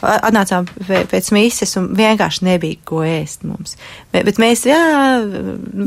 atnācām 0.01 0.69
pēc 0.87 1.31
mises 1.37 1.75
un 1.81 1.91
vienkārši 1.99 2.47
nebija 2.49 2.81
ko 2.89 3.03
ēst 3.07 3.47
mums. 3.49 3.77
Bet, 4.15 4.41
mēs, 4.41 4.65
jā, 4.69 4.81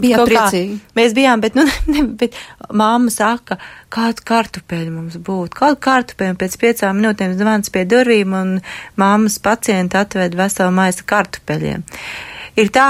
bijām 0.01 0.25
priecīgi. 0.29 0.79
Kā, 0.79 0.95
mēs 0.99 1.15
bijām, 1.17 1.43
bet, 1.43 1.57
nu, 1.59 1.67
ne, 1.93 2.05
bet 2.19 2.37
mamma 2.69 3.13
saka, 3.13 3.59
kādu 3.91 4.25
kartupeļu 4.27 4.95
mums 4.95 5.19
būtu, 5.19 5.57
kādu 5.61 5.79
kartupeļu, 5.83 6.39
pēc 6.41 6.57
piecām 6.61 6.99
minūtēm 6.99 7.37
zvans 7.39 7.73
pie 7.73 7.85
durvīm 7.89 8.35
un 8.37 8.57
mammas 9.01 9.39
pacienti 9.43 9.99
atved 9.99 10.35
veselu 10.39 10.73
maisu 10.75 11.07
kartupeļiem. 11.09 11.85
Ir 12.59 12.67
tā, 12.75 12.89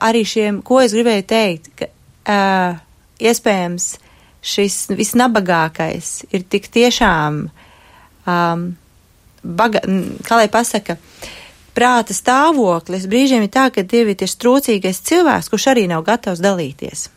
arī 0.00 0.24
šiem, 0.24 0.62
ko 0.64 0.80
es 0.80 0.94
gribēju 0.96 1.26
teikt, 1.28 1.70
ka 1.76 1.90
uh, 1.90 2.80
iespējams, 3.20 3.88
šis 4.44 4.90
visnabagākais 4.92 6.10
ir 6.34 6.44
tik 6.52 6.68
tiešām, 6.72 7.46
um, 8.28 8.64
baga, 9.42 9.80
kā 10.26 10.38
lai 10.40 10.50
pasaka, 10.52 10.98
prāta 11.74 12.16
stāvoklis. 12.16 13.08
Brīžiem 13.10 13.46
ir 13.46 13.52
tā, 13.52 13.70
ka 13.72 13.82
Dievi 13.82 14.14
ir 14.14 14.36
trūcīgais 14.44 15.02
cilvēks, 15.08 15.50
kurš 15.52 15.70
arī 15.72 15.88
nav 15.90 16.04
gatavs 16.06 16.44
dalīties. 16.44 17.08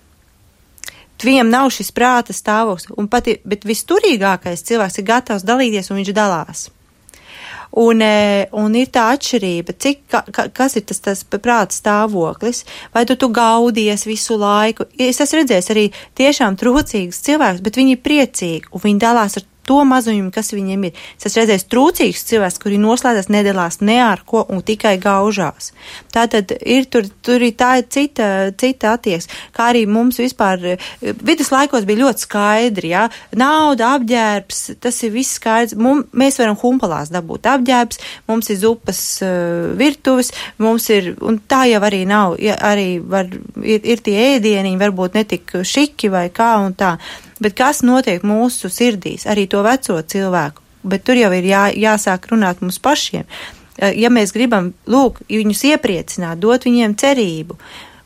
Viņam 1.17 1.49
nav 1.49 1.71
šis 1.73 1.89
prāta 1.91 2.33
stāvoklis, 2.35 2.91
un 2.97 3.07
pat, 3.09 3.29
bet 3.43 3.65
visturīgākais 3.65 4.63
cilvēks 4.67 4.99
ir 5.01 5.07
gatavs 5.07 5.45
dalīties, 5.47 5.89
un 5.91 5.99
viņš 6.01 6.13
dalās. 6.13 6.67
Un, 7.77 8.01
e, 8.01 8.47
un 8.55 8.75
ir 8.79 8.87
tā 8.93 9.09
atšķirība, 9.15 9.75
cik, 9.77 9.99
ka, 10.09 10.47
kas 10.55 10.77
ir 10.79 10.85
tas, 10.87 11.01
tas 11.03 11.23
prāta 11.27 11.75
stāvoklis, 11.75 12.63
vai 12.93 13.03
tu, 13.05 13.17
tu 13.19 13.29
gaudies 13.33 14.07
visu 14.07 14.39
laiku. 14.39 14.87
Es 14.97 15.19
esmu 15.23 15.41
redzējis 15.41 15.71
arī 15.75 15.85
tiešām 16.17 16.57
trūcīgus 16.57 17.21
cilvēkus, 17.27 17.63
bet 17.65 17.79
viņi 17.79 17.97
ir 17.97 18.03
priecīgi 18.05 18.71
un 18.71 18.85
viņi 18.87 19.03
dalās 19.03 19.37
ar 19.41 19.45
to 19.67 19.81
mazumu, 19.87 20.31
kas 20.33 20.53
viņiem 20.55 20.87
ir. 20.89 21.01
Es 21.17 21.29
esmu 21.29 21.43
redzējis 21.43 21.67
trūcīgus 21.71 22.25
cilvēkus, 22.29 22.61
kuri 22.63 22.79
noslēdzas, 22.81 23.29
nedalās 23.33 23.81
ne 23.85 23.99
ar 24.03 24.23
ko 24.27 24.43
un 24.53 24.63
tikai 24.65 24.95
gaužās. 25.03 25.71
Tā 26.13 26.25
tad 26.31 26.53
ir 26.61 26.87
tur, 26.91 27.07
tur 27.25 27.43
ir 27.43 27.55
tā 27.59 27.77
ir 27.81 27.87
cita, 27.93 28.29
cita 28.57 28.95
attieksme, 28.95 29.33
kā 29.55 29.69
arī 29.73 29.83
mums 29.89 30.19
vispār 30.21 30.77
viduslaikos 31.01 31.87
bija 31.87 32.05
ļoti 32.05 32.25
skaidri, 32.27 32.93
jā, 32.95 33.05
nauda, 33.37 33.93
apģērbs, 33.97 34.63
tas 34.83 35.01
ir 35.05 35.13
viss 35.15 35.37
skaidrs. 35.39 35.77
Mum, 35.79 36.05
mēs 36.17 36.39
varam 36.41 36.57
humpalās 36.61 37.11
dabūt 37.13 37.49
apģērbs, 37.51 38.01
mums 38.31 38.51
ir 38.53 38.61
zupas 38.61 39.01
uh, 39.25 39.73
virtuves, 39.77 40.31
mums 40.63 40.89
ir, 40.93 41.13
un 41.25 41.41
tā 41.49 41.65
jau 41.71 41.83
arī 41.87 42.03
nav, 42.09 42.37
ja, 42.41 42.57
arī 42.71 42.97
var, 43.03 43.29
ir, 43.63 43.83
ir 43.83 44.03
tie 44.05 44.17
ēdieniņi, 44.33 44.81
varbūt 44.81 45.17
netik 45.19 45.57
šiki 45.67 46.11
vai 46.13 46.27
kā 46.33 46.55
un 46.63 46.75
tā 46.77 46.95
bet 47.43 47.57
kas 47.57 47.83
notiek 47.83 48.23
mūsu 48.23 48.69
sirdīs, 48.71 49.27
arī 49.27 49.47
to 49.47 49.63
veco 49.65 50.01
cilvēku. 50.01 50.63
Bet 50.87 51.03
tur 51.03 51.19
jau 51.19 51.31
ir 51.35 51.43
jā, 51.43 51.67
jāsāk 51.75 52.29
runāt 52.31 52.61
mums 52.61 52.79
pašiem. 52.79 53.25
Eh, 53.77 53.93
ja 54.01 54.09
mēs 54.13 54.33
gribam, 54.33 54.71
lūk, 54.89 55.21
viņus 55.29 55.63
iepriecināt, 55.71 56.41
dot 56.41 56.65
viņiem 56.65 56.95
cerību 56.97 57.57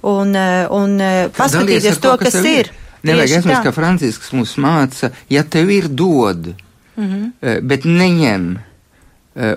un, 0.10 0.34
eh, 0.36 0.66
un 0.68 0.98
eh, 1.00 1.30
paskatīties 1.36 2.02
to, 2.04 2.16
kas, 2.20 2.36
kas 2.36 2.50
ir. 2.50 2.72
Nevajag 3.08 3.40
aizmirst, 3.40 3.64
ka 3.66 3.72
Francisks 3.74 4.34
mums 4.36 4.58
māca, 4.62 5.10
ja 5.32 5.42
tev 5.44 5.72
ir 5.74 5.88
dod, 5.88 6.52
mm 6.98 7.08
-hmm. 7.08 7.62
bet 7.66 7.86
neņem. 7.86 8.60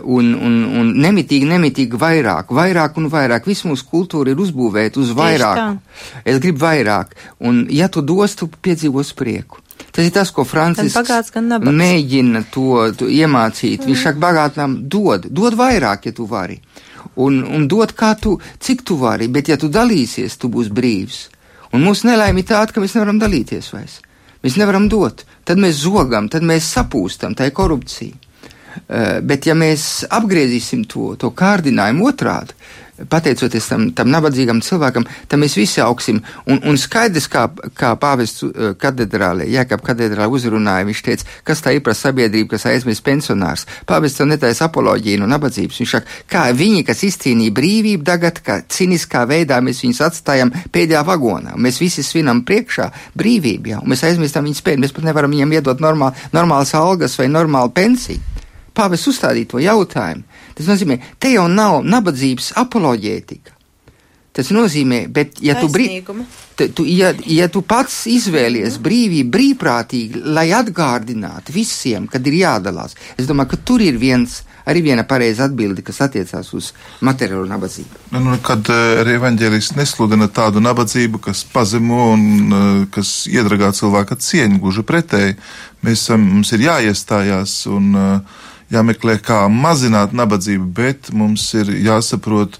Un, 0.04 0.34
un, 0.38 0.52
un 0.78 0.92
nemitīgi, 1.02 1.44
nemitīgi 1.50 1.98
vairāk, 1.98 2.46
vairāk 2.48 2.96
un 2.96 3.10
vairāk. 3.10 3.44
Viss 3.44 3.64
mūsu 3.66 3.84
kultūra 3.90 4.30
ir 4.30 4.38
uzbūvēta 4.38 5.00
uz 5.02 5.10
vairāk. 5.10 5.78
Es 6.24 6.38
gribu 6.38 6.58
vairāk. 6.62 7.06
Un, 7.40 7.66
ja 7.68 7.88
tu 7.88 8.00
dos, 8.00 8.36
tu 8.36 8.46
piedzīvos 8.46 9.12
prieku. 9.18 9.63
Tas 9.94 10.06
ir 10.06 10.10
tas, 10.14 10.30
ko 10.34 10.42
Francisks 10.42 11.34
mēģina 11.78 12.44
to, 12.54 12.70
to 12.98 13.06
iemācīt. 13.10 13.82
Mm. 13.82 13.90
Viņš 13.90 14.06
saka, 14.08 14.20
bagātnām 14.24 14.80
dod, 14.90 15.28
dod 15.30 15.54
vairāk, 15.58 16.08
ja 16.08 16.16
tu 16.16 16.26
vari. 16.30 16.58
Un, 17.22 17.44
un 17.46 17.68
dod, 17.70 17.92
kā 17.94 18.14
tu, 18.18 18.34
cik 18.58 18.82
tu 18.86 18.98
vari, 18.98 19.28
bet 19.30 19.52
ja 19.52 19.58
tu 19.60 19.70
dalīsies, 19.70 20.34
tu 20.40 20.50
būsi 20.50 20.74
brīvs. 20.74 21.20
Un 21.74 21.86
mūsu 21.86 22.08
nelaime 22.08 22.42
ir 22.42 22.48
tāda, 22.50 22.74
ka 22.74 22.82
mēs 22.82 22.96
nevaram 22.98 23.20
dalīties 23.22 23.70
vairs. 23.74 24.00
Mēs 24.44 24.58
nevaram 24.60 24.90
dot, 24.90 25.24
tad 25.46 25.62
mēs 25.62 25.80
zogam, 25.86 26.26
tad 26.28 26.44
mēs 26.46 26.66
sapūstam, 26.74 27.34
tā 27.38 27.48
ir 27.48 27.56
korupcija. 27.56 28.20
Uh, 28.74 29.20
bet 29.22 29.46
ja 29.46 29.54
mēs 29.54 30.02
apgriezīsim 30.10 30.82
to, 30.90 31.12
to 31.14 31.30
kārdinājumu 31.38 32.08
otrādi, 32.10 32.56
pateicoties 33.10 33.66
tam, 33.68 33.88
tam 33.96 34.10
nabadzīgam 34.12 34.60
cilvēkam, 34.64 35.06
tad 35.28 35.40
mēs 35.42 35.56
visi 35.58 35.82
augsim. 35.82 36.20
Un, 36.46 36.60
un 36.68 36.78
skaidrs, 36.78 37.26
kā, 37.30 37.46
kā 37.76 37.94
pāvests 38.00 38.44
uh, 38.46 38.72
katedrālē, 38.78 39.46
Jēkab 39.50 39.82
katedrālē 39.84 40.28
uzrunāja, 40.30 40.86
viņš 40.88 41.02
teica, 41.06 41.28
kas 41.46 41.62
tā 41.64 41.74
ir 41.74 41.82
par 41.86 41.96
sabiedrību, 41.98 42.52
kas 42.54 42.66
aizmirst 42.70 43.04
pensionārs. 43.06 43.66
Pāvests 43.88 44.20
to 44.20 44.28
netaisa 44.28 44.68
apoloģiju 44.68 45.22
no 45.22 45.30
nabadzības. 45.30 45.80
Viņš 45.82 45.94
saka, 45.96 46.20
kā 46.30 46.44
viņi, 46.54 46.84
kas 46.86 47.02
izcīnīja 47.08 47.54
brīvību, 47.56 48.06
tagad, 48.06 48.38
kā 48.46 48.60
ciniskā 48.70 49.24
veidā 49.30 49.58
mēs 49.64 49.82
viņus 49.84 50.04
atstājam 50.08 50.54
pēdējā 50.74 51.02
vagonā. 51.08 51.56
Mēs 51.58 51.80
visi 51.82 52.06
svinam 52.06 52.44
priekšā 52.46 52.90
brīvību, 53.18 53.74
jā, 53.74 53.82
un 53.82 53.90
mēs 53.90 54.06
aizmirstam 54.06 54.46
viņu 54.46 54.60
spēju. 54.60 54.84
Mēs 54.84 54.94
pat 54.94 55.08
nevaram 55.08 55.34
viņiem 55.34 55.58
iedot 55.58 55.82
normāl, 55.82 56.14
normālas 56.34 56.74
algas 56.78 57.18
vai 57.18 57.26
normālu 57.32 57.74
pensiju. 57.74 58.22
Pāvests 58.74 59.06
uzstādīja 59.10 59.52
to 59.52 59.60
jautājumu. 59.62 60.24
Tas 60.54 60.70
nozīmē, 60.70 61.00
te 61.18 61.34
jau 61.34 61.48
nav 61.50 61.82
nabadzības 61.82 62.52
apoloģētika. 62.62 63.54
Tas 64.34 64.48
nozīmē, 64.50 65.04
bet 65.14 65.36
ja 65.46 65.54
tu, 65.60 65.68
brī, 65.70 66.00
tu, 66.58 66.82
ja, 66.90 67.12
ja 67.30 67.46
tu 67.46 67.60
pats 67.62 68.00
izvēlies 68.10 68.80
brīvību 68.82 69.30
brīvprātīgi, 69.30 70.24
lai 70.26 70.48
atgādinātu 70.58 71.54
visiem, 71.54 72.08
kad 72.10 72.26
ir 72.26 72.40
jādalās, 72.40 72.96
es 73.14 73.28
domāju, 73.30 73.52
ka 73.52 73.60
tur 73.70 73.84
ir 73.86 74.00
viens, 74.02 74.40
arī 74.66 74.82
viena 74.88 75.04
pareiza 75.06 75.46
atbilde, 75.46 75.84
kas 75.86 76.02
attiecās 76.08 76.50
uz 76.58 76.72
materiālu 77.06 77.46
nabadzību. 77.46 78.00
Nu, 78.16 78.24
nu, 78.24 78.34
kad 78.42 78.66
uh, 78.74 79.06
evaņģēlists 79.14 79.76
nesludina 79.78 80.26
tādu 80.26 80.58
nabadzību, 80.66 81.22
kas 81.28 81.44
pazemo 81.54 82.08
un 82.16 82.24
uh, 82.48 82.64
kas 82.94 83.28
iedragā 83.30 83.70
cilvēka 83.76 84.18
cieņu, 84.18 84.58
gluži 84.64 84.82
pretēji, 84.88 85.38
mēs, 85.86 86.08
um, 86.10 86.26
mums 86.40 86.50
ir 86.58 86.66
jāiestājās 86.66 87.60
un 87.70 87.92
uh, 87.94 88.42
jāmeklē, 88.74 89.18
kā 89.22 89.44
mazināt 89.48 90.14
nabadzību, 90.16 90.70
bet 90.74 91.12
mums 91.14 91.46
ir 91.58 91.70
jāsaprot 91.86 92.58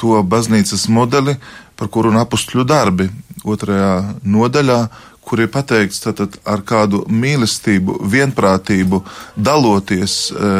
to 0.00 0.18
baznīcas 0.26 0.88
modeli, 0.90 1.36
par 1.78 1.90
kuru 1.90 2.12
un 2.12 2.20
apustļu 2.20 2.66
darbi 2.68 3.08
otrajā 3.48 3.94
nodaļā, 4.22 4.80
kur 5.22 5.40
ir 5.40 5.50
pateikts, 5.54 6.02
tātad 6.02 6.34
ar 6.48 6.64
kādu 6.66 7.04
mīlestību, 7.10 8.00
vienprātību, 8.10 9.00
daloties, 9.36 10.16
e, 10.30 10.50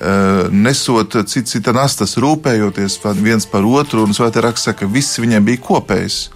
e, 0.00 0.14
nesot 0.54 1.18
cita, 1.26 1.46
cita 1.50 1.74
nastas, 1.76 2.16
rūpējoties 2.22 3.00
viens 3.18 3.46
par 3.46 3.66
otru, 3.66 4.06
un 4.06 4.14
svētā 4.16 4.44
raksta, 4.46 4.74
ka 4.74 4.86
viss 4.86 5.18
viņiem 5.18 5.44
bija 5.50 5.64
kopējs. 5.66 6.28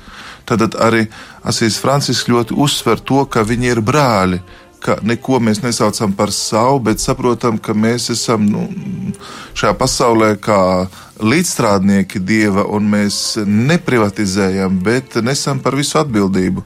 Tad 0.45 0.75
arī 0.75 1.07
Asīs 1.47 1.79
Francisks 1.79 2.29
ļoti 2.29 2.59
uzsver 2.59 3.01
to, 3.01 3.23
ka 3.31 3.47
viņi 3.47 3.71
ir 3.77 3.81
brāļi, 3.81 4.43
ka 4.83 4.99
neko 5.07 5.39
mēs 5.43 5.63
nesaucam 5.63 6.13
par 6.17 6.33
savu, 6.35 6.81
bet 6.89 7.03
saprotam, 7.03 7.59
ka 7.59 7.75
mēs 7.75 8.11
esam 8.15 8.47
nu, 8.51 8.67
šajā 9.55 9.75
pasaulē 9.79 10.35
kā 10.43 10.61
līdzstrādnieki 11.23 12.23
dieva, 12.27 12.65
un 12.67 12.89
mēs 12.91 13.39
neprivatizējam, 13.47 14.81
bet 14.83 15.21
nesam 15.23 15.63
par 15.63 15.77
visu 15.79 16.01
atbildību. 16.03 16.65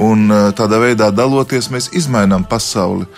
Un 0.00 0.30
eh, 0.30 0.46
tādā 0.56 0.80
veidā 0.80 1.10
daloties, 1.12 1.70
mēs 1.72 1.90
izmainām 1.96 2.46
pasauli. 2.48 3.08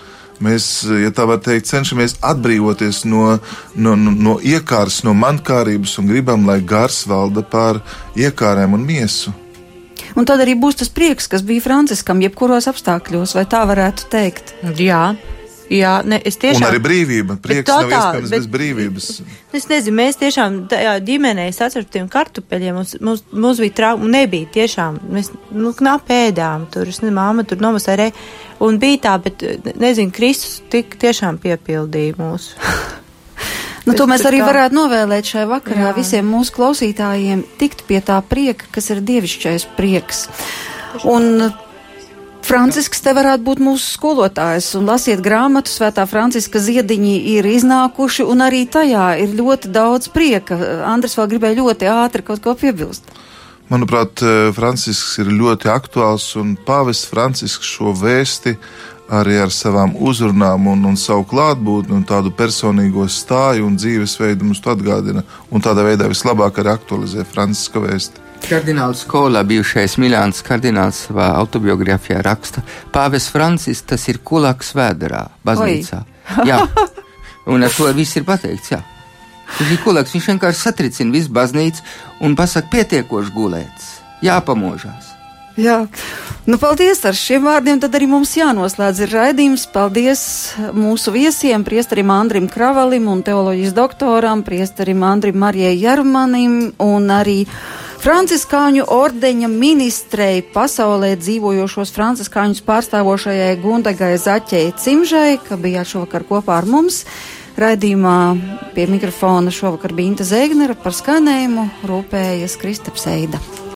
Mēs, 0.43 0.65
ja 0.99 1.13
tā 1.15 1.23
var 1.29 1.39
teikt, 1.45 1.69
cenšamies 1.71 2.17
atbrīvoties 2.27 3.05
no, 3.07 3.37
no, 3.77 3.93
no, 3.95 4.11
no 4.11 4.33
iekārs, 4.43 5.03
no 5.07 5.15
mankārības 5.15 5.95
un 6.03 6.11
gribam, 6.11 6.49
lai 6.49 6.59
gars 6.67 7.05
valda 7.07 7.45
pār 7.47 7.79
iekārēm 8.19 8.75
un 8.75 8.83
miesu. 8.89 9.31
Un 10.17 10.29
tad 10.29 10.43
arī 10.45 10.57
būs 10.59 10.83
tas 10.83 10.91
prieks, 10.93 11.29
kas 11.31 11.45
bija 11.47 11.65
Franciskam, 11.65 12.21
jebkuros 12.25 12.69
apstākļos, 12.71 13.37
vai 13.39 13.47
tā 13.49 13.63
varētu 13.69 14.11
teikt. 14.13 14.55
Jā, 14.79 15.05
Jā, 15.73 15.93
ne, 16.05 16.19
es 16.27 16.37
tiešām. 16.41 16.67
Un 16.67 16.69
arī 16.69 16.81
brīvība. 16.85 17.39
Prieks 17.41 17.65
tā, 17.71 17.79
nav 17.87 17.93
iespējams 17.93 18.33
bez 18.35 18.49
brīvības. 18.53 19.09
Es 19.57 19.67
nezinu, 19.69 19.99
mēs 19.99 20.17
tiešām 20.17 20.55
tajā 20.73 20.95
ģimenē 21.05 21.45
sacertiem 21.53 22.07
kartupeļiem, 22.13 22.79
mums, 22.79 22.95
mums, 23.05 23.21
mums 23.37 23.59
bija 23.61 23.75
trauma, 23.83 24.09
nebija 24.09 24.49
tiešām, 24.55 24.97
mēs, 25.13 25.29
nu, 25.53 25.75
knap 25.77 26.09
ēdām 26.13 26.65
tur, 26.73 26.89
es 26.89 27.03
ne, 27.05 27.13
māma 27.13 27.45
tur 27.45 27.61
nomasērē, 27.61 28.09
un 28.65 28.81
bija 28.81 29.03
tā, 29.11 29.19
bet, 29.27 29.45
nezinu, 29.77 30.15
Kristus 30.17 30.63
tik 30.73 30.97
tiešām 31.05 31.37
piepildīja 31.45 32.17
mūsu. 32.17 32.57
Nu, 33.87 33.97
to 33.99 34.07
mēs 34.07 34.23
arī 34.29 34.43
varētu 34.45 34.77
novēlēt 34.77 35.33
šai 35.33 35.49
vakarā 35.51 35.89
Jā. 35.91 35.97
visiem 35.97 36.29
mūsu 36.31 36.55
klausītājiem 36.55 37.43
tikt 37.59 37.83
pie 37.89 37.99
tā 38.05 38.21
prieka, 38.23 38.69
kas 38.75 38.93
ir 38.95 39.03
dievišķais 39.03 39.67
prieks. 39.77 40.29
Un 41.09 41.51
Francisks 42.43 43.03
te 43.03 43.15
varētu 43.15 43.45
būt 43.47 43.63
mūsu 43.63 43.95
skolotājs, 43.97 44.73
un 44.79 44.87
lasiet 44.91 45.23
grāmatu, 45.25 45.71
Svētā 45.71 46.05
Franciska 46.11 46.63
ziediņi 46.63 47.15
ir 47.37 47.47
iznākuši, 47.49 48.27
un 48.29 48.43
arī 48.45 48.65
tajā 48.71 49.13
ir 49.23 49.35
ļoti 49.39 49.71
daudz 49.73 50.11
prieka. 50.13 50.59
Andris 50.91 51.17
vēl 51.19 51.31
gribēja 51.37 51.61
ļoti 51.63 51.91
ātri 51.93 52.27
kaut 52.27 52.43
ko 52.45 52.57
piebilst. 52.59 53.07
Manuprāt, 53.73 54.21
eh, 54.21 54.51
Francisks 54.53 55.19
ir 55.23 55.31
ļoti 55.33 55.71
aktuāls, 55.73 56.35
un 56.37 56.57
pāvests 56.67 57.09
Francisks 57.09 57.67
šo 57.67 57.95
vēsti 57.97 58.57
arī 59.13 59.37
ar 59.43 59.53
savām 59.53 59.93
uzrunām 60.01 60.67
un, 60.73 60.85
un 60.89 60.97
savu 60.97 61.27
klātbūtni 61.29 61.97
un 61.99 62.05
tādu 62.09 62.33
personīgo 62.37 63.05
stāju 63.11 63.67
un 63.69 63.77
dzīvesveidu 63.77 64.49
mums 64.49 64.63
atgādina, 64.65 65.25
un 65.53 65.65
tādā 65.65 65.85
veidā 65.87 66.09
vislabāk 66.11 66.63
arī 66.63 66.73
aktualizē 66.73 67.27
Franciska 67.29 67.83
vēsti. 67.83 68.23
Kardināls 68.43 69.05
Kola, 69.07 69.45
bijušais 69.47 69.99
Milāns 70.03 70.43
kardināls, 70.43 71.05
savā 71.07 71.29
autobiogrāfijā 71.39 72.23
raksta, 72.27 72.65
Pāvis 72.95 73.29
Francis 73.31 73.85
tas 73.87 74.09
ir 74.11 74.19
kulaks 74.25 74.73
vēderā, 74.75 75.27
baznīcā. 75.47 76.03
jā, 76.49 76.59
un 77.53 77.69
ar 77.69 77.77
to 77.77 77.93
viss 77.95 78.19
ir 78.19 78.27
pateikts, 78.27 78.75
jā. 78.75 78.83
Viņš 79.53 79.73
ir 79.77 79.83
kulaks, 79.85 80.17
viņš 80.17 80.31
vienkārši 80.33 80.65
satricina 80.65 81.15
visu 81.15 81.31
baznīcu 81.37 81.85
un 82.25 82.37
pasaka 82.39 82.73
pietiekoši 82.73 83.35
gulēts, 83.37 83.91
jāpamožās. 84.25 85.12
Jā, 85.61 85.83
nu 86.49 86.57
paldies 86.57 87.03
ar 87.05 87.17
šiem 87.17 87.45
vārdiem. 87.45 87.81
Tad 87.83 87.93
arī 87.99 88.07
mums 88.09 88.33
jānoslēdz 88.39 89.03
ir 89.05 89.13
raidījums. 89.13 89.67
Paldies 89.73 90.23
mūsu 90.73 91.13
viesiem, 91.13 91.65
priestarim 91.67 92.09
Andrim 92.15 92.49
Kravalim 92.49 93.11
un 93.13 93.21
teoloģijas 93.27 93.77
doktoram, 93.77 94.45
priestarim 94.47 95.05
Andrim 95.05 95.37
Marijai 95.43 95.77
Jarmanim 95.77 96.73
un 96.81 97.13
arī 97.13 97.43
Franciskāņu 98.03 98.89
ordeņa 98.91 99.47
ministrei 99.53 100.41
pasaulē 100.43 101.13
dzīvojošos 101.21 101.93
franciskāņus 101.95 102.65
pārstāvošajai 102.67 103.53
Gundagai 103.63 104.17
Zaķei 104.19 104.73
Cimžai, 104.75 105.37
ka 105.45 105.61
bijāt 105.61 105.93
šovakar 105.93 106.27
kopā 106.27 106.59
ar 106.59 106.67
mums. 106.67 107.05
Raidījumā 107.61 108.19
pie 108.75 108.89
mikrofona 108.91 109.53
šovakar 109.55 109.95
bija 109.95 110.17
Inta 110.17 110.27
Zēgnera 110.27 110.75
par 110.75 110.97
skanējumu 110.97 111.69
rūpējas 111.87 112.57
Kristaps 112.59 113.07
Eida. 113.13 113.39